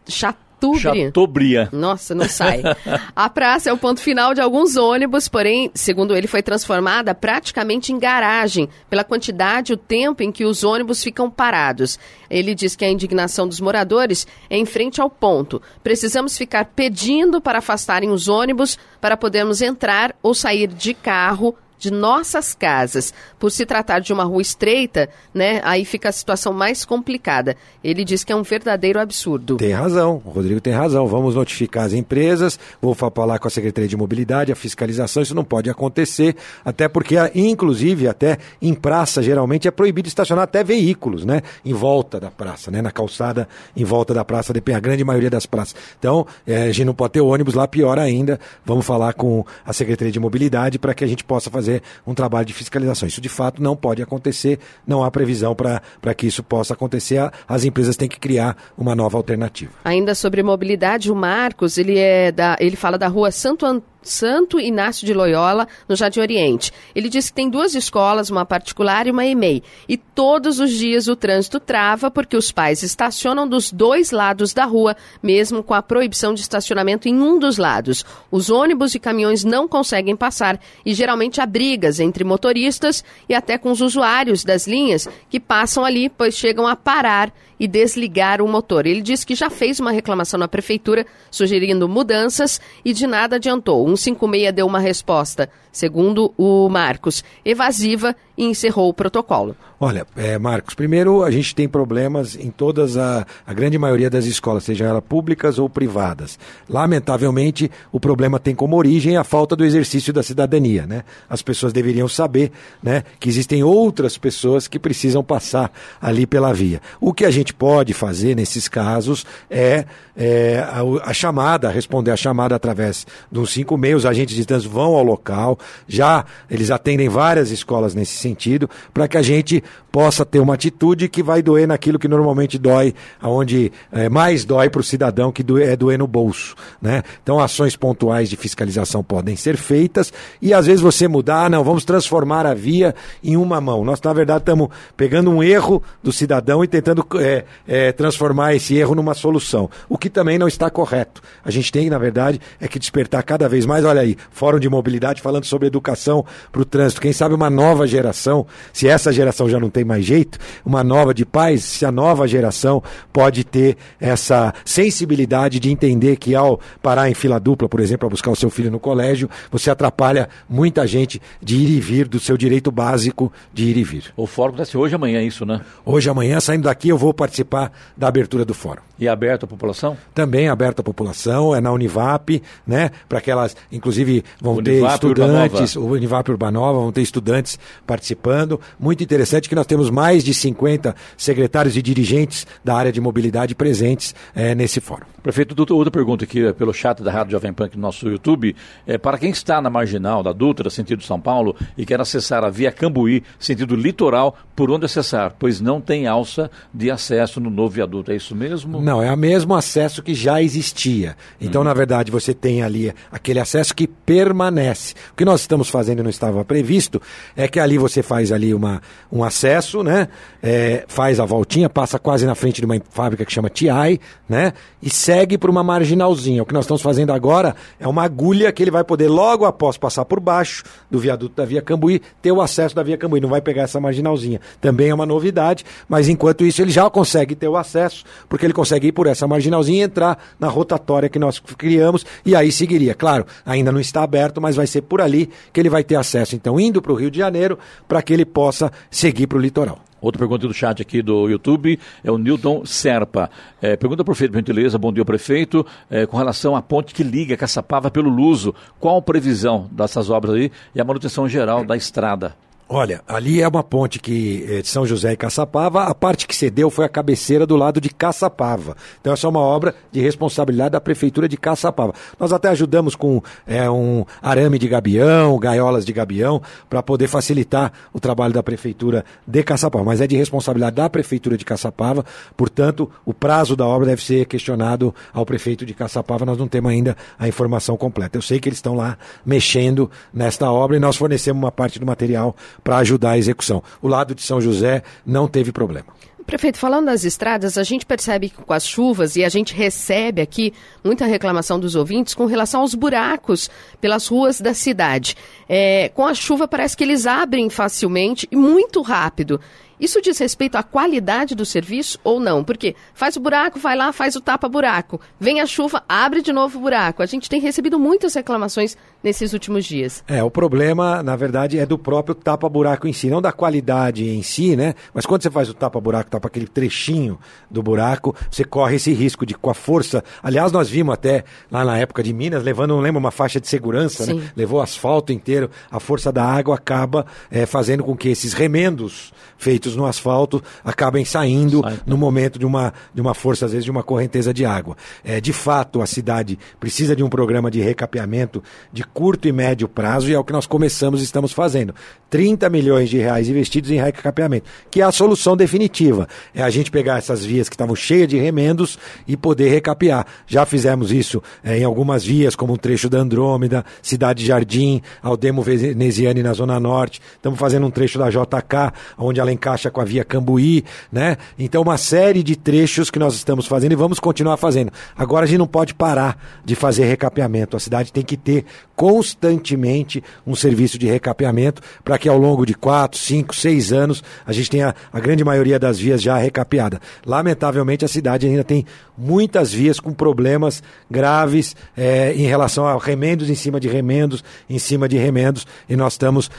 Chateaubriand. 1.11 1.69
Nossa, 1.71 2.15
não 2.15 2.27
sai. 2.27 2.61
a 3.15 3.29
praça 3.29 3.69
é 3.69 3.73
o 3.73 3.77
ponto 3.77 3.99
final 3.99 4.33
de 4.33 4.41
alguns 4.41 4.75
ônibus, 4.75 5.27
porém, 5.27 5.71
segundo 5.73 6.15
ele, 6.15 6.27
foi 6.27 6.41
transformada 6.41 7.13
praticamente 7.13 7.91
em 7.91 7.99
garagem 7.99 8.69
pela 8.89 9.03
quantidade 9.03 9.71
e 9.71 9.75
o 9.75 9.77
tempo 9.77 10.23
em 10.23 10.31
que 10.31 10.45
os 10.45 10.63
ônibus 10.63 11.03
ficam 11.03 11.29
parados. 11.29 11.99
Ele 12.29 12.55
diz 12.55 12.75
que 12.75 12.85
a 12.85 12.89
indignação 12.89 13.47
dos 13.47 13.59
moradores 13.59 14.27
é 14.49 14.57
em 14.57 14.65
frente 14.65 15.01
ao 15.01 15.09
ponto. 15.09 15.61
Precisamos 15.83 16.37
ficar 16.37 16.65
pedindo 16.65 17.39
para 17.39 17.59
afastarem 17.59 18.09
os 18.09 18.27
ônibus 18.27 18.77
para 18.99 19.17
podermos 19.17 19.61
entrar 19.61 20.15
ou 20.21 20.33
sair 20.33 20.67
de 20.67 20.93
carro 20.93 21.55
de 21.77 21.91
nossas 21.91 22.53
casas. 22.53 23.13
Por 23.39 23.51
se 23.51 23.65
tratar 23.65 23.99
de 23.99 24.13
uma 24.13 24.23
rua 24.23 24.41
estreita, 24.41 25.09
né, 25.33 25.61
aí 25.63 25.85
fica 25.85 26.09
a 26.09 26.11
situação 26.11 26.53
mais 26.53 26.85
complicada. 26.85 27.55
Ele 27.83 28.03
diz 28.03 28.23
que 28.23 28.31
é 28.31 28.35
um 28.35 28.43
verdadeiro 28.43 28.99
absurdo. 28.99 29.57
Tem 29.57 29.71
razão, 29.71 30.21
o 30.25 30.29
Rodrigo 30.29 30.61
tem 30.61 30.73
razão. 30.73 31.07
Vamos 31.07 31.35
notificar 31.35 31.85
as 31.85 31.93
empresas, 31.93 32.59
vou 32.81 32.93
falar 32.93 33.39
com 33.39 33.47
a 33.47 33.51
Secretaria 33.51 33.87
de 33.87 33.97
Mobilidade, 33.97 34.51
a 34.51 34.55
fiscalização, 34.55 35.21
isso 35.21 35.35
não 35.35 35.43
pode 35.43 35.69
acontecer, 35.69 36.35
até 36.63 36.87
porque, 36.87 37.15
inclusive, 37.33 38.07
até 38.07 38.37
em 38.61 38.73
praça, 38.73 39.21
geralmente 39.21 39.67
é 39.67 39.71
proibido 39.71 40.07
estacionar 40.07 40.43
até 40.43 40.63
veículos, 40.63 41.25
né, 41.25 41.41
em 41.63 41.73
volta 41.73 42.19
da 42.19 42.31
praça, 42.31 42.71
né, 42.71 42.81
na 42.81 42.91
calçada, 42.91 43.47
em 43.75 43.83
volta 43.83 44.13
da 44.13 44.23
praça, 44.23 44.53
depende 44.53 44.77
a 44.77 44.81
grande 44.81 45.03
maioria 45.03 45.29
das 45.29 45.45
praças. 45.45 45.75
Então, 45.99 46.25
é, 46.45 46.63
a 46.63 46.67
gente 46.67 46.85
não 46.85 46.93
pode 46.93 47.13
ter 47.13 47.21
ônibus 47.21 47.53
lá, 47.53 47.67
pior 47.67 47.99
ainda, 47.99 48.39
vamos 48.65 48.85
falar 48.85 49.13
com 49.13 49.45
a 49.65 49.73
Secretaria 49.73 50.11
de 50.11 50.19
Mobilidade 50.19 50.79
para 50.79 50.93
que 50.93 51.03
a 51.03 51.07
gente 51.07 51.23
possa 51.23 51.49
fazer 51.49 51.74
um 52.05 52.13
trabalho 52.13 52.45
de 52.45 52.53
fiscalização. 52.53 53.07
Isso 53.07 53.21
de 53.21 53.29
fato 53.29 53.61
não 53.61 53.75
pode 53.75 54.01
acontecer, 54.01 54.59
não 54.85 55.03
há 55.03 55.11
previsão 55.11 55.55
para 55.55 56.13
que 56.13 56.27
isso 56.27 56.43
possa 56.43 56.73
acontecer. 56.73 57.31
As 57.47 57.63
empresas 57.63 57.95
têm 57.95 58.09
que 58.09 58.19
criar 58.19 58.57
uma 58.77 58.95
nova 58.95 59.17
alternativa. 59.17 59.71
Ainda 59.83 60.13
sobre 60.15 60.43
mobilidade, 60.43 61.11
o 61.11 61.15
Marcos, 61.15 61.77
ele, 61.77 61.97
é 61.97 62.31
da, 62.31 62.57
ele 62.59 62.75
fala 62.75 62.97
da 62.97 63.07
rua 63.07 63.31
Santo 63.31 63.65
Antônio 63.65 63.94
Santo 64.05 64.59
Inácio 64.59 65.05
de 65.05 65.13
Loyola, 65.13 65.67
no 65.89 65.95
Jardim 65.95 66.21
Oriente. 66.21 66.71
Ele 66.95 67.09
disse 67.09 67.29
que 67.29 67.35
tem 67.35 67.49
duas 67.49 67.75
escolas, 67.75 68.29
uma 68.29 68.45
particular 68.45 69.07
e 69.07 69.11
uma 69.11 69.25
EMEI. 69.25 69.63
E 69.89 69.97
todos 69.97 70.59
os 70.59 70.71
dias 70.71 71.07
o 71.07 71.15
trânsito 71.15 71.59
trava 71.59 72.09
porque 72.11 72.37
os 72.37 72.51
pais 72.51 72.83
estacionam 72.83 73.47
dos 73.47 73.71
dois 73.71 74.11
lados 74.11 74.53
da 74.53 74.63
rua, 74.63 74.95
mesmo 75.21 75.63
com 75.63 75.73
a 75.73 75.81
proibição 75.81 76.33
de 76.33 76.41
estacionamento 76.41 77.09
em 77.09 77.19
um 77.19 77.39
dos 77.39 77.57
lados. 77.57 78.05
Os 78.31 78.49
ônibus 78.49 78.93
e 78.95 78.99
caminhões 78.99 79.43
não 79.43 79.67
conseguem 79.67 80.15
passar 80.15 80.59
e 80.85 80.93
geralmente 80.93 81.41
há 81.41 81.45
brigas 81.45 81.99
entre 81.99 82.23
motoristas 82.23 83.03
e 83.27 83.33
até 83.33 83.57
com 83.57 83.71
os 83.71 83.81
usuários 83.81 84.43
das 84.43 84.67
linhas 84.67 85.09
que 85.29 85.39
passam 85.39 85.83
ali, 85.83 86.09
pois 86.09 86.35
chegam 86.35 86.67
a 86.67 86.75
parar 86.75 87.33
e 87.59 87.67
desligar 87.67 88.41
o 88.41 88.47
motor. 88.47 88.85
Ele 88.85 89.01
disse 89.01 89.25
que 89.25 89.35
já 89.35 89.49
fez 89.49 89.79
uma 89.79 89.91
reclamação 89.91 90.39
na 90.39 90.47
prefeitura 90.47 91.05
sugerindo 91.31 91.87
mudanças 91.87 92.59
e 92.83 92.93
de 92.93 93.07
nada 93.07 93.37
adiantou. 93.37 93.85
156 93.85 94.53
deu 94.53 94.65
uma 94.65 94.79
resposta, 94.79 95.49
segundo 95.71 96.33
o 96.37 96.69
Marcos, 96.69 97.23
evasiva 97.43 98.15
e 98.37 98.45
encerrou 98.45 98.89
o 98.89 98.93
protocolo. 98.93 99.55
Olha, 99.79 100.07
é, 100.15 100.37
Marcos, 100.37 100.73
primeiro 100.73 101.23
a 101.23 101.29
gente 101.29 101.53
tem 101.53 101.67
problemas 101.67 102.35
em 102.35 102.49
todas 102.49 102.95
a, 102.97 103.25
a 103.45 103.53
grande 103.53 103.77
maioria 103.77 104.09
das 104.09 104.25
escolas, 104.25 104.63
sejam 104.63 104.87
elas 104.87 105.03
públicas 105.03 105.59
ou 105.59 105.69
privadas. 105.69 106.39
Lamentavelmente, 106.69 107.69
o 107.91 107.99
problema 107.99 108.39
tem 108.39 108.55
como 108.55 108.77
origem 108.77 109.17
a 109.17 109.23
falta 109.23 109.55
do 109.55 109.65
exercício 109.65 110.13
da 110.13 110.23
cidadania, 110.23 110.85
né? 110.87 111.03
As 111.29 111.41
pessoas 111.41 111.73
deveriam 111.73 112.07
saber, 112.07 112.51
né, 112.81 113.03
que 113.19 113.27
existem 113.27 113.63
outras 113.63 114.17
pessoas 114.17 114.67
que 114.67 114.79
precisam 114.79 115.23
passar 115.23 115.71
ali 116.01 116.25
pela 116.25 116.53
via. 116.53 116.81
O 116.99 117.13
que 117.13 117.25
a 117.25 117.31
gente 117.31 117.53
pode 117.53 117.93
fazer 117.93 118.35
nesses 118.35 118.67
casos 118.67 119.25
é, 119.49 119.85
é 120.15 120.59
a, 120.59 121.09
a, 121.09 121.13
chamada, 121.13 121.69
responder 121.69 122.11
a 122.11 122.17
chamada 122.17 122.55
através 122.55 123.05
do 123.31 123.45
56, 123.45 123.95
os 123.97 124.05
agentes 124.05 124.35
de 124.35 124.45
trânsito 124.45 124.71
vão 124.71 124.95
ao 124.95 125.03
local, 125.03 125.59
já 125.87 126.25
eles 126.49 126.71
atendem 126.71 127.09
várias 127.09 127.51
escolas 127.51 127.93
nesse 127.93 128.15
sentido, 128.25 128.69
para 128.93 129.07
que 129.07 129.17
a 129.17 129.21
gente 129.21 129.63
possa 129.95 130.25
ter 130.25 130.41
uma 130.41 130.55
atitude 130.55 131.07
que 131.07 131.23
vai 131.23 131.41
doer 131.41 131.65
naquilo 131.65 131.97
que 131.97 132.09
normalmente 132.09 132.57
dói, 132.57 132.93
aonde 133.17 133.71
é, 133.93 134.09
mais 134.09 134.43
dói 134.43 134.69
para 134.69 134.81
o 134.81 134.83
cidadão, 134.83 135.31
que 135.31 135.41
doer, 135.41 135.69
é 135.69 135.75
doer 135.77 135.97
no 135.97 136.05
bolso. 136.05 136.53
Né? 136.81 137.01
Então, 137.23 137.39
ações 137.39 137.77
pontuais 137.77 138.29
de 138.29 138.35
fiscalização 138.35 139.01
podem 139.01 139.37
ser 139.37 139.55
feitas 139.55 140.11
e 140.41 140.53
às 140.53 140.65
vezes 140.65 140.81
você 140.81 141.07
mudar, 141.07 141.45
ah, 141.45 141.49
não, 141.49 141.63
vamos 141.63 141.85
transformar 141.85 142.45
a 142.45 142.53
via 142.53 142.93
em 143.23 143.37
uma 143.37 143.61
mão. 143.61 143.85
Nós, 143.85 144.01
na 144.01 144.11
verdade, 144.11 144.39
estamos 144.39 144.67
pegando 144.97 145.31
um 145.31 145.41
erro 145.41 145.81
do 146.03 146.11
cidadão 146.11 146.61
e 146.61 146.67
tentando 146.67 147.07
é, 147.17 147.45
é, 147.65 147.93
transformar 147.93 148.53
esse 148.53 148.75
erro 148.75 148.95
numa 148.95 149.13
solução, 149.13 149.69
o 149.87 149.97
que 149.97 150.09
também 150.09 150.37
não 150.37 150.49
está 150.49 150.69
correto. 150.69 151.21
A 151.41 151.49
gente 151.49 151.71
tem, 151.71 151.89
na 151.89 151.97
verdade, 151.97 152.41
é 152.59 152.67
que 152.67 152.79
despertar 152.79 153.23
cada 153.23 153.47
vez 153.47 153.65
mais. 153.65 153.85
Olha 153.85 154.01
aí, 154.01 154.17
Fórum 154.29 154.59
de 154.59 154.67
Mobilidade 154.67 155.21
falando 155.21 155.45
sobre 155.45 155.67
educação 155.67 156.25
para 156.51 156.61
o 156.61 156.65
trânsito. 156.65 156.99
Quem 156.99 157.13
sabe 157.13 157.33
uma 157.33 157.49
nova 157.49 157.87
geração, 157.87 158.45
se 158.73 158.89
essa 158.89 159.09
geração 159.13 159.47
já 159.47 159.57
não 159.57 159.69
tem 159.69 159.84
mais 159.85 160.05
jeito, 160.05 160.37
uma 160.65 160.83
nova 160.83 161.13
de 161.13 161.25
pais, 161.25 161.63
se 161.63 161.85
a 161.85 161.91
nova 161.91 162.27
geração 162.27 162.81
pode 163.13 163.43
ter 163.43 163.77
essa 163.99 164.53
sensibilidade 164.63 165.59
de 165.59 165.71
entender 165.71 166.17
que 166.17 166.35
ao 166.35 166.59
parar 166.81 167.09
em 167.09 167.13
fila 167.13 167.39
dupla, 167.39 167.69
por 167.69 167.79
exemplo, 167.79 167.99
para 167.99 168.09
buscar 168.09 168.31
o 168.31 168.35
seu 168.35 168.49
filho 168.49 168.71
no 168.71 168.79
colégio, 168.79 169.29
você 169.51 169.69
atrapalha 169.69 170.29
muita 170.49 170.85
gente 170.87 171.21
de 171.41 171.55
ir 171.55 171.69
e 171.69 171.79
vir, 171.79 172.07
do 172.07 172.19
seu 172.19 172.37
direito 172.37 172.71
básico 172.71 173.31
de 173.53 173.65
ir 173.65 173.77
e 173.77 173.83
vir. 173.83 174.13
O 174.15 174.25
fórum 174.25 174.49
acontece 174.49 174.77
hoje 174.77 174.93
e 174.93 174.95
amanhã, 174.95 175.19
é 175.19 175.23
isso, 175.23 175.45
né? 175.45 175.61
Hoje 175.85 176.09
amanhã, 176.09 176.39
saindo 176.39 176.63
daqui, 176.63 176.89
eu 176.89 176.97
vou 176.97 177.13
participar 177.13 177.71
da 177.95 178.07
abertura 178.07 178.45
do 178.45 178.53
fórum. 178.53 178.81
E 178.97 179.07
é 179.07 179.09
aberto 179.09 179.43
à 179.43 179.47
população? 179.47 179.97
Também 180.13 180.47
é 180.47 180.49
aberto 180.49 180.79
à 180.79 180.83
população, 180.83 181.53
é 181.53 181.59
na 181.59 181.71
Univap, 181.71 182.41
né? 182.65 182.91
Para 183.09 183.17
aquelas, 183.17 183.55
inclusive, 183.71 184.23
vão 184.41 184.55
Univap 184.55 184.99
ter 184.99 185.07
estudantes, 185.07 185.75
o 185.75 185.85
Univap 185.85 186.29
Urbanova, 186.29 186.79
vão 186.79 186.91
ter 186.91 187.01
estudantes 187.01 187.59
participando. 187.85 188.59
Muito 188.79 189.03
interessante 189.03 189.49
que 189.49 189.55
nós 189.55 189.65
temos 189.65 189.74
mais 189.89 190.23
de 190.23 190.33
50 190.33 190.95
secretários 191.17 191.77
e 191.77 191.81
dirigentes 191.81 192.45
da 192.63 192.75
área 192.75 192.91
de 192.91 193.01
mobilidade 193.01 193.55
presentes 193.55 194.15
é, 194.33 194.55
nesse 194.55 194.79
fórum. 194.79 195.05
Prefeito, 195.25 195.55
outra 195.73 195.89
pergunta 195.89 196.23
aqui 196.23 196.53
pelo 196.53 196.71
chat 196.71 197.01
da 197.01 197.11
Rádio 197.11 197.31
Jovem 197.31 197.51
Pan 197.51 197.67
no 197.73 197.81
nosso 197.81 198.07
YouTube. 198.07 198.55
É, 198.85 198.95
para 198.95 199.17
quem 199.17 199.31
está 199.31 199.59
na 199.59 199.71
marginal 199.71 200.21
da 200.21 200.31
Dutra, 200.31 200.69
sentido 200.69 201.01
São 201.01 201.19
Paulo, 201.19 201.55
e 201.75 201.83
quer 201.83 201.99
acessar 201.99 202.43
a 202.43 202.49
via 202.51 202.71
Cambuí, 202.71 203.23
sentido 203.39 203.75
litoral, 203.75 204.37
por 204.55 204.69
onde 204.69 204.85
acessar? 204.85 205.33
Pois 205.39 205.59
não 205.59 205.81
tem 205.81 206.05
alça 206.05 206.51
de 206.71 206.91
acesso 206.91 207.39
no 207.39 207.49
novo 207.49 207.71
viaduto. 207.71 208.11
É 208.11 208.15
isso 208.15 208.35
mesmo? 208.35 208.79
Não, 208.79 209.01
é 209.01 209.11
o 209.11 209.17
mesmo 209.17 209.55
acesso 209.55 210.03
que 210.03 210.13
já 210.13 210.43
existia. 210.43 211.17
Então, 211.41 211.61
uhum. 211.61 211.67
na 211.67 211.73
verdade, 211.73 212.11
você 212.11 212.31
tem 212.31 212.61
ali 212.61 212.93
aquele 213.11 213.39
acesso 213.39 213.73
que 213.75 213.87
permanece. 213.87 214.93
O 215.11 215.15
que 215.15 215.25
nós 215.25 215.41
estamos 215.41 215.69
fazendo 215.69 216.01
e 216.01 216.03
não 216.03 216.09
estava 216.11 216.45
previsto 216.45 217.01
é 217.35 217.47
que 217.47 217.59
ali 217.59 217.79
você 217.79 218.03
faz 218.03 218.31
ali 218.31 218.53
uma, 218.53 218.79
um 219.11 219.23
acesso, 219.23 219.64
né? 219.73 220.07
É, 220.41 220.85
faz 220.87 221.19
a 221.19 221.25
voltinha, 221.25 221.69
passa 221.69 221.97
quase 221.97 222.25
na 222.25 222.35
frente 222.35 222.61
de 222.61 222.65
uma 222.65 222.79
fábrica 222.89 223.25
que 223.25 223.31
chama 223.31 223.49
TI, 223.49 223.99
né? 224.27 224.53
E 224.81 224.89
segue 224.89 225.37
para 225.37 225.49
uma 225.49 225.63
marginalzinha. 225.63 226.43
O 226.43 226.45
que 226.45 226.53
nós 226.53 226.65
estamos 226.65 226.81
fazendo 226.81 227.11
agora 227.11 227.55
é 227.79 227.87
uma 227.87 228.03
agulha 228.03 228.51
que 228.51 228.61
ele 228.61 228.71
vai 228.71 228.83
poder, 228.83 229.07
logo 229.07 229.45
após 229.45 229.77
passar 229.77 230.05
por 230.05 230.19
baixo 230.19 230.63
do 230.89 230.99
viaduto 230.99 231.35
da 231.35 231.45
Via 231.45 231.61
Cambuí, 231.61 232.01
ter 232.21 232.31
o 232.31 232.41
acesso 232.41 232.75
da 232.75 232.83
Via 232.83 232.97
Cambuí. 232.97 233.19
Não 233.19 233.29
vai 233.29 233.41
pegar 233.41 233.63
essa 233.63 233.79
marginalzinha. 233.79 234.39
Também 234.61 234.89
é 234.89 234.93
uma 234.93 235.05
novidade, 235.05 235.65
mas 235.87 236.07
enquanto 236.07 236.45
isso 236.45 236.61
ele 236.61 236.71
já 236.71 236.89
consegue 236.89 237.35
ter 237.35 237.47
o 237.47 237.57
acesso, 237.57 238.03
porque 238.29 238.45
ele 238.45 238.53
consegue 238.53 238.87
ir 238.87 238.91
por 238.91 239.07
essa 239.07 239.27
marginalzinha 239.27 239.81
e 239.81 239.85
entrar 239.85 240.17
na 240.39 240.47
rotatória 240.47 241.09
que 241.09 241.19
nós 241.19 241.39
criamos 241.39 242.05
e 242.25 242.35
aí 242.35 242.51
seguiria. 242.51 242.93
Claro, 242.93 243.25
ainda 243.45 243.71
não 243.71 243.79
está 243.79 244.03
aberto, 244.03 244.41
mas 244.41 244.55
vai 244.55 244.67
ser 244.67 244.81
por 244.81 245.01
ali 245.01 245.29
que 245.51 245.59
ele 245.59 245.69
vai 245.69 245.83
ter 245.83 245.95
acesso. 245.95 246.35
Então, 246.35 246.59
indo 246.59 246.81
para 246.81 246.91
o 246.91 246.95
Rio 246.95 247.11
de 247.11 247.19
Janeiro, 247.19 247.57
para 247.87 248.01
que 248.01 248.13
ele 248.13 248.25
possa 248.25 248.71
seguir 248.89 249.27
para 249.27 249.37
o 249.37 249.41
litoral. 249.45 249.79
Outra 250.01 250.19
pergunta 250.19 250.47
do 250.47 250.53
chat 250.53 250.81
aqui 250.81 251.01
do 251.01 251.27
YouTube 251.27 251.79
é 252.03 252.11
o 252.11 252.17
Newton 252.17 252.65
Serpa. 252.65 253.29
É, 253.61 253.75
pergunta 253.75 254.03
para 254.03 254.11
o 254.11 254.15
prefeito, 254.15 254.31
por 254.31 254.37
gentileza, 254.37 254.77
bom 254.77 254.93
dia, 254.93 255.03
prefeito, 255.03 255.65
é, 255.89 256.05
com 256.05 256.17
relação 256.17 256.55
à 256.55 256.61
ponte 256.61 256.93
que 256.93 257.03
liga 257.03 257.35
Caçapava 257.35 257.89
pelo 257.89 258.09
Luso. 258.09 258.53
Qual 258.79 258.97
a 258.97 259.01
previsão 259.01 259.67
dessas 259.71 260.09
obras 260.09 260.35
aí 260.35 260.51
e 260.75 260.81
a 260.81 260.83
manutenção 260.83 261.27
geral 261.27 261.65
da 261.65 261.75
estrada? 261.75 262.35
Olha, 262.67 263.03
ali 263.07 263.43
é 263.43 263.47
uma 263.47 263.63
ponte 263.63 263.99
que 263.99 264.43
é 264.49 264.59
de 264.59 264.67
São 264.67 264.87
José 264.87 265.13
e 265.13 265.15
Caçapava. 265.15 265.83
A 265.83 265.93
parte 265.93 266.25
que 266.25 266.35
cedeu 266.35 266.71
foi 266.71 266.83
a 266.83 266.89
cabeceira 266.89 267.45
do 267.45 267.55
lado 267.55 267.79
de 267.79 267.89
Caçapava. 267.89 268.75
Então 268.99 269.13
essa 269.13 269.27
é 269.27 269.29
uma 269.29 269.39
obra 269.39 269.75
de 269.91 270.01
responsabilidade 270.01 270.71
da 270.71 270.81
prefeitura 270.81 271.29
de 271.29 271.37
Caçapava. 271.37 271.93
Nós 272.19 272.33
até 272.33 272.49
ajudamos 272.49 272.95
com 272.95 273.21
é, 273.45 273.69
um 273.69 274.03
arame 274.19 274.57
de 274.57 274.67
gabião, 274.67 275.37
gaiolas 275.37 275.85
de 275.85 275.93
gabião, 275.93 276.41
para 276.67 276.81
poder 276.81 277.07
facilitar 277.07 277.71
o 277.93 277.99
trabalho 277.99 278.33
da 278.33 278.41
prefeitura 278.41 279.05
de 279.27 279.43
Caçapava. 279.43 279.85
Mas 279.85 280.01
é 280.01 280.07
de 280.07 280.17
responsabilidade 280.17 280.77
da 280.77 280.89
prefeitura 280.89 281.37
de 281.37 281.45
Caçapava. 281.45 282.03
Portanto, 282.35 282.89
o 283.05 283.13
prazo 283.13 283.55
da 283.55 283.67
obra 283.67 283.85
deve 283.85 284.03
ser 284.03 284.25
questionado 284.25 284.93
ao 285.13 285.23
prefeito 285.23 285.67
de 285.67 285.75
Caçapava. 285.75 286.25
Nós 286.25 286.39
não 286.39 286.47
temos 286.47 286.71
ainda 286.71 286.97
a 287.19 287.27
informação 287.27 287.77
completa. 287.77 288.17
Eu 288.17 288.23
sei 288.23 288.39
que 288.39 288.49
eles 288.49 288.57
estão 288.57 288.73
lá 288.73 288.97
mexendo 289.23 289.91
nesta 290.11 290.51
obra 290.51 290.77
e 290.77 290.79
nós 290.79 290.95
fornecemos 290.95 291.43
uma 291.43 291.51
parte 291.51 291.77
do 291.77 291.85
material 291.85 292.35
para 292.63 292.77
ajudar 292.77 293.11
a 293.11 293.17
execução. 293.17 293.63
O 293.81 293.87
lado 293.87 294.15
de 294.15 294.21
São 294.21 294.41
José 294.41 294.83
não 295.05 295.27
teve 295.27 295.51
problema. 295.51 295.87
Prefeito, 296.25 296.57
falando 296.57 296.87
das 296.87 297.03
estradas, 297.03 297.55
a 297.55 297.61
gente 297.61 297.85
percebe 297.85 298.29
que 298.29 298.37
com 298.41 298.51
as 298.51 298.65
chuvas 298.65 299.15
e 299.15 299.23
a 299.23 299.29
gente 299.29 299.53
recebe 299.53 300.21
aqui 300.23 300.51
muita 300.83 301.05
reclamação 301.05 301.59
dos 301.59 301.75
ouvintes 301.75 302.15
com 302.15 302.25
relação 302.25 302.61
aos 302.61 302.73
buracos 302.73 303.47
pelas 303.79 304.07
ruas 304.07 304.41
da 304.41 304.51
cidade. 304.51 305.15
É, 305.47 305.89
com 305.89 306.03
a 306.03 306.15
chuva 306.15 306.47
parece 306.47 306.75
que 306.75 306.83
eles 306.83 307.05
abrem 307.05 307.47
facilmente 307.47 308.27
e 308.31 308.35
muito 308.35 308.81
rápido. 308.81 309.39
Isso 309.79 310.01
diz 310.01 310.17
respeito 310.17 310.55
à 310.55 310.63
qualidade 310.63 311.35
do 311.35 311.45
serviço 311.45 311.99
ou 312.03 312.19
não? 312.19 312.43
Porque 312.43 312.75
faz 312.93 313.15
o 313.15 313.19
buraco, 313.19 313.59
vai 313.59 313.75
lá, 313.75 313.91
faz 313.91 314.15
o 314.15 314.21
tapa-buraco. 314.21 314.99
Vem 315.19 315.41
a 315.41 315.45
chuva, 315.45 315.83
abre 315.87 316.21
de 316.21 316.31
novo 316.31 316.57
o 316.57 316.61
buraco. 316.61 317.01
A 317.01 317.05
gente 317.05 317.29
tem 317.29 317.39
recebido 317.39 317.79
muitas 317.79 318.13
reclamações 318.13 318.77
nesses 319.03 319.33
últimos 319.33 319.65
dias. 319.65 320.03
É, 320.07 320.23
o 320.23 320.31
problema, 320.31 321.03
na 321.03 321.15
verdade, 321.15 321.59
é 321.59 321.65
do 321.65 321.77
próprio 321.77 322.15
tapa-buraco 322.15 322.87
em 322.87 322.93
si, 322.93 323.09
não 323.09 323.21
da 323.21 323.31
qualidade 323.31 324.07
em 324.07 324.23
si, 324.23 324.55
né? 324.55 324.73
Mas 324.93 325.05
quando 325.05 325.21
você 325.21 325.29
faz 325.29 325.49
o 325.49 325.53
tapa-buraco, 325.53 326.09
tapa 326.09 326.27
aquele 326.27 326.47
trechinho 326.47 327.19
do 327.49 327.61
buraco, 327.61 328.15
você 328.29 328.43
corre 328.43 328.75
esse 328.77 328.93
risco 328.93 329.25
de, 329.25 329.33
com 329.33 329.49
a 329.49 329.53
força. 329.53 330.03
Aliás, 330.23 330.51
nós 330.51 330.69
vimos 330.69 330.93
até 330.93 331.23
lá 331.51 331.63
na 331.63 331.77
época 331.77 332.01
de 332.01 332.13
Minas, 332.13 332.43
levando, 332.43 332.71
não 332.71 332.81
lembro, 332.81 332.99
uma 332.99 333.11
faixa 333.11 333.39
de 333.39 333.47
segurança, 333.47 334.05
né? 334.05 334.21
Levou 334.35 334.61
asfalto 334.61 335.11
inteiro, 335.11 335.49
a 335.69 335.79
força 335.79 336.11
da 336.11 336.23
água 336.23 336.55
acaba 336.55 337.05
é, 337.29 337.45
fazendo 337.45 337.83
com 337.83 337.95
que 337.95 338.09
esses 338.09 338.33
remendos 338.33 339.13
feitos 339.37 339.64
no 339.73 339.85
asfalto 339.85 340.43
acabem 340.65 341.05
saindo 341.05 341.61
Sai. 341.61 341.79
no 341.85 341.97
momento 341.97 342.37
de 342.37 342.45
uma, 342.45 342.73
de 342.93 342.99
uma 342.99 343.13
força, 343.13 343.45
às 343.45 343.53
vezes, 343.53 343.63
de 343.63 343.71
uma 343.71 343.83
correnteza 343.83 344.33
de 344.33 344.45
água. 344.45 344.75
É, 345.01 345.21
de 345.21 345.31
fato, 345.31 345.81
a 345.81 345.85
cidade 345.85 346.37
precisa 346.59 346.93
de 346.93 347.03
um 347.03 347.09
programa 347.09 347.49
de 347.49 347.61
recapeamento 347.61 348.43
de 348.73 348.83
curto 348.83 349.29
e 349.29 349.31
médio 349.31 349.69
prazo 349.69 350.09
e 350.09 350.13
é 350.13 350.19
o 350.19 350.23
que 350.23 350.33
nós 350.33 350.45
começamos 350.45 350.99
e 350.99 351.05
estamos 351.05 351.31
fazendo. 351.31 351.73
30 352.09 352.49
milhões 352.49 352.89
de 352.89 352.97
reais 352.97 353.29
investidos 353.29 353.71
em 353.71 353.79
recapeamento, 353.79 354.45
que 354.69 354.81
é 354.81 354.83
a 354.83 354.91
solução 354.91 355.37
definitiva. 355.37 356.07
É 356.33 356.41
a 356.41 356.49
gente 356.49 356.69
pegar 356.71 356.97
essas 356.97 357.23
vias 357.23 357.47
que 357.47 357.55
estavam 357.55 357.75
cheias 357.75 358.07
de 358.07 358.17
remendos 358.17 358.77
e 359.07 359.15
poder 359.15 359.49
recapear. 359.49 360.05
Já 360.27 360.45
fizemos 360.45 360.91
isso 360.91 361.21
é, 361.43 361.59
em 361.59 361.63
algumas 361.63 362.03
vias, 362.03 362.35
como 362.35 362.53
o 362.53 362.55
um 362.55 362.57
trecho 362.57 362.89
da 362.89 362.97
Andrômeda, 362.97 363.65
Cidade 363.81 364.25
Jardim, 364.25 364.81
Aldemo 365.01 365.41
Veneziane 365.41 366.23
na 366.23 366.33
Zona 366.33 366.59
Norte. 366.59 367.01
Estamos 367.15 367.39
fazendo 367.39 367.67
um 367.67 367.71
trecho 367.71 367.99
da 367.99 368.09
JK, 368.09 368.73
onde 368.97 369.19
ela 369.19 369.31
encaixa 369.55 369.71
com 369.71 369.81
a 369.81 369.85
via 369.85 370.03
Cambuí, 370.03 370.63
né? 370.91 371.17
Então, 371.39 371.61
uma 371.61 371.77
série 371.77 372.21
de 372.21 372.35
trechos 372.35 372.91
que 372.91 372.99
nós 372.99 373.15
estamos 373.15 373.47
fazendo 373.47 373.71
e 373.71 373.75
vamos 373.75 373.99
continuar 373.99 374.37
fazendo. 374.37 374.71
Agora 374.95 375.25
a 375.25 375.27
gente 375.27 375.39
não 375.39 375.47
pode 375.47 375.73
parar 375.73 376.17
de 376.43 376.55
fazer 376.55 376.85
recapeamento. 376.85 377.55
A 377.55 377.59
cidade 377.59 377.91
tem 377.91 378.03
que 378.03 378.17
ter 378.17 378.45
constantemente 378.75 380.03
um 380.27 380.35
serviço 380.35 380.77
de 380.77 380.85
recapeamento 380.85 381.61
para 381.83 381.97
que 381.97 382.09
ao 382.09 382.17
longo 382.17 382.45
de 382.45 382.53
quatro, 382.53 382.99
cinco, 382.99 383.33
seis 383.33 383.71
anos 383.71 384.03
a 384.25 384.33
gente 384.33 384.49
tenha 384.49 384.75
a 384.91 384.99
grande 384.99 385.23
maioria 385.23 385.57
das 385.57 385.79
vias 385.79 386.01
já 386.01 386.17
recapeada. 386.17 386.79
Lamentavelmente 387.05 387.85
a 387.85 387.87
cidade 387.87 388.27
ainda 388.27 388.43
tem 388.43 388.65
muitas 388.97 389.53
vias 389.53 389.79
com 389.79 389.93
problemas 389.93 390.61
graves 390.91 391.55
é, 391.75 392.13
em 392.13 392.27
relação 392.27 392.67
a 392.67 392.77
remendos 392.77 393.29
em 393.29 393.35
cima 393.35 393.59
de 393.59 393.67
remendos, 393.67 394.23
em 394.49 394.59
cima 394.59 394.87
de 394.89 394.97
remendos 394.97 395.47
e 395.69 395.75
nós 395.75 395.93
estamos 395.93 396.29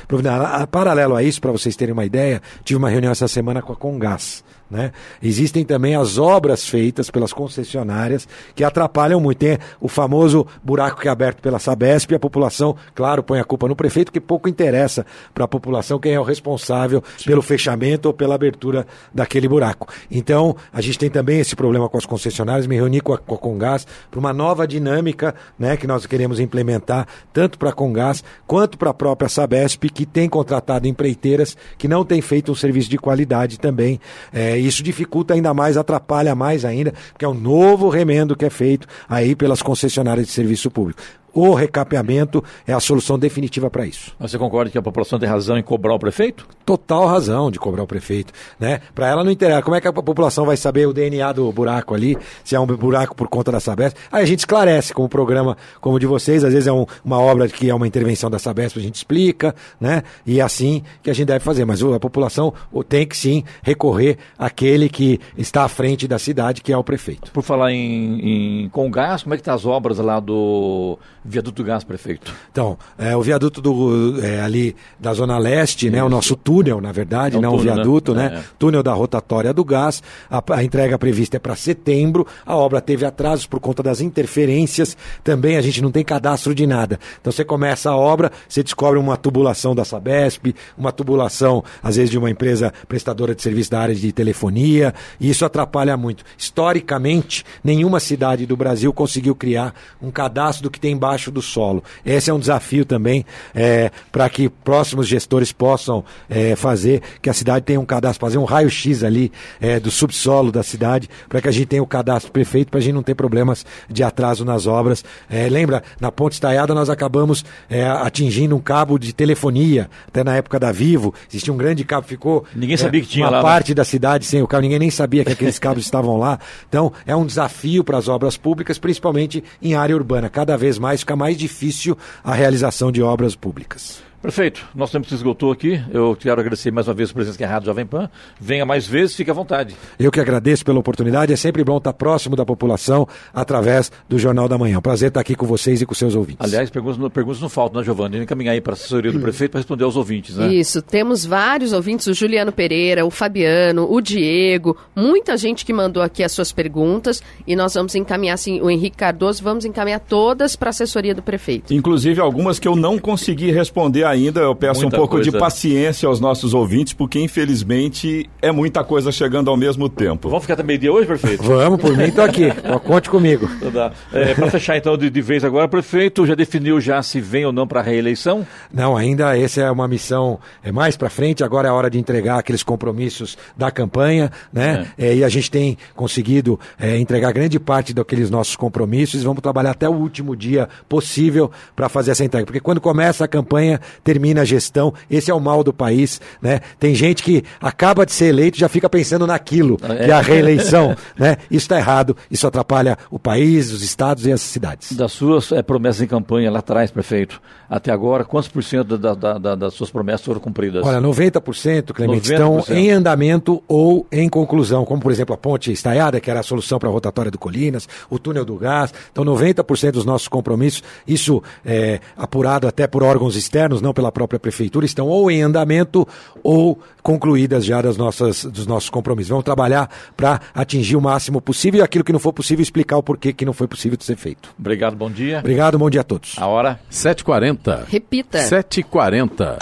paralelo 0.71 1.15
a 1.15 1.23
isso 1.23 1.41
para 1.41 1.53
vocês 1.53 1.75
terem 1.75 1.93
uma 1.93 2.05
ideia. 2.05 2.43
Tive 2.65 2.79
uma 2.79 2.91
reunião 2.91 3.06
essa 3.11 3.29
semana 3.29 3.63
com 3.63 3.73
a 3.73 3.77
Congás 3.77 4.45
Né? 4.71 4.91
Existem 5.23 5.65
também 5.65 5.95
as 5.95 6.19
obras 6.19 6.69
feitas 6.69 7.11
pelas 7.11 7.33
concessionárias 7.33 8.27
que 8.55 8.65
atrapalham 8.65 9.21
muito. 9.21 9.39
Tem 9.39 9.59
o 9.81 9.89
famoso 9.89 10.47
buraco 10.63 11.01
que 11.01 11.09
é 11.09 11.11
aberto 11.11 11.41
pela 11.41 11.59
Sabesp 11.59 12.11
e 12.11 12.15
a 12.17 12.19
população, 12.19 12.75
claro, 12.95 13.23
põe 13.23 13.39
a 13.39 13.45
culpa 13.45 13.69
no 13.69 13.77
prefeito, 13.77 14.11
que 14.11 14.21
pouco 14.21 14.49
interessa 14.49 15.07
para 15.33 15.45
a 15.45 15.49
população 15.49 15.99
quem 15.99 16.15
é 16.15 16.21
o 16.21 16.25
responsável 16.25 17.03
Sim. 17.17 17.25
pelo 17.27 17.43
fechamento 17.43 18.07
ou 18.07 18.15
pela 18.15 18.35
abertura 18.35 18.87
daquele 19.15 19.47
buraco. 19.47 19.89
Então, 20.11 20.57
a 20.73 20.81
gente 20.81 20.99
tem 20.99 21.11
também 21.11 21.39
esse 21.39 21.55
problema 21.55 21.89
com 21.89 21.99
as 21.99 22.07
concessionárias. 22.07 22.67
Me 22.67 22.77
reuni 22.77 23.01
com 23.01 23.13
a, 23.13 23.19
com 23.19 23.35
a 23.35 23.39
Congás 23.39 23.87
para 24.11 24.19
uma 24.19 24.33
nova 24.33 24.67
dinâmica 24.67 25.35
né, 25.59 25.77
que 25.77 25.87
nós 25.87 26.07
queremos 26.07 26.41
implementar, 26.41 27.07
tanto 27.33 27.59
para 27.59 27.71
a 27.71 27.73
Congás 27.73 28.25
quanto 28.47 28.77
para 28.79 28.91
a 28.91 28.95
própria 28.95 29.29
Sabesp, 29.29 29.85
que 29.91 30.05
tem 30.05 30.29
contratado 30.29 30.89
empreiteiras 30.89 31.57
que 31.79 31.87
não 31.87 32.05
têm 32.05 32.21
feito 32.21 32.51
um 32.51 32.55
serviço 32.55 32.91
de 32.91 32.99
qualidade 32.99 33.59
também. 33.59 34.01
É, 34.33 34.56
isso 34.59 34.83
dificulta 34.83 35.35
ainda 35.35 35.53
mais, 35.53 35.77
atrapalha 35.77 36.35
mais 36.35 36.65
ainda, 36.65 36.93
porque 37.13 37.25
é 37.25 37.29
um 37.29 37.35
novo 37.35 37.89
remendo 37.89 38.37
que 38.37 38.45
é 38.45 38.51
feito 38.51 38.87
aí 39.09 39.35
pelas 39.35 39.63
concessionárias 39.63 40.27
de 40.27 40.33
serviço 40.33 40.71
público 40.71 41.03
o 41.37 41.53
recapeamento 41.53 42.43
é 42.67 42.73
a 42.73 42.81
solução 42.81 43.19
definitiva 43.19 43.69
para 43.69 43.87
isso. 43.87 44.17
Mas 44.19 44.31
você 44.31 44.39
concorda 44.39 44.71
que 44.71 44.79
a 44.79 44.83
população 44.83 45.19
tem 45.19 45.29
razão 45.29 45.59
em 45.59 45.63
cobrar 45.63 45.95
o 45.95 45.99
prefeito? 45.99 46.49
Total 46.65 47.07
razão 47.07 47.51
de 47.51 47.59
cobrar 47.59 47.83
o 47.83 47.87
prefeito. 47.87 48.33
Né? 48.59 48.81
Para 48.95 49.09
ela 49.09 49.23
não 49.23 49.31
interessa. 49.31 49.61
Como 49.61 49.77
é 49.77 49.81
que 49.81 49.87
a 49.87 49.93
população 49.93 50.47
vai 50.47 50.57
saber 50.57 50.89
o 50.89 50.95
DNA 50.95 51.31
do 51.33 51.53
buraco 51.53 51.95
ali, 51.95 52.17
se 52.43 52.57
é 52.57 52.61
um 52.61 52.67
buraco 52.67 53.15
por 53.15 53.29
conta 53.29 53.53
da 53.53 53.61
Sabesp? 53.61 53.99
Aí 54.11 54.23
a 54.23 54.27
gente 54.27 54.39
esclarece 54.39 54.95
com 54.95 55.05
um 55.05 55.09
programa 55.09 55.59
como 55.79 55.97
o 55.97 55.99
de 55.99 56.07
vocês, 56.07 56.43
às 56.43 56.55
vezes 56.55 56.67
é 56.67 56.73
um, 56.73 56.87
uma 57.05 57.21
obra 57.21 57.49
que 57.49 57.69
é 57.69 57.75
uma 57.75 57.87
intervenção 57.87 58.31
da 58.31 58.39
Sabesp, 58.39 58.79
a 58.79 58.83
gente 58.83 58.95
explica, 58.95 59.55
né? 59.79 60.05
E 60.25 60.41
é 60.41 60.43
assim 60.43 60.83
que 61.03 61.11
a 61.11 61.13
gente 61.13 61.27
deve 61.27 61.41
fazer. 61.41 61.67
Mas 61.67 61.83
a 61.83 62.01
população 62.01 62.55
tem 62.89 63.07
que 63.07 63.17
sim 63.17 63.45
recorrer 63.63 64.17
àquele 64.39 64.89
que 64.89 65.21
está 65.37 65.65
à 65.65 65.69
frente 65.69 66.09
da 66.09 66.19
cidade, 66.19 66.63
que 66.63 66.73
é 66.73 66.79
o 66.79 66.83
prefeito. 66.83 67.31
Por 67.31 67.43
falar 67.43 67.73
em, 67.73 68.65
em 68.65 68.69
com 68.71 68.91
gás, 68.91 69.23
como 69.23 69.35
é 69.35 69.37
que 69.37 69.43
tá 69.43 69.53
as 69.53 69.67
obras 69.67 69.99
lá 69.99 70.19
do 70.19 70.99
Viaduto 71.29 71.65
Gás, 71.65 71.85
prefeito. 71.85 72.33
Então, 72.51 72.79
é, 72.97 73.17
o 73.17 73.23
viaduto 73.23 73.61
do, 73.61 74.21
é, 74.23 74.41
ali 74.41 74.77
da 74.99 75.13
Zona 75.13 75.39
Leste, 75.39 75.91
né, 75.91 76.03
o 76.03 76.09
nosso 76.09 76.37
túnel, 76.37 76.81
na 76.81 76.93
verdade, 76.93 77.37
é 77.37 77.41
não 77.41 77.57
túnel, 77.57 77.63
o 77.63 77.67
né? 77.67 77.75
viaduto, 77.75 78.15
né? 78.15 78.29
né? 78.31 78.45
Túnel 78.59 78.83
da 78.83 78.93
rotatória 78.93 79.53
do 79.53 79.65
gás. 79.65 80.03
A, 80.31 80.43
a 80.55 80.65
entrega 80.65 80.99
prevista 80.99 81.37
é 81.37 81.41
para 81.41 81.57
setembro. 81.57 82.27
A 82.45 82.57
obra 82.57 82.81
teve 82.81 83.05
atrasos 83.05 83.47
por 83.47 83.61
conta 83.61 83.83
das 83.83 84.01
interferências. 84.01 84.97
Também 85.25 85.57
a 85.57 85.61
gente 85.61 85.83
não 85.83 85.91
tem 85.91 86.05
cadastro 86.05 86.55
de 86.55 86.67
nada. 86.67 86.99
Então 87.21 87.33
você 87.33 87.45
começa 87.45 87.91
a 87.91 87.97
obra, 87.97 88.31
você 88.49 88.63
descobre 88.63 88.99
uma 88.99 89.17
tubulação 89.17 89.75
da 89.75 89.85
Sabesp, 89.85 90.55
uma 90.79 90.93
tubulação, 90.93 91.65
às 91.83 91.97
vezes, 91.97 92.11
de 92.11 92.19
uma 92.19 92.31
empresa 92.31 92.73
prestadora 92.89 93.35
de 93.35 93.43
serviço 93.43 93.71
da 93.71 93.81
área 93.81 93.95
de 93.95 94.13
telefonia, 94.13 94.95
e 95.21 95.31
isso 95.31 95.45
atrapalha 95.45 95.97
muito. 95.97 96.25
Historicamente, 96.39 97.45
nenhuma 97.63 98.01
cidade 98.01 98.47
do 98.47 98.57
Brasil 98.57 98.93
conseguiu 98.93 99.35
criar 99.35 99.75
um 100.01 100.11
cadastro 100.11 100.65
do 100.65 100.71
que 100.71 100.81
tem 100.81 100.93
embaixo 100.93 101.16
do 101.25 101.43
solo. 101.43 101.83
Esse 102.05 102.31
é 102.31 102.35
um 102.35 102.39
desafio 102.39 102.85
também 102.85 103.25
é, 103.55 103.91
para 104.13 104.29
que 104.29 104.49
próximos 104.49 105.09
gestores 105.09 105.53
possam 105.53 106.05
é, 106.29 106.55
fazer 106.55 107.03
que 107.21 107.31
a 107.31 107.33
cidade 107.33 107.65
tenha 107.65 107.81
um 107.81 107.85
cadastro, 107.85 108.21
fazer 108.21 108.39
um 108.39 108.45
raio-x 108.45 109.03
ali 109.03 109.33
é, 109.61 109.81
do 109.81 109.91
subsolo 109.91 110.53
da 110.53 110.63
cidade, 110.63 111.09
para 111.29 111.41
que 111.41 111.49
a 111.49 111.53
gente 111.53 111.67
tenha 111.67 111.83
o 111.83 111.87
cadastro 111.87 112.31
perfeito, 112.31 112.71
para 112.71 112.79
a 112.79 112.83
gente 112.83 112.95
não 112.95 113.03
ter 113.03 113.15
problemas 113.15 113.65
de 113.89 114.03
atraso 114.03 114.45
nas 114.45 114.67
obras. 114.67 115.05
É, 115.29 115.49
lembra, 115.49 115.83
na 116.01 116.11
Ponte 116.13 116.35
Estaiada 116.35 116.75
nós 116.75 116.91
acabamos 116.91 117.45
é, 117.69 117.87
atingindo 117.87 118.57
um 118.57 118.61
cabo 118.61 118.99
de 118.99 119.13
telefonia, 119.13 119.89
até 120.07 120.23
na 120.23 120.37
época 120.37 120.59
da 120.59 120.73
Vivo, 120.73 121.15
existia 121.29 121.53
um 121.53 121.57
grande 121.57 121.85
cabo, 121.85 122.07
ficou 122.07 122.45
ninguém 122.55 122.77
sabia 122.77 123.01
que 123.01 123.07
tinha 123.07 123.25
uma 123.25 123.31
lá, 123.31 123.39
né? 123.39 123.43
parte 123.43 123.75
da 123.75 123.85
cidade 123.85 124.25
sem 124.25 124.43
o 124.43 124.47
cabo, 124.47 124.63
ninguém 124.63 124.79
nem 124.79 124.91
sabia 124.91 125.25
que 125.25 125.33
aqueles 125.33 125.59
cabos 125.59 125.85
estavam 125.85 126.17
lá. 126.17 126.39
Então, 126.69 126.93
é 127.07 127.15
um 127.15 127.25
desafio 127.25 127.85
para 127.85 127.99
as 127.99 128.09
obras 128.09 128.37
públicas, 128.37 128.79
principalmente 128.79 129.43
em 129.63 129.75
área 129.75 129.95
urbana. 129.95 130.29
Cada 130.29 130.57
vez 130.57 130.79
mais 130.79 131.05
fica 131.07 131.15
mais 131.15 131.37
difícil 131.37 131.97
a 132.25 132.35
realização 132.35 132.91
de 132.91 133.01
obras 133.01 133.37
públicas. 133.37 134.03
Prefeito, 134.27 134.67
nosso 134.75 134.93
tempo 134.93 135.07
se 135.07 135.15
esgotou 135.15 135.53
aqui. 135.53 135.81
Eu 135.89 136.17
quero 136.19 136.41
agradecer 136.41 136.73
mais 136.73 136.89
uma 136.89 136.95
vez 136.95 137.11
a 137.11 137.15
presença 137.15 137.39
da 137.39 137.47
Rádio 137.47 137.67
Jovem 137.67 137.87
Pan. 137.87 138.11
Venha 138.41 138.67
mais 138.67 138.85
vezes, 138.85 139.15
fique 139.15 139.31
à 139.31 139.33
vontade. 139.33 139.77
Eu 140.01 140.11
que 140.11 140.19
agradeço 140.19 140.65
pela 140.65 140.81
oportunidade. 140.81 141.33
É 141.33 141.37
sempre 141.37 141.63
bom 141.63 141.77
estar 141.79 141.93
próximo 141.93 142.35
da 142.35 142.45
população 142.45 143.07
através 143.33 143.93
do 144.09 144.19
Jornal 144.19 144.49
da 144.49 144.59
Manhã. 144.59 144.79
Um 144.79 144.83
prazer 144.83 145.11
estar 145.11 145.21
aqui 145.21 145.37
com 145.37 145.47
vocês 145.47 145.81
e 145.81 145.87
com 145.87 145.95
seus 145.95 146.17
ouvintes. 146.17 146.45
Aliás, 146.45 146.69
perguntas, 146.71 147.13
perguntas 147.13 147.41
não 147.41 147.49
faltam, 147.49 147.79
né, 147.81 147.85
Giovanni? 147.85 148.19
Encaminhar 148.19 148.55
aí 148.55 148.61
para 148.61 148.73
a 148.73 148.75
assessoria 148.75 149.13
do 149.13 149.21
prefeito 149.21 149.53
para 149.53 149.61
responder 149.61 149.85
aos 149.85 149.95
ouvintes, 149.95 150.37
né? 150.37 150.53
Isso, 150.53 150.83
temos 150.83 151.25
vários 151.25 151.73
ouvintes, 151.73 152.09
o 152.09 152.13
Juliano 152.13 152.51
Pereira, 152.51 153.07
o 153.07 153.13
Fabiano, 153.13 153.87
o 153.89 154.01
Diego, 154.01 154.77
muita 154.97 155.37
gente 155.37 155.65
que 155.65 155.73
mandou 155.73 156.03
aqui 156.03 156.25
as 156.25 156.33
suas 156.33 156.51
perguntas 156.51 157.23
e 157.47 157.55
nós 157.55 157.75
vamos 157.75 157.95
encaminhar, 157.95 158.35
assim, 158.35 158.61
o 158.61 158.69
Henrique 158.69 158.97
Cardoso, 158.97 159.41
vamos 159.41 159.65
encaminhar 159.65 160.01
todas 160.01 160.57
para 160.57 160.71
a 160.71 160.71
assessoria 160.71 161.15
do 161.15 161.23
prefeito. 161.23 161.73
Inclusive 161.73 162.21
algumas 162.21 162.59
que 162.59 162.67
eu 162.67 162.75
não 162.75 162.99
consegui 162.99 163.53
responder 163.53 164.03
ainda, 164.03 164.16
eu 164.25 164.55
peço 164.55 164.83
Muita 164.83 164.97
um 164.97 164.99
pouco 164.99 165.17
coisa. 165.17 165.31
de 165.31 165.39
paciência 165.39 166.09
aos 166.09 166.21
nossos 166.21 166.55
ouvintes, 166.55 166.93
porque 166.93 167.21
infelizmente 167.21 168.29
é 168.41 168.51
muita 168.51 168.83
coisa 168.83 169.13
chegando 169.13 169.51
ao 169.51 169.57
mesmo 169.57 169.89
tempo. 169.89 170.29
Vamos 170.29 170.45
ficar 170.45 170.55
até 170.55 170.63
meio-dia 170.63 170.93
hoje, 170.93 171.07
prefeito? 171.07 171.43
Vamos, 171.43 171.81
por 171.81 171.97
mim 171.97 172.05
estou 172.05 172.25
aqui. 172.25 172.51
Conte 172.85 173.11
comigo. 173.11 173.49
Então 173.61 173.93
é, 174.13 174.35
para 174.35 174.51
fechar 174.51 174.77
então 174.77 174.97
de, 174.97 175.11
de, 175.11 175.21
vez 175.21 175.45
agora, 175.45 175.69
prefeito 175.69 176.27
já 176.27 176.35
definiu 176.35 176.81
já 176.81 177.03
se 177.03 177.21
vem 177.21 177.45
ou 177.45 177.53
não 177.53 177.67
para 177.67 177.81
a 177.81 177.83
reeleição? 177.83 178.47
Não, 178.73 178.97
ainda 178.97 179.37
essa 179.39 179.61
é 179.61 179.71
uma 179.71 179.89
missão 179.89 180.39
é 180.63 180.73
mais 180.73 180.97
para 180.97 181.11
frente, 181.11 181.45
agora 181.45 181.69
é 181.69 181.71
a 181.71 181.75
hora 181.75 181.91
de 181.91 181.99
entregar 181.99 182.39
aqueles 182.39 182.63
compromissos 182.63 183.37
da 183.57 183.71
campanha, 183.71 184.31
né? 184.53 184.87
É. 184.99 185.07
É, 185.07 185.17
e 185.17 185.25
a 185.25 185.29
gente 185.29 185.51
tem 185.51 185.77
conseguido 185.95 186.59
é, 186.79 186.97
entregar 186.99 187.33
grande 187.33 187.59
parte 187.59 187.93
daqueles 187.93 188.31
nossos 188.31 188.57
compromissos, 188.57 189.23
vamos 189.23 189.43
trabalhar 189.43 189.73
até 189.73 189.89
o 189.89 189.93
último 189.93 190.37
dia 190.37 190.69
possível 190.89 191.51
para 191.75 191.89
fazer 191.89 192.13
essa 192.13 192.25
entrega, 192.25 192.47
porque 192.47 192.61
quando 192.61 192.81
começa 192.81 193.25
a 193.25 193.29
campanha, 193.29 193.81
termina 194.05 194.43
a 194.43 194.45
gestão 194.45 194.93
esse 195.11 195.31
é 195.31 195.35
o 195.35 195.41
mal 195.41 195.63
do 195.63 195.73
país, 195.73 196.21
né? 196.41 196.61
Tem 196.79 196.95
gente 196.95 197.23
que 197.23 197.45
acaba 197.61 198.05
de 198.05 198.13
ser 198.13 198.27
eleito 198.27 198.59
e 198.59 198.61
já 198.61 198.69
fica 198.69 198.89
pensando 198.89 199.27
naquilo, 199.27 199.79
é. 199.83 200.05
que 200.05 200.11
é 200.11 200.15
a 200.15 200.21
reeleição, 200.21 200.97
né? 201.19 201.37
Isso 201.51 201.65
está 201.65 201.79
errado, 201.79 202.17
isso 202.31 202.47
atrapalha 202.47 202.99
o 203.11 203.19
país, 203.19 203.73
os 203.73 203.83
estados 203.83 204.27
e 204.27 204.33
as 204.33 204.41
cidades. 204.41 204.93
Das 204.93 205.13
suas 205.13 205.53
é, 205.53 205.63
promessas 205.63 206.03
em 206.03 206.07
campanha 206.07 206.51
lá 206.51 206.59
atrás, 206.59 206.91
prefeito, 206.91 207.41
até 207.69 207.91
agora, 207.91 208.25
quantos 208.25 208.49
por 208.49 208.63
cento 208.63 208.97
da, 208.99 209.15
da, 209.15 209.39
da, 209.39 209.55
das 209.55 209.75
suas 209.75 209.91
promessas 209.91 210.25
foram 210.25 210.41
cumpridas? 210.41 210.85
Olha, 210.85 211.01
90%, 211.01 211.93
Clemente, 211.93 212.29
90%. 212.29 212.33
estão 212.33 212.77
em 212.77 212.91
andamento 212.91 213.63
ou 213.67 214.07
em 214.11 214.29
conclusão, 214.29 214.85
como 214.85 215.01
por 215.01 215.11
exemplo 215.11 215.35
a 215.35 215.39
ponte 215.39 215.73
estaiada, 215.73 216.21
que 216.21 216.31
era 216.31 216.41
a 216.41 216.43
solução 216.43 216.79
para 216.79 216.89
a 216.89 216.93
rotatória 216.93 217.31
do 217.31 217.39
Colinas, 217.39 217.89
o 218.11 218.19
túnel 218.19 218.45
do 218.45 218.57
gás, 218.57 218.93
então 219.11 219.25
90% 219.25 219.93
dos 219.93 220.05
nossos 220.05 220.29
compromissos, 220.29 220.83
isso 221.07 221.43
é 221.65 222.01
apurado 222.17 222.69
até 222.69 222.87
por 222.87 223.03
órgãos 223.03 223.37
externos, 223.37 223.81
não 223.87 223.95
pela 223.95 224.11
própria 224.11 224.39
prefeitura, 224.39 224.85
estão 224.85 225.07
ou 225.07 225.31
em 225.31 225.43
andamento 225.43 226.07
ou 226.43 226.79
concluídas 227.03 227.65
já 227.65 227.81
das 227.81 227.97
nossas, 227.97 228.45
dos 228.45 228.67
nossos 228.67 228.91
compromissos. 228.91 229.31
Vamos 229.31 229.45
trabalhar 229.45 229.89
para 230.17 230.41
atingir 230.55 230.97
o 230.97 231.01
máximo 231.01 231.41
possível 231.41 231.81
e 231.81 231.83
aquilo 231.83 232.05
que 232.05 232.13
não 232.13 232.19
for 232.19 232.33
possível 232.33 232.63
explicar 232.63 232.97
o 232.97 233.03
porquê 233.03 233.33
que 233.33 233.45
não 233.45 233.53
foi 233.53 233.67
possível 233.67 233.97
de 233.97 234.05
ser 234.05 234.17
feito. 234.17 234.51
Obrigado, 234.59 234.97
bom 234.97 235.11
dia. 235.11 235.39
Obrigado, 235.39 235.79
bom 235.79 235.89
dia 235.89 236.01
a 236.01 236.05
todos. 236.05 236.35
A 236.37 236.47
hora? 236.47 236.81
7h40. 236.91 237.85
Repita. 237.89 238.39
7h40. 238.39 239.59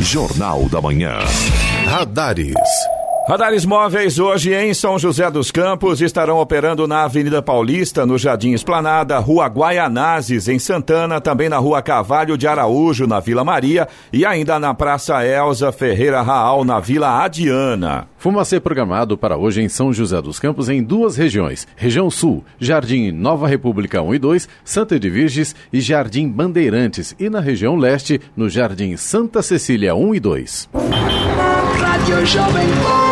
Jornal 0.00 0.68
da 0.68 0.80
Manhã. 0.80 1.18
Radares. 1.86 2.54
Radares 3.28 3.66
móveis 3.66 4.18
hoje 4.18 4.54
em 4.54 4.72
São 4.72 4.98
José 4.98 5.30
dos 5.30 5.50
Campos 5.50 6.00
estarão 6.00 6.38
operando 6.38 6.88
na 6.88 7.02
Avenida 7.02 7.42
Paulista, 7.42 8.06
no 8.06 8.16
Jardim 8.16 8.54
Esplanada, 8.54 9.18
Rua 9.18 9.46
Guaianazes, 9.48 10.48
em 10.48 10.58
Santana, 10.58 11.20
também 11.20 11.46
na 11.46 11.58
Rua 11.58 11.82
Cavalho 11.82 12.38
de 12.38 12.48
Araújo, 12.48 13.06
na 13.06 13.20
Vila 13.20 13.44
Maria 13.44 13.86
e 14.10 14.24
ainda 14.24 14.58
na 14.58 14.72
Praça 14.72 15.22
Elza 15.26 15.70
Ferreira 15.70 16.22
Raal, 16.22 16.64
na 16.64 16.80
Vila 16.80 17.22
Adiana. 17.22 18.08
Fumacê 18.16 18.58
programado 18.58 19.18
para 19.18 19.36
hoje 19.36 19.60
em 19.60 19.68
São 19.68 19.92
José 19.92 20.22
dos 20.22 20.40
Campos 20.40 20.70
em 20.70 20.82
duas 20.82 21.14
regiões. 21.14 21.68
Região 21.76 22.10
Sul, 22.10 22.42
Jardim 22.58 23.12
Nova 23.12 23.46
República 23.46 24.00
1 24.00 24.14
e 24.14 24.18
2, 24.18 24.48
Santa 24.64 24.98
de 24.98 25.10
Virges 25.10 25.54
e 25.70 25.82
Jardim 25.82 26.30
Bandeirantes. 26.30 27.14
E 27.20 27.28
na 27.28 27.40
região 27.40 27.76
Leste, 27.76 28.22
no 28.34 28.48
Jardim 28.48 28.96
Santa 28.96 29.42
Cecília 29.42 29.94
1 29.94 30.14
e 30.14 30.18
2. 30.18 30.68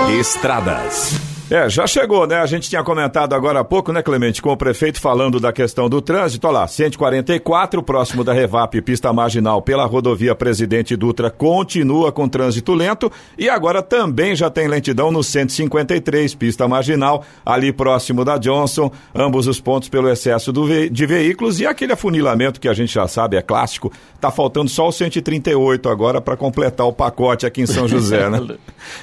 Estradas. 0.08 1.35
É, 1.48 1.68
já 1.68 1.86
chegou, 1.86 2.26
né? 2.26 2.38
A 2.38 2.46
gente 2.46 2.68
tinha 2.68 2.82
comentado 2.82 3.32
agora 3.32 3.60
há 3.60 3.64
pouco, 3.64 3.92
né, 3.92 4.02
Clemente, 4.02 4.42
com 4.42 4.50
o 4.50 4.56
prefeito 4.56 5.00
falando 5.00 5.38
da 5.38 5.52
questão 5.52 5.88
do 5.88 6.02
trânsito. 6.02 6.44
Olha 6.48 6.60
lá, 6.60 6.66
144, 6.66 7.84
próximo 7.84 8.24
da 8.24 8.32
Revap, 8.32 8.82
pista 8.82 9.12
marginal 9.12 9.62
pela 9.62 9.84
rodovia 9.84 10.34
Presidente 10.34 10.96
Dutra, 10.96 11.30
continua 11.30 12.10
com 12.10 12.28
trânsito 12.28 12.74
lento. 12.74 13.12
E 13.38 13.48
agora 13.48 13.80
também 13.80 14.34
já 14.34 14.50
tem 14.50 14.66
lentidão 14.66 15.12
no 15.12 15.22
153, 15.22 16.34
pista 16.34 16.66
marginal, 16.66 17.24
ali 17.44 17.72
próximo 17.72 18.24
da 18.24 18.38
Johnson. 18.38 18.90
Ambos 19.14 19.46
os 19.46 19.60
pontos 19.60 19.88
pelo 19.88 20.08
excesso 20.08 20.52
ve 20.66 20.90
de 20.90 21.06
veículos 21.06 21.60
e 21.60 21.66
aquele 21.66 21.92
afunilamento 21.92 22.60
que 22.60 22.68
a 22.68 22.74
gente 22.74 22.92
já 22.92 23.06
sabe, 23.06 23.36
é 23.36 23.42
clássico. 23.42 23.92
Tá 24.20 24.32
faltando 24.32 24.68
só 24.68 24.88
o 24.88 24.92
138 24.92 25.88
agora 25.88 26.20
para 26.20 26.36
completar 26.36 26.88
o 26.88 26.92
pacote 26.92 27.46
aqui 27.46 27.60
em 27.62 27.66
São 27.66 27.86
José, 27.86 28.28
né? 28.28 28.40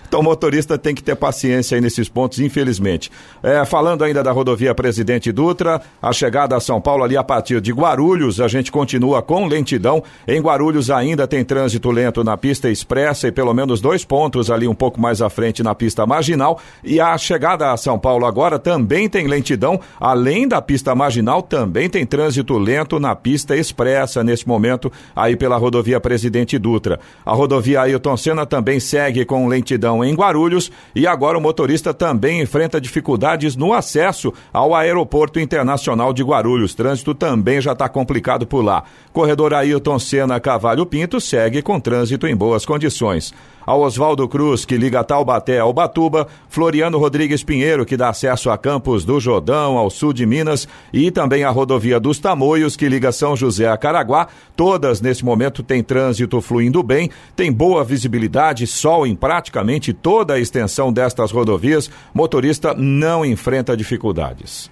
Então 0.07 0.21
o 0.21 0.23
motorista 0.23 0.77
tem 0.77 0.95
que 0.95 1.03
ter 1.03 1.15
paciência 1.15 1.75
aí 1.75 1.81
nesses 1.81 2.07
pontos 2.07 2.32
pontos, 2.33 2.39
infelizmente. 2.39 3.11
É, 3.41 3.63
falando 3.65 4.03
ainda 4.03 4.23
da 4.23 4.31
rodovia 4.31 4.73
Presidente 4.73 5.31
Dutra, 5.31 5.81
a 6.01 6.11
chegada 6.11 6.55
a 6.55 6.59
São 6.59 6.81
Paulo 6.81 7.03
ali 7.03 7.15
a 7.15 7.23
partir 7.23 7.61
de 7.61 7.71
Guarulhos, 7.71 8.39
a 8.39 8.47
gente 8.47 8.71
continua 8.71 9.21
com 9.21 9.45
lentidão. 9.45 10.03
Em 10.27 10.41
Guarulhos 10.41 10.89
ainda 10.89 11.27
tem 11.27 11.43
trânsito 11.43 11.91
lento 11.91 12.23
na 12.23 12.37
pista 12.37 12.69
expressa 12.69 13.27
e 13.27 13.31
pelo 13.31 13.53
menos 13.53 13.81
dois 13.81 14.03
pontos 14.03 14.49
ali 14.49 14.67
um 14.67 14.75
pouco 14.75 14.99
mais 14.99 15.21
à 15.21 15.29
frente 15.29 15.61
na 15.61 15.75
pista 15.75 16.05
marginal. 16.05 16.59
E 16.83 16.99
a 16.99 17.17
chegada 17.17 17.71
a 17.71 17.77
São 17.77 17.99
Paulo 17.99 18.25
agora 18.25 18.57
também 18.57 19.07
tem 19.07 19.27
lentidão. 19.27 19.79
Além 19.99 20.47
da 20.47 20.61
pista 20.61 20.95
marginal, 20.95 21.41
também 21.41 21.89
tem 21.89 22.05
trânsito 22.05 22.57
lento 22.57 22.99
na 22.99 23.15
pista 23.15 23.55
expressa 23.55 24.23
nesse 24.23 24.47
momento 24.47 24.91
aí 25.15 25.35
pela 25.35 25.57
rodovia 25.57 25.99
Presidente 25.99 26.57
Dutra. 26.57 26.99
A 27.25 27.33
rodovia 27.33 27.81
Ailton 27.81 28.17
Senna 28.17 28.45
também 28.45 28.79
segue 28.79 29.25
com 29.25 29.47
lentidão 29.47 30.03
em 30.03 30.13
Guarulhos 30.13 30.71
e 30.95 31.05
agora 31.05 31.37
o 31.37 31.41
motorista 31.41 31.93
também 31.93 32.22
também 32.23 32.39
enfrenta 32.39 32.79
dificuldades 32.79 33.57
no 33.57 33.73
acesso 33.73 34.33
ao 34.53 34.73
Aeroporto 34.73 35.41
Internacional 35.41 36.13
de 36.13 36.23
Guarulhos. 36.23 36.73
Trânsito 36.73 37.13
também 37.13 37.59
já 37.59 37.73
está 37.73 37.89
complicado 37.89 38.47
por 38.47 38.63
lá. 38.63 38.85
Corredor 39.11 39.53
Ailton 39.53 39.99
Senna 39.99 40.39
Cavalho 40.39 40.85
Pinto 40.85 41.19
segue 41.19 41.61
com 41.61 41.81
trânsito 41.81 42.25
em 42.25 42.33
boas 42.33 42.65
condições 42.65 43.33
ao 43.65 43.81
Oswaldo 43.81 44.27
Cruz, 44.27 44.65
que 44.65 44.77
liga 44.77 45.03
Taubaté 45.03 45.59
ao 45.59 45.73
Batuba, 45.73 46.27
Floriano 46.49 46.97
Rodrigues 46.97 47.43
Pinheiro, 47.43 47.85
que 47.85 47.97
dá 47.97 48.09
acesso 48.09 48.49
a 48.49 48.57
Campos 48.57 49.05
do 49.05 49.19
Jordão, 49.19 49.77
ao 49.77 49.89
sul 49.89 50.13
de 50.13 50.25
Minas, 50.25 50.67
e 50.91 51.11
também 51.11 51.43
a 51.43 51.49
rodovia 51.49 51.99
dos 51.99 52.19
Tamoios, 52.19 52.75
que 52.75 52.89
liga 52.89 53.11
São 53.11 53.35
José 53.35 53.67
a 53.67 53.77
Caraguá. 53.77 54.27
Todas, 54.55 55.01
nesse 55.01 55.23
momento, 55.25 55.63
têm 55.63 55.83
trânsito 55.83 56.39
fluindo 56.41 56.83
bem, 56.83 57.09
tem 57.35 57.51
boa 57.51 57.83
visibilidade, 57.83 58.67
sol 58.67 59.07
em 59.07 59.15
praticamente 59.15 59.93
toda 59.93 60.35
a 60.35 60.39
extensão 60.39 60.91
destas 60.91 61.31
rodovias. 61.31 61.89
Motorista 62.13 62.73
não 62.73 63.25
enfrenta 63.25 63.75
dificuldades. 63.75 64.71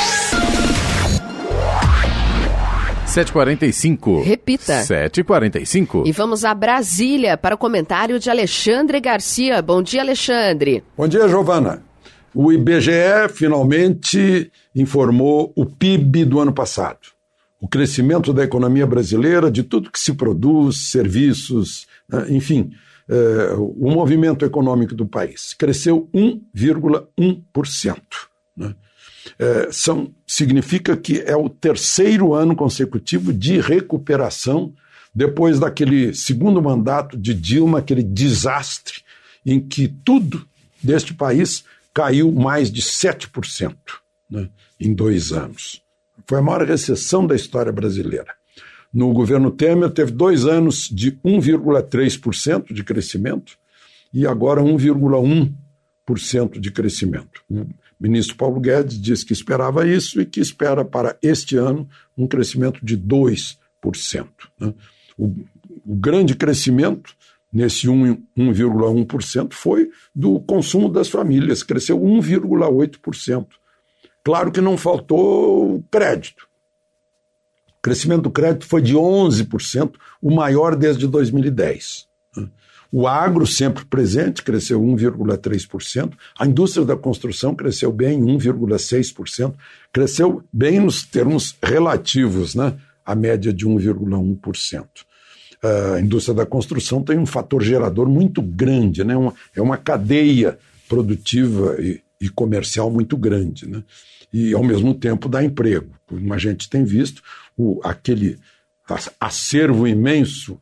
7h45. 3.11 4.23
Repita. 4.23 4.83
7h45. 4.83 6.03
E 6.05 6.13
vamos 6.13 6.45
a 6.45 6.53
Brasília 6.53 7.35
para 7.35 7.55
o 7.55 7.57
comentário 7.57 8.17
de 8.17 8.29
Alexandre 8.29 9.01
Garcia. 9.01 9.61
Bom 9.61 9.83
dia, 9.83 9.99
Alexandre. 9.99 10.81
Bom 10.97 11.09
dia, 11.09 11.27
Giovana. 11.27 11.83
O 12.33 12.53
IBGE 12.53 13.27
finalmente 13.33 14.49
informou 14.73 15.51
o 15.57 15.65
PIB 15.65 16.23
do 16.23 16.39
ano 16.39 16.53
passado. 16.53 16.99
O 17.59 17.67
crescimento 17.67 18.31
da 18.31 18.45
economia 18.45 18.87
brasileira, 18.87 19.51
de 19.51 19.63
tudo 19.63 19.91
que 19.91 19.99
se 19.99 20.13
produz, 20.13 20.89
serviços, 20.89 21.87
né, 22.07 22.27
enfim, 22.29 22.71
é, 23.09 23.55
o 23.57 23.91
movimento 23.91 24.45
econômico 24.45 24.95
do 24.95 25.05
país 25.05 25.53
cresceu 25.53 26.09
1,1%. 26.13 27.97
Né? 28.55 28.73
É, 29.37 29.69
são, 29.71 30.11
significa 30.25 30.95
que 30.95 31.21
é 31.21 31.35
o 31.35 31.49
terceiro 31.49 32.33
ano 32.33 32.55
consecutivo 32.55 33.33
de 33.33 33.59
recuperação 33.59 34.73
depois 35.13 35.59
daquele 35.59 36.13
segundo 36.13 36.61
mandato 36.61 37.17
de 37.17 37.33
Dilma, 37.33 37.79
aquele 37.79 38.03
desastre 38.03 39.01
em 39.45 39.59
que 39.59 39.87
tudo 39.87 40.47
deste 40.81 41.13
país 41.13 41.65
caiu 41.93 42.31
mais 42.31 42.71
de 42.71 42.81
7% 42.81 43.75
né, 44.29 44.47
em 44.79 44.93
dois 44.93 45.33
anos. 45.33 45.81
Foi 46.25 46.39
a 46.39 46.41
maior 46.41 46.65
recessão 46.65 47.27
da 47.27 47.35
história 47.35 47.71
brasileira. 47.71 48.33
No 48.93 49.13
governo 49.13 49.51
Temer, 49.51 49.89
teve 49.89 50.11
dois 50.11 50.45
anos 50.45 50.89
de 50.89 51.11
1,3% 51.23 52.73
de 52.73 52.83
crescimento 52.83 53.57
e 54.13 54.27
agora 54.27 54.61
1,1% 54.61 56.59
de 56.59 56.71
crescimento. 56.71 57.41
Ministro 58.01 58.35
Paulo 58.35 58.59
Guedes 58.59 58.99
disse 58.99 59.23
que 59.23 59.31
esperava 59.31 59.87
isso 59.87 60.19
e 60.19 60.25
que 60.25 60.39
espera 60.39 60.83
para 60.83 61.15
este 61.21 61.55
ano 61.55 61.87
um 62.17 62.25
crescimento 62.25 62.83
de 62.83 62.97
2%. 62.97 63.57
Né? 64.59 64.73
O, 65.15 65.25
o 65.85 65.95
grande 65.95 66.33
crescimento 66.33 67.15
nesse 67.53 67.87
1,1% 67.87 69.53
foi 69.53 69.91
do 70.15 70.39
consumo 70.39 70.89
das 70.89 71.09
famílias, 71.09 71.61
cresceu 71.61 71.99
1,8%. 71.99 73.45
Claro 74.23 74.51
que 74.51 74.61
não 74.61 74.77
faltou 74.77 75.83
crédito. 75.91 76.47
O 77.69 77.81
crescimento 77.83 78.23
do 78.23 78.31
crédito 78.31 78.65
foi 78.65 78.81
de 78.81 78.95
11%, 78.95 79.93
o 80.19 80.33
maior 80.33 80.75
desde 80.75 81.05
2010. 81.07 82.07
O 82.91 83.07
agro, 83.07 83.47
sempre 83.47 83.85
presente, 83.85 84.43
cresceu 84.43 84.81
1,3%. 84.81 86.11
A 86.37 86.45
indústria 86.45 86.85
da 86.85 86.97
construção 86.97 87.55
cresceu 87.55 87.89
bem, 87.89 88.19
1,6%. 88.19 89.53
Cresceu 89.93 90.43
bem 90.51 90.81
nos 90.81 91.03
termos 91.03 91.55
relativos, 91.63 92.53
né? 92.53 92.77
a 93.05 93.15
média 93.15 93.53
de 93.53 93.65
1,1%. 93.65 94.85
A 95.63 95.99
indústria 96.01 96.35
da 96.35 96.45
construção 96.45 97.01
tem 97.01 97.17
um 97.17 97.25
fator 97.25 97.63
gerador 97.63 98.09
muito 98.09 98.41
grande, 98.41 99.03
né? 99.05 99.13
é 99.55 99.61
uma 99.61 99.77
cadeia 99.77 100.59
produtiva 100.89 101.77
e, 101.79 102.01
e 102.19 102.27
comercial 102.27 102.91
muito 102.91 103.15
grande. 103.15 103.69
Né? 103.69 103.83
E, 104.33 104.53
ao 104.53 104.63
mesmo 104.63 104.93
tempo, 104.93 105.29
dá 105.29 105.41
emprego. 105.41 105.91
Como 106.05 106.33
a 106.33 106.37
gente 106.37 106.69
tem 106.69 106.83
visto, 106.83 107.21
o, 107.55 107.79
aquele 107.85 108.37
acervo 109.19 109.87
imenso 109.87 110.59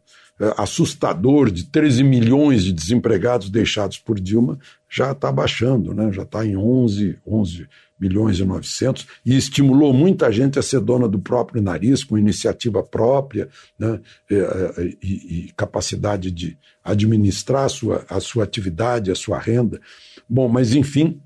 assustador 0.57 1.51
de 1.51 1.65
13 1.65 2.03
milhões 2.03 2.63
de 2.63 2.71
desempregados 2.71 3.49
deixados 3.49 3.97
por 3.97 4.19
Dilma 4.19 4.57
já 4.89 5.11
está 5.11 5.31
baixando, 5.31 5.93
né? 5.93 6.11
já 6.11 6.23
está 6.23 6.45
em 6.45 6.55
11, 6.55 7.19
11 7.27 7.67
milhões 7.99 8.39
e 8.39 8.45
900, 8.45 9.05
e 9.25 9.35
estimulou 9.35 9.93
muita 9.93 10.31
gente 10.31 10.57
a 10.57 10.61
ser 10.61 10.79
dona 10.79 11.07
do 11.07 11.19
próprio 11.19 11.61
nariz, 11.61 12.03
com 12.03 12.17
iniciativa 12.17 12.81
própria 12.81 13.49
né? 13.77 13.99
e, 14.31 14.35
é, 14.35 14.39
é, 14.39 14.83
e, 15.03 15.47
e 15.47 15.53
capacidade 15.57 16.31
de 16.31 16.57
administrar 16.81 17.65
a 17.65 17.69
sua, 17.69 18.05
a 18.09 18.21
sua 18.21 18.45
atividade, 18.45 19.11
a 19.11 19.15
sua 19.15 19.37
renda. 19.37 19.81
Bom, 20.27 20.47
mas 20.47 20.73
enfim, 20.73 21.21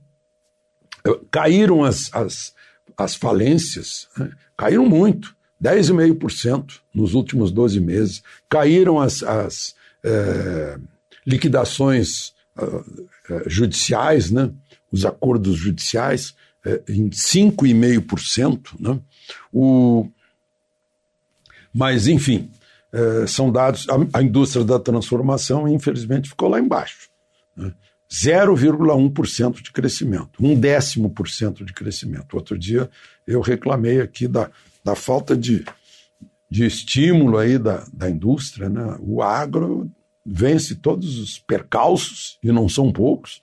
caíram 1.30 1.84
as, 1.84 2.10
as, 2.14 2.54
as 2.98 3.14
falências, 3.14 4.08
né? 4.18 4.32
caíram 4.58 4.90
muito. 4.90 5.36
10,5% 5.64 6.82
nos 6.94 7.14
últimos 7.14 7.52
12 7.52 7.80
meses. 7.80 8.22
Caíram 8.50 9.00
as, 9.00 9.24
as 9.24 9.74
é, 10.04 10.78
liquidações 11.26 12.34
é, 12.58 13.50
judiciais, 13.50 14.30
né? 14.30 14.52
os 14.92 15.06
acordos 15.06 15.56
judiciais, 15.56 16.36
é, 16.66 16.82
em 16.90 17.10
5,5%. 17.10 18.80
Né? 18.80 19.00
O... 19.52 20.10
Mas, 21.74 22.08
enfim, 22.08 22.52
é, 22.92 23.26
são 23.26 23.50
dados. 23.50 23.88
A, 23.90 24.20
a, 24.20 24.22
indústria 24.22 24.66
da 24.66 24.78
transformação, 24.78 25.68
infelizmente, 25.68 26.30
ficou 26.30 26.50
lá 26.50 26.60
embaixo. 26.60 27.10
Né? 27.56 27.74
0,1% 28.12 29.64
de 29.64 29.72
crescimento, 29.72 30.32
um 30.40 30.54
décimo 30.60 31.10
por 31.10 31.28
cento 31.28 31.66
de 31.66 31.74
crescimento. 31.74 32.36
Outro 32.36 32.56
dia 32.60 32.88
eu 33.26 33.42
reclamei 33.42 34.00
aqui 34.00 34.28
da 34.28 34.52
da 34.84 34.96
falta 34.96 35.36
de, 35.36 35.66
de 36.50 36.66
estímulo 36.66 37.38
aí 37.38 37.58
da, 37.58 37.86
da 37.94 38.10
indústria. 38.10 38.70
Né? 38.70 38.98
O 39.00 39.22
agro 39.22 39.90
vence 40.26 40.76
todos 40.76 41.18
os 41.18 41.40
percalços, 41.40 42.38
e 42.44 42.52
não 42.52 42.68
são 42.70 42.92
poucos, 42.92 43.42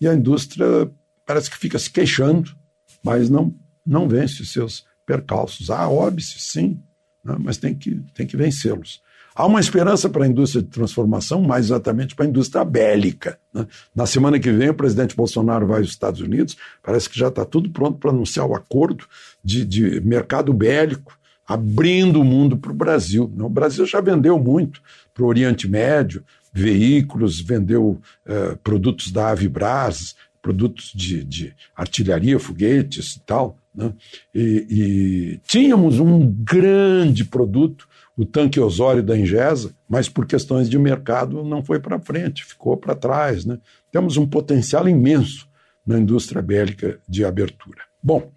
e 0.00 0.06
a 0.06 0.14
indústria 0.14 0.90
parece 1.24 1.50
que 1.50 1.56
fica 1.56 1.78
se 1.78 1.90
queixando, 1.90 2.56
mas 3.02 3.30
não 3.30 3.54
não 3.86 4.08
vence 4.08 4.44
seus 4.44 4.84
percalços. 5.06 5.70
Há 5.70 5.88
óbice, 5.88 6.40
sim, 6.40 6.82
né? 7.24 7.36
mas 7.38 7.56
tem 7.56 7.74
que, 7.74 8.02
tem 8.12 8.26
que 8.26 8.36
vencê-los. 8.36 9.00
Há 9.38 9.44
uma 9.44 9.60
esperança 9.60 10.08
para 10.08 10.24
a 10.24 10.26
indústria 10.26 10.62
de 10.62 10.70
transformação, 10.70 11.42
mais 11.42 11.66
exatamente 11.66 12.14
para 12.14 12.24
a 12.24 12.28
indústria 12.28 12.64
bélica. 12.64 13.38
Né? 13.52 13.66
Na 13.94 14.06
semana 14.06 14.40
que 14.40 14.50
vem, 14.50 14.70
o 14.70 14.74
presidente 14.74 15.14
Bolsonaro 15.14 15.66
vai 15.66 15.80
aos 15.80 15.90
Estados 15.90 16.22
Unidos, 16.22 16.56
parece 16.82 17.10
que 17.10 17.18
já 17.18 17.28
está 17.28 17.44
tudo 17.44 17.68
pronto 17.68 17.98
para 17.98 18.10
anunciar 18.10 18.46
o 18.46 18.54
acordo 18.54 19.04
de, 19.44 19.66
de 19.66 20.00
mercado 20.00 20.54
bélico, 20.54 21.18
abrindo 21.46 22.18
o 22.18 22.24
mundo 22.24 22.56
para 22.56 22.72
o 22.72 22.74
Brasil. 22.74 23.30
Né? 23.36 23.44
O 23.44 23.50
Brasil 23.50 23.84
já 23.84 24.00
vendeu 24.00 24.38
muito 24.38 24.80
para 25.12 25.22
o 25.22 25.26
Oriente 25.26 25.68
Médio, 25.68 26.24
veículos, 26.50 27.38
vendeu 27.38 28.00
eh, 28.24 28.56
produtos 28.64 29.12
da 29.12 29.28
Avibras, 29.28 30.16
produtos 30.40 30.92
de, 30.94 31.22
de 31.22 31.54
artilharia, 31.76 32.38
foguetes 32.38 33.16
e 33.16 33.20
tal. 33.20 33.58
Né? 33.74 33.92
E, 34.34 34.66
e, 34.70 35.40
tínhamos 35.46 36.00
um 36.00 36.26
grande 36.26 37.22
produto 37.22 37.86
o 38.16 38.24
tanque 38.24 38.58
Osório 38.58 39.02
da 39.02 39.16
Ingesa, 39.16 39.74
mas 39.88 40.08
por 40.08 40.26
questões 40.26 40.70
de 40.70 40.78
mercado 40.78 41.44
não 41.44 41.62
foi 41.62 41.78
para 41.78 42.00
frente, 42.00 42.44
ficou 42.44 42.76
para 42.76 42.94
trás. 42.94 43.44
Né? 43.44 43.58
Temos 43.92 44.16
um 44.16 44.26
potencial 44.26 44.88
imenso 44.88 45.46
na 45.86 45.98
indústria 45.98 46.40
bélica 46.40 46.98
de 47.06 47.24
abertura. 47.24 47.82
Bom, 48.02 48.30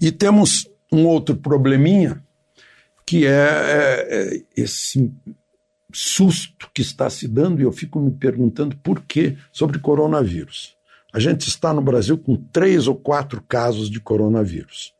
e 0.00 0.10
temos 0.10 0.68
um 0.90 1.06
outro 1.06 1.36
probleminha, 1.36 2.22
que 3.06 3.26
é, 3.26 3.30
é, 3.30 4.06
é 4.08 4.42
esse 4.56 5.12
susto 5.92 6.70
que 6.74 6.82
está 6.82 7.08
se 7.10 7.28
dando, 7.28 7.60
e 7.60 7.64
eu 7.64 7.72
fico 7.72 8.00
me 8.00 8.10
perguntando 8.10 8.76
por 8.76 9.02
quê, 9.02 9.36
sobre 9.52 9.78
coronavírus. 9.78 10.74
A 11.12 11.20
gente 11.20 11.48
está 11.48 11.72
no 11.72 11.80
Brasil 11.80 12.18
com 12.18 12.34
três 12.36 12.88
ou 12.88 12.96
quatro 12.96 13.40
casos 13.42 13.88
de 13.88 14.00
coronavírus. 14.00 14.92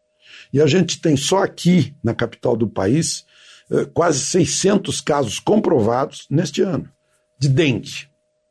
E 0.53 0.61
a 0.61 0.67
gente 0.67 1.01
tem 1.01 1.17
só 1.17 1.43
aqui, 1.43 1.95
na 2.03 2.15
capital 2.15 2.57
do 2.57 2.69
país, 2.69 3.25
eh, 3.71 3.87
quase 3.93 4.21
600 4.21 5.01
casos 5.01 5.39
comprovados 5.39 6.27
neste 6.31 6.63
ano, 6.63 6.89
de 7.39 7.49
dente. 7.49 8.11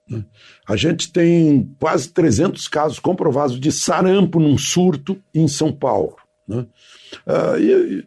Né? 0.10 0.24
A 0.68 0.76
gente 0.76 1.12
tem 1.12 1.74
quase 1.80 2.10
300 2.10 2.68
casos 2.68 3.00
comprovados 3.00 3.60
de 3.60 3.72
sarampo 3.72 4.40
num 4.40 4.58
surto 4.58 5.22
em 5.34 5.48
São 5.48 5.72
Paulo. 5.72 6.16
Né? 6.48 6.66
Ah, 7.26 7.56
e, 7.58 8.06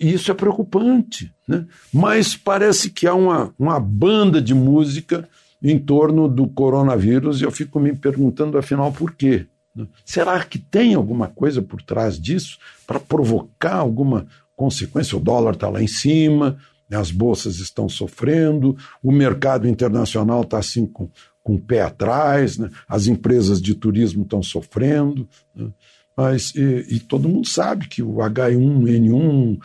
e, 0.00 0.12
isso 0.12 0.30
é 0.30 0.34
preocupante, 0.34 1.32
né? 1.46 1.66
mas 1.92 2.36
parece 2.36 2.90
que 2.90 3.06
há 3.06 3.14
uma, 3.14 3.54
uma 3.58 3.78
banda 3.78 4.40
de 4.40 4.54
música 4.54 5.28
em 5.62 5.78
torno 5.78 6.28
do 6.28 6.46
coronavírus 6.48 7.40
e 7.40 7.44
eu 7.44 7.50
fico 7.50 7.78
me 7.78 7.94
perguntando, 7.94 8.58
afinal, 8.58 8.92
por 8.92 9.12
quê? 9.12 9.46
Né? 9.74 9.86
Será 10.04 10.42
que 10.44 10.58
tem 10.58 10.94
alguma 10.94 11.28
coisa 11.28 11.60
por 11.60 11.82
trás 11.82 12.18
disso 12.18 12.58
para 12.86 13.00
provocar 13.00 13.76
alguma 13.76 14.26
consequência? 14.56 15.16
O 15.16 15.20
dólar 15.20 15.54
está 15.54 15.68
lá 15.68 15.82
em 15.82 15.88
cima, 15.88 16.58
as 16.90 17.10
bolsas 17.10 17.58
estão 17.58 17.88
sofrendo, 17.88 18.76
o 19.02 19.10
mercado 19.10 19.68
internacional 19.68 20.42
está 20.42 20.58
assim 20.58 20.86
com, 20.86 21.08
com 21.42 21.54
o 21.54 21.60
pé 21.60 21.82
atrás, 21.82 22.58
né? 22.58 22.70
as 22.88 23.06
empresas 23.06 23.60
de 23.60 23.74
turismo 23.74 24.22
estão 24.22 24.42
sofrendo. 24.42 25.28
Né? 25.54 25.68
Mas, 26.16 26.54
e, 26.54 26.86
e, 26.94 27.00
todo 27.00 27.28
mundo 27.28 27.48
sabe 27.48 27.88
que 27.88 28.00
o 28.00 28.16
H1N1, 28.16 29.58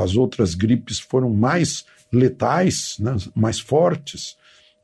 as 0.00 0.14
outras 0.14 0.54
gripes 0.54 1.00
foram 1.00 1.30
mais 1.30 1.84
letais, 2.12 2.96
né? 3.00 3.16
mais 3.34 3.58
fortes. 3.58 4.36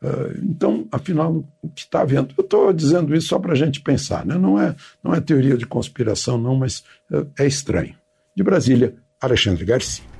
Eh, 0.02 0.38
então, 0.42 0.86
afinal, 0.92 1.44
o 1.62 1.68
que 1.68 1.82
está 1.82 2.02
havendo? 2.02 2.34
Eu 2.36 2.44
estou 2.44 2.72
dizendo 2.72 3.14
isso 3.14 3.28
só 3.28 3.38
para 3.38 3.52
a 3.52 3.56
gente 3.56 3.80
pensar, 3.80 4.24
né? 4.24 4.36
não, 4.36 4.60
é, 4.60 4.74
não 5.02 5.14
é 5.14 5.20
teoria 5.20 5.56
de 5.56 5.66
conspiração, 5.66 6.38
não, 6.38 6.56
mas 6.56 6.84
é, 7.12 7.44
é 7.44 7.46
estranho. 7.46 7.94
De 8.34 8.42
Brasília, 8.42 8.94
Alexandre 9.20 9.64
Garcia. 9.64 10.13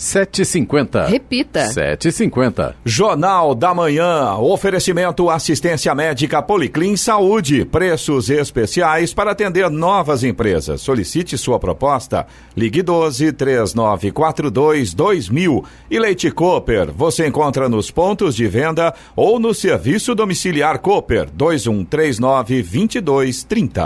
750. 0.00 1.06
Repita. 1.08 1.66
750. 1.66 2.74
Jornal 2.86 3.54
da 3.54 3.74
Manhã. 3.74 4.34
Oferecimento 4.36 5.28
assistência 5.28 5.94
médica 5.94 6.40
Policlin 6.40 6.96
Saúde. 6.96 7.66
Preços 7.66 8.30
especiais 8.30 9.12
para 9.12 9.32
atender 9.32 9.68
novas 9.68 10.24
empresas. 10.24 10.80
Solicite 10.80 11.36
sua 11.36 11.58
proposta. 11.58 12.26
Ligue 12.56 12.82
12 12.82 13.30
3942 13.32 14.94
2000. 14.94 15.64
E 15.90 15.98
Leite 15.98 16.30
Cooper. 16.30 16.90
Você 16.92 17.26
encontra 17.26 17.68
nos 17.68 17.90
pontos 17.90 18.34
de 18.34 18.48
venda 18.48 18.94
ou 19.14 19.38
no 19.38 19.52
serviço 19.52 20.14
domiciliar 20.14 20.78
Cooper 20.78 21.28
2139 21.30 22.62
2230. 22.62 23.84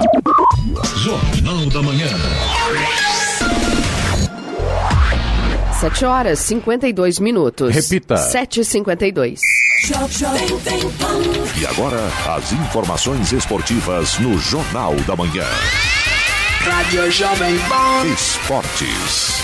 Jornal 0.94 1.66
da 1.70 1.82
Manhã. 1.82 2.06
7 5.84 6.06
horas 6.06 6.38
52 6.38 7.18
minutos. 7.18 7.74
Repita. 7.74 8.14
7h52. 8.14 9.38
E 11.60 11.66
agora, 11.66 12.00
as 12.34 12.52
informações 12.52 13.32
esportivas 13.32 14.18
no 14.18 14.38
Jornal 14.38 14.94
da 15.06 15.14
Manhã. 15.14 15.44
Rádio 16.60 17.10
Jovem 17.10 17.58
Pan. 17.68 18.06
Esportes. 18.14 19.43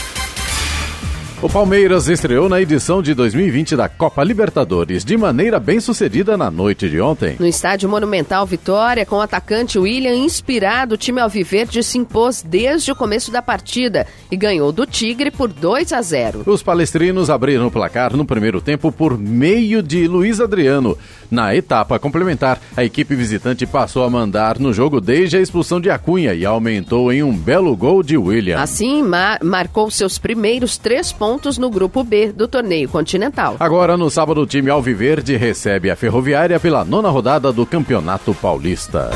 O 1.42 1.48
Palmeiras 1.48 2.06
estreou 2.06 2.50
na 2.50 2.60
edição 2.60 3.00
de 3.00 3.14
2020 3.14 3.74
da 3.74 3.88
Copa 3.88 4.22
Libertadores 4.22 5.02
de 5.02 5.16
maneira 5.16 5.58
bem 5.58 5.80
sucedida 5.80 6.36
na 6.36 6.50
noite 6.50 6.86
de 6.86 7.00
ontem. 7.00 7.36
No 7.40 7.46
estádio 7.46 7.88
Monumental 7.88 8.44
Vitória, 8.44 9.06
com 9.06 9.16
o 9.16 9.20
atacante 9.22 9.78
William 9.78 10.14
inspirado, 10.14 10.96
o 10.96 10.98
time 10.98 11.18
Alviverde 11.18 11.82
se 11.82 11.96
impôs 11.96 12.44
desde 12.46 12.92
o 12.92 12.94
começo 12.94 13.32
da 13.32 13.40
partida 13.40 14.06
e 14.30 14.36
ganhou 14.36 14.70
do 14.70 14.84
Tigre 14.84 15.30
por 15.30 15.48
2 15.48 15.94
a 15.94 16.02
0. 16.02 16.42
Os 16.44 16.62
palestrinos 16.62 17.30
abriram 17.30 17.68
o 17.68 17.70
placar 17.70 18.14
no 18.14 18.26
primeiro 18.26 18.60
tempo 18.60 18.92
por 18.92 19.16
meio 19.16 19.82
de 19.82 20.06
Luiz 20.06 20.42
Adriano. 20.42 20.98
Na 21.30 21.54
etapa 21.56 21.98
complementar, 21.98 22.60
a 22.76 22.84
equipe 22.84 23.14
visitante 23.14 23.64
passou 23.64 24.04
a 24.04 24.10
mandar 24.10 24.58
no 24.58 24.74
jogo 24.74 25.00
desde 25.00 25.38
a 25.38 25.40
expulsão 25.40 25.80
de 25.80 25.88
Acunha 25.88 26.34
e 26.34 26.44
aumentou 26.44 27.10
em 27.10 27.22
um 27.22 27.32
belo 27.32 27.74
gol 27.74 28.02
de 28.02 28.18
William. 28.18 28.60
Assim, 28.60 29.02
mar 29.02 29.38
marcou 29.42 29.90
seus 29.90 30.18
primeiros 30.18 30.76
três 30.76 31.10
pontos 31.10 31.29
pontos 31.30 31.58
no 31.58 31.70
grupo 31.70 32.02
B 32.02 32.32
do 32.32 32.48
torneio 32.48 32.88
continental. 32.88 33.54
Agora, 33.60 33.96
no 33.96 34.10
sábado, 34.10 34.40
o 34.40 34.46
time 34.48 34.68
Alviverde 34.68 35.36
recebe 35.36 35.88
a 35.88 35.94
Ferroviária 35.94 36.58
pela 36.58 36.84
nona 36.84 37.08
rodada 37.08 37.52
do 37.52 37.64
Campeonato 37.64 38.34
Paulista. 38.34 39.10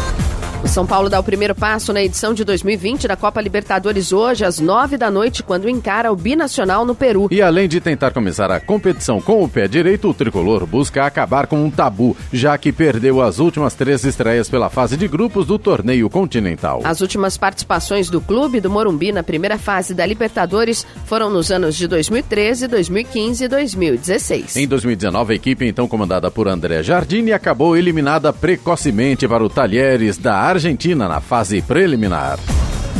O 0.64 0.66
São 0.74 0.86
Paulo 0.86 1.10
dá 1.10 1.20
o 1.20 1.22
primeiro 1.22 1.54
passo 1.54 1.92
na 1.92 2.02
edição 2.02 2.32
de 2.32 2.42
2020 2.42 3.06
da 3.06 3.16
Copa 3.16 3.38
Libertadores 3.38 4.14
hoje, 4.14 4.46
às 4.46 4.58
nove 4.58 4.96
da 4.96 5.10
noite, 5.10 5.42
quando 5.42 5.68
encara 5.68 6.10
o 6.10 6.16
Binacional 6.16 6.86
no 6.86 6.94
Peru. 6.94 7.28
E 7.30 7.42
além 7.42 7.68
de 7.68 7.82
tentar 7.82 8.12
começar 8.12 8.50
a 8.50 8.58
competição 8.58 9.20
com 9.20 9.44
o 9.44 9.48
pé 9.48 9.68
direito, 9.68 10.08
o 10.08 10.14
tricolor 10.14 10.64
busca 10.64 11.04
acabar 11.04 11.46
com 11.46 11.62
um 11.62 11.70
tabu, 11.70 12.16
já 12.32 12.56
que 12.56 12.72
perdeu 12.72 13.20
as 13.20 13.40
últimas 13.40 13.74
três 13.74 14.04
estreias 14.04 14.48
pela 14.48 14.70
fase 14.70 14.96
de 14.96 15.06
grupos 15.06 15.46
do 15.46 15.58
torneio 15.58 16.08
continental. 16.08 16.80
As 16.82 17.02
últimas 17.02 17.36
participações 17.36 18.08
do 18.08 18.22
clube 18.22 18.58
do 18.58 18.70
Morumbi 18.70 19.12
na 19.12 19.22
primeira 19.22 19.58
fase 19.58 19.92
da 19.92 20.06
Libertadores 20.06 20.86
foram 21.04 21.28
nos 21.28 21.52
anos 21.52 21.76
de 21.76 21.86
2013, 21.86 22.68
2015 22.68 23.44
e 23.44 23.48
2016. 23.48 24.56
Em 24.56 24.66
2019, 24.66 25.34
a 25.34 25.36
equipe, 25.36 25.66
então 25.66 25.86
comandada 25.86 26.30
por 26.30 26.48
André 26.48 26.82
Jardine, 26.82 27.34
acabou 27.34 27.76
eliminada 27.76 28.32
precocemente 28.32 29.28
para 29.28 29.44
o 29.44 29.50
Talheres 29.50 30.16
da 30.16 30.34
área 30.34 30.53
Argentina 30.54 31.08
na 31.08 31.20
fase 31.20 31.60
preliminar. 31.62 32.38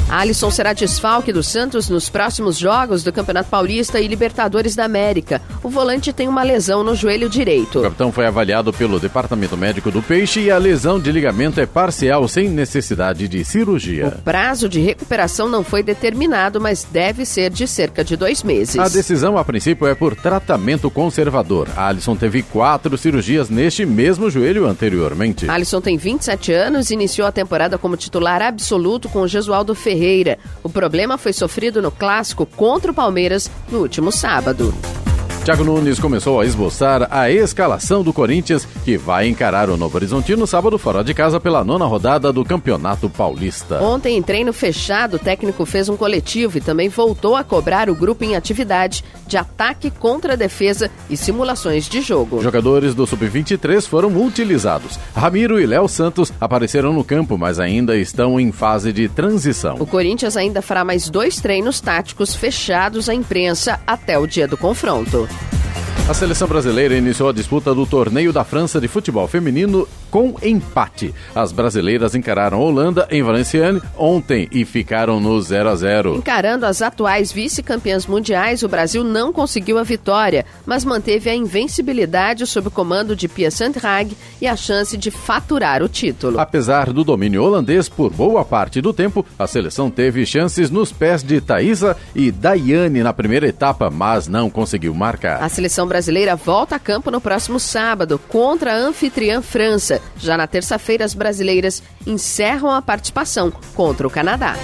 Alisson 0.09 0.51
será 0.51 0.73
desfalque 0.73 1.33
do 1.33 1.43
Santos 1.43 1.89
nos 1.89 2.09
próximos 2.09 2.59
jogos 2.59 3.03
do 3.03 3.13
Campeonato 3.13 3.49
Paulista 3.49 3.99
e 3.99 4.07
Libertadores 4.07 4.77
da 4.77 4.85
América. 4.85 5.41
O 5.63 5.69
volante 5.69 6.13
tem 6.13 6.29
uma 6.29 6.43
lesão 6.43 6.85
no 6.85 6.95
joelho 6.95 7.29
direito. 7.29 7.79
O 7.81 7.83
capitão 7.83 8.13
foi 8.13 8.27
avaliado 8.27 8.73
pelo 8.73 9.01
Departamento 9.01 9.57
Médico 9.57 9.91
do 9.91 10.03
Peixe 10.03 10.41
e 10.41 10.51
a 10.51 10.59
lesão 10.59 11.01
de 11.01 11.11
ligamento 11.11 11.59
é 11.61 11.67
parcial, 11.67 12.29
sem 12.29 12.49
necessidade 12.49 13.27
de 13.27 13.45
cirurgia. 13.45 14.09
O 14.19 14.23
prazo 14.23 14.69
de 14.69 14.79
recuperação 14.79 15.49
não 15.49 15.65
foi 15.65 15.83
determinado, 15.83 16.61
mas 16.61 16.85
deve 16.85 17.25
ser 17.25 17.51
de 17.51 17.67
cerca 17.67 18.05
de 18.05 18.17
dois 18.17 18.43
meses. 18.43 18.79
A 18.79 18.89
decisão, 18.89 19.39
a 19.39 19.45
princípio, 19.45 19.87
é 19.87 19.95
por 19.95 20.15
tratamento 20.15 20.91
conservador. 20.91 21.69
Alisson 21.77 22.15
teve 22.15 22.43
quatro 22.43 22.97
cirurgias 22.99 23.49
neste 23.49 23.87
mesmo 23.87 24.31
joelho 24.31 24.67
anteriormente. 24.67 25.49
Alisson 25.49 25.81
tem 25.81 25.97
27 25.97 26.53
anos 26.53 26.91
e 26.91 26.95
iniciou 26.95 27.27
a 27.27 27.33
temporada 27.33 27.79
como 27.79 27.97
titular 27.97 28.43
absoluto 28.43 29.09
com 29.09 29.23
o 29.23 29.29
Gesualdo 29.29 29.75
Ferreira 29.75 30.04
Ferreira. 30.05 30.39
O 30.63 30.69
problema 30.69 31.17
foi 31.17 31.33
sofrido 31.33 31.81
no 31.81 31.91
clássico 31.91 32.45
contra 32.45 32.91
o 32.93 32.95
Palmeiras 32.95 33.51
no 33.71 33.81
último 33.81 34.13
sábado. 34.13 34.75
Thiago 35.45 35.63
Nunes 35.63 35.99
começou 35.99 36.41
a 36.41 36.47
esboçar 36.47 37.07
a 37.11 37.31
escalação 37.31 38.03
do 38.03 38.15
Corinthians, 38.15 38.67
que 38.83 38.97
vai 38.97 39.29
encarar 39.29 39.69
o 39.69 39.77
Novo 39.77 39.95
Horizontino 39.99 40.47
sábado 40.47 40.79
fora 40.79 41.05
de 41.05 41.13
casa 41.13 41.39
pela 41.39 41.63
nona 41.63 41.85
rodada 41.85 42.33
do 42.33 42.43
Campeonato 42.47 43.11
Paulista. 43.11 43.79
Ontem, 43.83 44.17
em 44.17 44.23
treino 44.23 44.55
fechado, 44.55 45.17
o 45.17 45.19
técnico 45.19 45.67
fez 45.67 45.91
um 45.91 45.99
coletivo 45.99 46.57
e 46.57 46.63
também 46.63 46.89
voltou 46.89 47.37
a 47.37 47.45
cobrar 47.45 47.91
o 47.91 47.95
grupo 47.95 48.25
em 48.25 48.35
atividade 48.35 49.05
de 49.27 49.37
ataque 49.37 49.91
contra 49.91 50.33
a 50.33 50.37
defesa 50.37 50.91
e 51.11 51.17
simulações 51.17 51.91
de 51.91 52.01
jogo. 52.01 52.43
Jogadores 52.43 52.95
do 52.95 53.07
Sub-23 53.07 53.87
foram 53.87 54.17
utilizados. 54.25 54.99
Ramiro 55.15 55.61
e 55.61 55.67
Léo 55.67 55.89
Santos 55.89 56.33
apareceram 56.41 56.91
no 56.95 57.05
campo, 57.05 57.37
mas 57.37 57.61
ainda 57.61 57.95
estão 57.99 58.41
em 58.41 58.51
fase 58.51 58.95
de 58.95 59.11
transição. 59.11 59.77
O 59.79 59.87
Corinthians 59.87 60.39
ainda 60.39 60.63
fará 60.63 60.87
mais 60.87 61.11
dois 61.11 61.37
treinos 61.37 61.83
táticos 61.83 62.35
fechados 62.35 63.11
à 63.11 63.15
imprensa 63.15 63.79
até 63.87 64.19
o 64.19 64.27
dia 64.27 64.49
do 64.49 64.57
confronto. 64.57 65.29
A 66.07 66.13
seleção 66.13 66.47
brasileira 66.47 66.95
iniciou 66.95 67.31
a 67.31 67.33
disputa 67.33 67.75
do 67.75 67.87
Torneio 67.87 68.31
da 68.31 68.45
França 68.45 68.79
de 68.79 68.87
Futebol 68.87 69.27
Feminino 69.27 69.89
com 70.15 70.33
empate. 70.45 71.13
As 71.35 71.51
brasileiras 71.51 72.15
encararam 72.15 72.59
a 72.59 72.61
Holanda 72.61 73.09
em 73.11 73.21
Valenciennes 73.21 73.83
ontem 73.99 74.49
e 74.53 74.65
ficaram 74.65 75.19
no 75.19 75.43
0 75.43 75.69
a 75.69 75.75
0. 75.75 76.15
Encarando 76.15 76.65
as 76.67 76.81
atuais 76.81 77.33
vice-campeãs 77.33 78.07
mundiais, 78.07 78.63
o 78.63 78.69
Brasil 78.69 79.03
não 79.03 79.33
conseguiu 79.33 79.77
a 79.77 79.83
vitória, 79.83 80.47
mas 80.65 80.85
manteve 80.85 81.29
a 81.29 81.35
invencibilidade 81.35 82.47
sob 82.47 82.69
o 82.69 82.71
comando 82.71 83.17
de 83.17 83.27
Pia 83.27 83.51
Sandhag 83.51 84.17
e 84.41 84.47
a 84.47 84.55
chance 84.55 84.97
de 84.97 85.11
faturar 85.11 85.83
o 85.83 85.89
título. 85.89 86.39
Apesar 86.39 86.93
do 86.93 87.03
domínio 87.03 87.43
holandês 87.43 87.89
por 87.89 88.13
boa 88.13 88.45
parte 88.45 88.81
do 88.81 88.93
tempo, 88.93 89.27
a 89.37 89.49
seleção 89.49 89.91
teve 89.91 90.25
chances 90.25 90.71
nos 90.71 90.93
pés 90.93 91.25
de 91.25 91.41
Thaisa 91.41 91.97
e 92.15 92.31
Daiane 92.31 93.03
na 93.03 93.13
primeira 93.13 93.49
etapa, 93.49 93.91
mas 93.91 94.29
não 94.29 94.49
conseguiu 94.49 94.95
marcar. 94.95 95.43
A 95.43 95.49
seleção 95.49 95.89
brasileira 95.89 96.37
volta 96.37 96.77
a 96.77 96.79
campo 96.79 97.11
no 97.11 97.21
próximo 97.21 97.59
sábado 97.59 98.17
contra 98.29 98.75
a 98.75 98.77
anfitriã 98.77 99.43
França. 99.43 100.04
Já 100.19 100.37
na 100.37 100.47
terça-feira, 100.47 101.05
as 101.05 101.15
brasileiras 101.15 101.83
encerram 102.07 102.71
a 102.71 102.83
participação 102.83 103.53
contra 103.75 104.07
o 104.07 104.11
Canadá. 104.11 104.57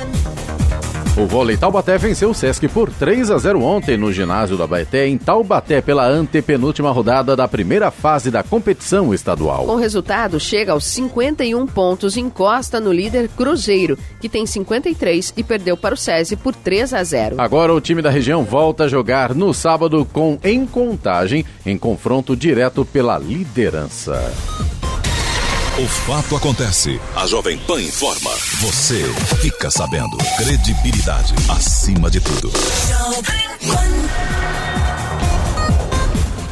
O 1.17 1.27
vôlei 1.27 1.57
Taubaté 1.57 1.99
venceu 1.99 2.31
o 2.31 2.35
Sesc 2.35 2.67
por 2.69 2.91
3 2.91 3.31
a 3.33 3.37
0 3.37 3.63
ontem 3.63 3.97
no 3.97 4.13
ginásio 4.13 4.57
da 4.57 4.67
Baeté, 4.67 5.07
em 5.07 5.19
Taubaté, 5.19 5.83
pela 5.83 6.07
antepenúltima 6.07 6.91
rodada 6.93 7.35
da 7.35 7.49
primeira 7.49 7.91
fase 7.91 8.31
da 8.31 8.43
competição 8.43 9.13
estadual. 9.13 9.67
Com 9.67 9.73
o 9.73 9.77
resultado, 9.77 10.39
chega 10.39 10.73
aos 10.73 10.85
51 10.85 11.67
pontos 11.67 12.17
e 12.17 12.21
encosta 12.21 12.81
no 12.81 12.93
líder 12.93 13.29
Cruzeiro, 13.37 13.99
que 14.21 14.29
tem 14.29 14.47
53 14.47 15.35
e 15.37 15.43
perdeu 15.43 15.77
para 15.77 15.95
o 15.95 15.99
SESI 15.99 16.37
por 16.37 16.55
3 16.55 16.95
a 16.95 17.03
0. 17.03 17.37
Agora 17.39 17.75
o 17.75 17.81
time 17.81 18.01
da 18.01 18.09
região 18.09 18.45
volta 18.45 18.85
a 18.85 18.89
jogar 18.89 19.35
no 19.35 19.53
sábado 19.53 20.07
com 20.13 20.39
em 20.45 20.65
contagem, 20.65 21.45
em 21.67 21.77
confronto 21.77 22.37
direto 22.37 22.85
pela 22.85 23.19
liderança. 23.19 24.33
O 25.81 25.89
fato 25.89 26.37
acontece. 26.37 27.01
A 27.17 27.27
Jovem 27.27 27.57
Pan 27.57 27.81
informa. 27.81 28.31
Você 28.61 29.03
fica 29.41 29.71
sabendo. 29.71 30.15
Credibilidade 30.37 31.33
acima 31.49 32.11
de 32.11 32.21
tudo. 32.21 32.53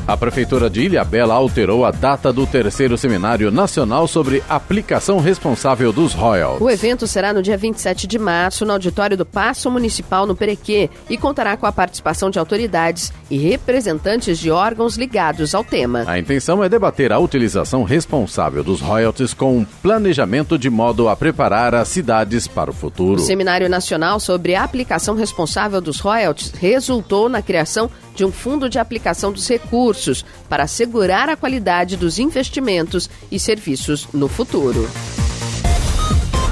A 0.08 0.16
Prefeitura 0.16 0.70
de 0.70 0.84
Ilhabela 0.84 1.34
alterou 1.34 1.84
a 1.84 1.90
data 1.90 2.32
do 2.32 2.46
terceiro 2.46 2.96
Seminário 2.96 3.50
Nacional 3.50 4.08
sobre 4.08 4.42
Aplicação 4.48 5.18
Responsável 5.20 5.92
dos 5.92 6.14
Royals. 6.14 6.62
O 6.62 6.70
evento 6.70 7.06
será 7.06 7.30
no 7.30 7.42
dia 7.42 7.58
27 7.58 8.06
de 8.06 8.18
março, 8.18 8.64
no 8.64 8.72
auditório 8.72 9.18
do 9.18 9.26
Paço 9.26 9.70
Municipal 9.70 10.26
no 10.26 10.34
Perequê, 10.34 10.88
e 11.10 11.18
contará 11.18 11.58
com 11.58 11.66
a 11.66 11.72
participação 11.72 12.30
de 12.30 12.38
autoridades 12.38 13.12
e 13.30 13.36
representantes 13.36 14.38
de 14.38 14.50
órgãos 14.50 14.96
ligados 14.96 15.54
ao 15.54 15.62
tema. 15.62 16.04
A 16.06 16.18
intenção 16.18 16.64
é 16.64 16.70
debater 16.70 17.12
a 17.12 17.18
utilização 17.18 17.82
responsável 17.82 18.64
dos 18.64 18.80
royalties 18.80 19.34
com 19.34 19.58
um 19.58 19.64
planejamento 19.82 20.58
de 20.58 20.70
modo 20.70 21.06
a 21.10 21.14
preparar 21.16 21.74
as 21.74 21.88
cidades 21.88 22.48
para 22.48 22.70
o 22.70 22.74
futuro. 22.74 23.20
O 23.20 23.24
Seminário 23.26 23.68
Nacional 23.68 24.18
sobre 24.18 24.54
a 24.54 24.64
Aplicação 24.64 25.14
Responsável 25.14 25.82
dos 25.82 26.00
Royalties 26.00 26.50
resultou 26.58 27.28
na 27.28 27.42
criação 27.42 27.90
de 28.18 28.24
um 28.24 28.32
fundo 28.32 28.68
de 28.68 28.80
aplicação 28.80 29.30
dos 29.30 29.46
recursos 29.46 30.24
para 30.48 30.64
assegurar 30.64 31.28
a 31.28 31.36
qualidade 31.36 31.96
dos 31.96 32.18
investimentos 32.18 33.08
e 33.30 33.38
serviços 33.38 34.08
no 34.12 34.26
futuro. 34.26 34.90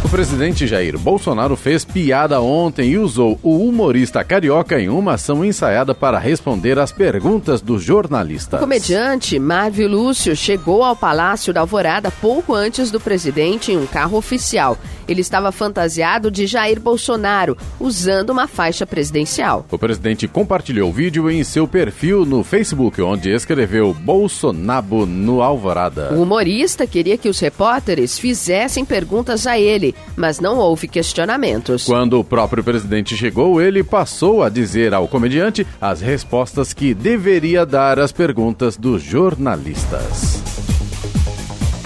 O 0.06 0.08
presidente 0.08 0.68
Jair 0.68 0.96
Bolsonaro 0.96 1.56
fez 1.56 1.84
piada 1.84 2.40
ontem 2.40 2.90
e 2.90 2.96
usou 2.96 3.40
o 3.42 3.58
humorista 3.58 4.22
carioca 4.22 4.80
em 4.80 4.88
uma 4.88 5.14
ação 5.14 5.44
ensaiada 5.44 5.96
para 5.96 6.16
responder 6.16 6.78
às 6.78 6.92
perguntas 6.92 7.60
dos 7.60 7.82
jornalistas. 7.82 8.60
O 8.60 8.62
comediante 8.62 9.36
Marvio 9.40 9.88
Lúcio 9.88 10.36
chegou 10.36 10.84
ao 10.84 10.94
Palácio 10.94 11.52
da 11.52 11.62
Alvorada 11.62 12.08
pouco 12.08 12.54
antes 12.54 12.88
do 12.92 13.00
presidente 13.00 13.72
em 13.72 13.76
um 13.76 13.84
carro 13.84 14.16
oficial. 14.16 14.78
Ele 15.08 15.20
estava 15.20 15.50
fantasiado 15.50 16.30
de 16.30 16.46
Jair 16.46 16.80
Bolsonaro, 16.80 17.56
usando 17.78 18.30
uma 18.30 18.46
faixa 18.46 18.86
presidencial. 18.86 19.66
O 19.70 19.78
presidente 19.78 20.28
compartilhou 20.28 20.90
o 20.90 20.92
vídeo 20.92 21.28
em 21.28 21.42
seu 21.42 21.66
perfil 21.66 22.24
no 22.24 22.44
Facebook, 22.44 23.00
onde 23.02 23.30
escreveu 23.30 23.92
Bolsonaro 23.92 25.04
no 25.04 25.42
Alvorada. 25.42 26.12
O 26.12 26.22
humorista 26.22 26.86
queria 26.86 27.18
que 27.18 27.28
os 27.28 27.40
repórteres 27.40 28.18
fizessem 28.18 28.84
perguntas 28.84 29.46
a 29.46 29.58
ele, 29.58 29.95
mas 30.16 30.40
não 30.40 30.58
houve 30.58 30.88
questionamentos. 30.88 31.84
Quando 31.84 32.18
o 32.18 32.24
próprio 32.24 32.64
presidente 32.64 33.16
chegou, 33.16 33.60
ele 33.60 33.84
passou 33.84 34.42
a 34.42 34.48
dizer 34.48 34.94
ao 34.94 35.06
comediante 35.06 35.66
as 35.80 36.00
respostas 36.00 36.72
que 36.72 36.94
deveria 36.94 37.66
dar 37.66 37.98
às 37.98 38.12
perguntas 38.12 38.76
dos 38.76 39.02
jornalistas. 39.02 40.42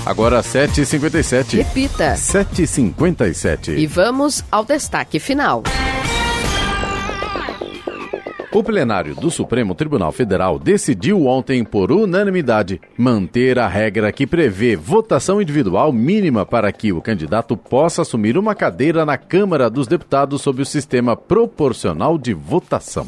Agora 0.06 0.40
7h57. 0.40 1.56
Repita. 1.58 2.14
7h57. 2.14 3.76
E 3.76 3.86
vamos 3.86 4.42
ao 4.50 4.64
destaque 4.64 5.18
final. 5.18 5.62
O 8.52 8.64
plenário 8.64 9.14
do 9.14 9.30
Supremo 9.30 9.76
Tribunal 9.76 10.10
Federal 10.10 10.58
decidiu 10.58 11.24
ontem, 11.24 11.62
por 11.62 11.92
unanimidade, 11.92 12.80
manter 12.98 13.60
a 13.60 13.68
regra 13.68 14.10
que 14.10 14.26
prevê 14.26 14.74
votação 14.74 15.40
individual 15.40 15.92
mínima 15.92 16.44
para 16.44 16.72
que 16.72 16.92
o 16.92 17.00
candidato 17.00 17.56
possa 17.56 18.02
assumir 18.02 18.36
uma 18.36 18.52
cadeira 18.52 19.06
na 19.06 19.16
Câmara 19.16 19.70
dos 19.70 19.86
Deputados 19.86 20.42
sob 20.42 20.62
o 20.62 20.66
sistema 20.66 21.16
proporcional 21.16 22.18
de 22.18 22.34
votação 22.34 23.06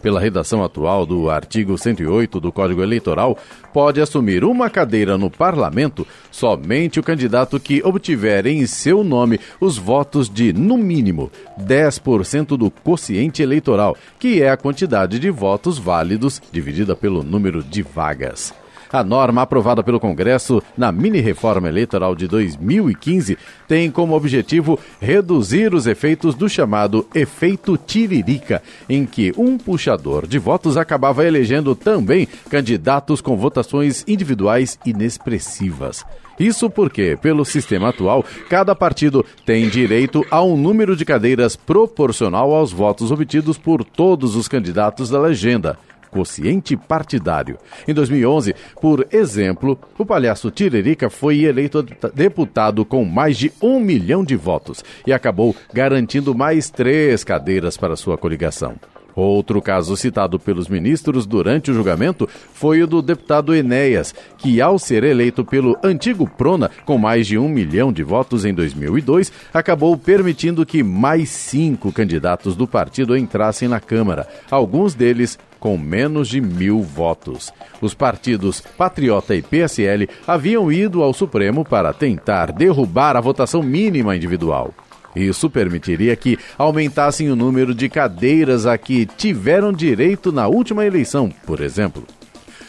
pela 0.00 0.20
redação 0.20 0.62
atual 0.64 1.04
do 1.04 1.30
artigo 1.30 1.76
108 1.76 2.40
do 2.40 2.50
Código 2.50 2.82
Eleitoral, 2.82 3.38
pode 3.72 4.00
assumir 4.00 4.44
uma 4.44 4.68
cadeira 4.68 5.16
no 5.16 5.30
parlamento 5.30 6.06
somente 6.30 6.98
o 6.98 7.02
candidato 7.02 7.60
que 7.60 7.82
obtiver 7.84 8.46
em 8.46 8.66
seu 8.66 9.04
nome 9.04 9.38
os 9.60 9.76
votos 9.76 10.28
de, 10.28 10.52
no 10.52 10.76
mínimo, 10.76 11.30
10% 11.60 12.56
do 12.56 12.70
quociente 12.70 13.42
eleitoral, 13.42 13.96
que 14.18 14.42
é 14.42 14.50
a 14.50 14.56
quantidade 14.56 15.18
de 15.18 15.30
votos 15.30 15.78
válidos 15.78 16.40
dividida 16.50 16.96
pelo 16.96 17.22
número 17.22 17.62
de 17.62 17.82
vagas. 17.82 18.59
A 18.92 19.04
norma 19.04 19.42
aprovada 19.42 19.84
pelo 19.84 20.00
Congresso 20.00 20.60
na 20.76 20.90
mini-reforma 20.90 21.68
eleitoral 21.68 22.16
de 22.16 22.26
2015 22.26 23.38
tem 23.68 23.88
como 23.88 24.16
objetivo 24.16 24.80
reduzir 25.00 25.72
os 25.72 25.86
efeitos 25.86 26.34
do 26.34 26.48
chamado 26.48 27.06
efeito 27.14 27.76
tiririca, 27.76 28.60
em 28.88 29.06
que 29.06 29.32
um 29.36 29.56
puxador 29.56 30.26
de 30.26 30.40
votos 30.40 30.76
acabava 30.76 31.24
elegendo 31.24 31.76
também 31.76 32.26
candidatos 32.48 33.20
com 33.20 33.36
votações 33.36 34.04
individuais 34.08 34.76
inexpressivas. 34.84 36.04
Isso 36.36 36.68
porque, 36.68 37.18
pelo 37.20 37.44
sistema 37.44 37.90
atual, 37.90 38.24
cada 38.48 38.74
partido 38.74 39.24
tem 39.44 39.68
direito 39.68 40.24
a 40.30 40.42
um 40.42 40.56
número 40.56 40.96
de 40.96 41.04
cadeiras 41.04 41.54
proporcional 41.54 42.52
aos 42.52 42.72
votos 42.72 43.12
obtidos 43.12 43.58
por 43.58 43.84
todos 43.84 44.34
os 44.34 44.48
candidatos 44.48 45.10
da 45.10 45.20
legenda 45.20 45.78
quociente 46.10 46.76
partidário. 46.76 47.58
Em 47.86 47.94
2011, 47.94 48.54
por 48.80 49.06
exemplo, 49.10 49.78
o 49.98 50.04
palhaço 50.04 50.50
Tiririca 50.50 51.08
foi 51.08 51.44
eleito 51.44 51.84
deputado 52.14 52.84
com 52.84 53.04
mais 53.04 53.36
de 53.36 53.52
um 53.62 53.78
milhão 53.80 54.24
de 54.24 54.36
votos 54.36 54.84
e 55.06 55.12
acabou 55.12 55.54
garantindo 55.72 56.34
mais 56.34 56.70
três 56.70 57.24
cadeiras 57.24 57.76
para 57.76 57.96
sua 57.96 58.18
coligação. 58.18 58.74
Outro 59.20 59.60
caso 59.60 59.98
citado 59.98 60.38
pelos 60.38 60.66
ministros 60.66 61.26
durante 61.26 61.70
o 61.70 61.74
julgamento 61.74 62.26
foi 62.54 62.82
o 62.82 62.86
do 62.86 63.02
deputado 63.02 63.54
Enéas, 63.54 64.14
que, 64.38 64.62
ao 64.62 64.78
ser 64.78 65.04
eleito 65.04 65.44
pelo 65.44 65.76
antigo 65.84 66.26
Prona 66.26 66.70
com 66.86 66.96
mais 66.96 67.26
de 67.26 67.36
um 67.36 67.46
milhão 67.46 67.92
de 67.92 68.02
votos 68.02 68.46
em 68.46 68.54
2002, 68.54 69.30
acabou 69.52 69.94
permitindo 69.98 70.64
que 70.64 70.82
mais 70.82 71.28
cinco 71.28 71.92
candidatos 71.92 72.56
do 72.56 72.66
partido 72.66 73.14
entrassem 73.14 73.68
na 73.68 73.78
Câmara, 73.78 74.26
alguns 74.50 74.94
deles 74.94 75.38
com 75.58 75.76
menos 75.76 76.26
de 76.26 76.40
mil 76.40 76.80
votos. 76.80 77.52
Os 77.82 77.92
partidos 77.92 78.62
Patriota 78.78 79.34
e 79.34 79.42
PSL 79.42 80.08
haviam 80.26 80.72
ido 80.72 81.02
ao 81.02 81.12
Supremo 81.12 81.62
para 81.62 81.92
tentar 81.92 82.52
derrubar 82.52 83.16
a 83.16 83.20
votação 83.20 83.62
mínima 83.62 84.16
individual. 84.16 84.72
Isso 85.14 85.50
permitiria 85.50 86.14
que 86.14 86.38
aumentassem 86.56 87.30
o 87.30 87.36
número 87.36 87.74
de 87.74 87.88
cadeiras 87.88 88.66
a 88.66 88.78
que 88.78 89.06
tiveram 89.06 89.72
direito 89.72 90.30
na 90.30 90.46
última 90.46 90.86
eleição, 90.86 91.30
por 91.46 91.60
exemplo. 91.60 92.04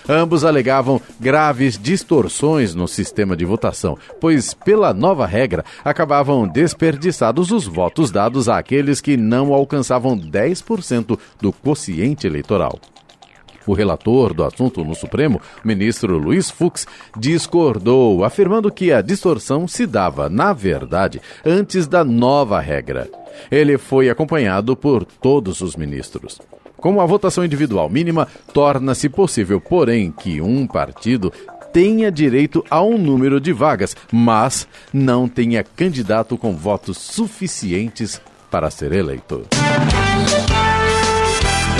Ambos 0.09 0.43
alegavam 0.43 0.99
graves 1.19 1.77
distorções 1.77 2.73
no 2.73 2.87
sistema 2.87 3.35
de 3.35 3.45
votação, 3.45 3.97
pois, 4.19 4.53
pela 4.53 4.93
nova 4.93 5.25
regra, 5.25 5.63
acabavam 5.85 6.47
desperdiçados 6.47 7.51
os 7.51 7.67
votos 7.67 8.09
dados 8.09 8.49
àqueles 8.49 8.99
que 8.99 9.15
não 9.15 9.53
alcançavam 9.53 10.17
10% 10.17 11.17
do 11.39 11.53
quociente 11.53 12.25
eleitoral. 12.25 12.79
O 13.65 13.73
relator 13.73 14.33
do 14.33 14.43
assunto 14.43 14.83
no 14.83 14.95
Supremo, 14.95 15.41
ministro 15.63 16.17
Luiz 16.17 16.49
Fux, 16.49 16.87
discordou, 17.17 18.23
afirmando 18.23 18.71
que 18.71 18.91
a 18.91 19.01
distorção 19.01 19.67
se 19.67 19.85
dava, 19.85 20.29
na 20.29 20.53
verdade, 20.53 21.21
antes 21.45 21.87
da 21.87 22.03
nova 22.03 22.59
regra. 22.59 23.09
Ele 23.49 23.77
foi 23.77 24.09
acompanhado 24.09 24.75
por 24.75 25.05
todos 25.05 25.61
os 25.61 25.75
ministros. 25.75 26.39
Como 26.77 26.99
a 26.99 27.05
votação 27.05 27.45
individual 27.45 27.87
mínima, 27.89 28.27
torna-se 28.53 29.07
possível, 29.07 29.61
porém, 29.61 30.11
que 30.11 30.41
um 30.41 30.65
partido 30.65 31.31
tenha 31.71 32.11
direito 32.11 32.65
a 32.69 32.81
um 32.81 32.97
número 32.97 33.39
de 33.39 33.53
vagas, 33.53 33.95
mas 34.11 34.67
não 34.91 35.27
tenha 35.27 35.63
candidato 35.63 36.37
com 36.37 36.55
votos 36.55 36.97
suficientes 36.97 38.19
para 38.49 38.69
ser 38.69 38.91
eleito. 38.91 39.47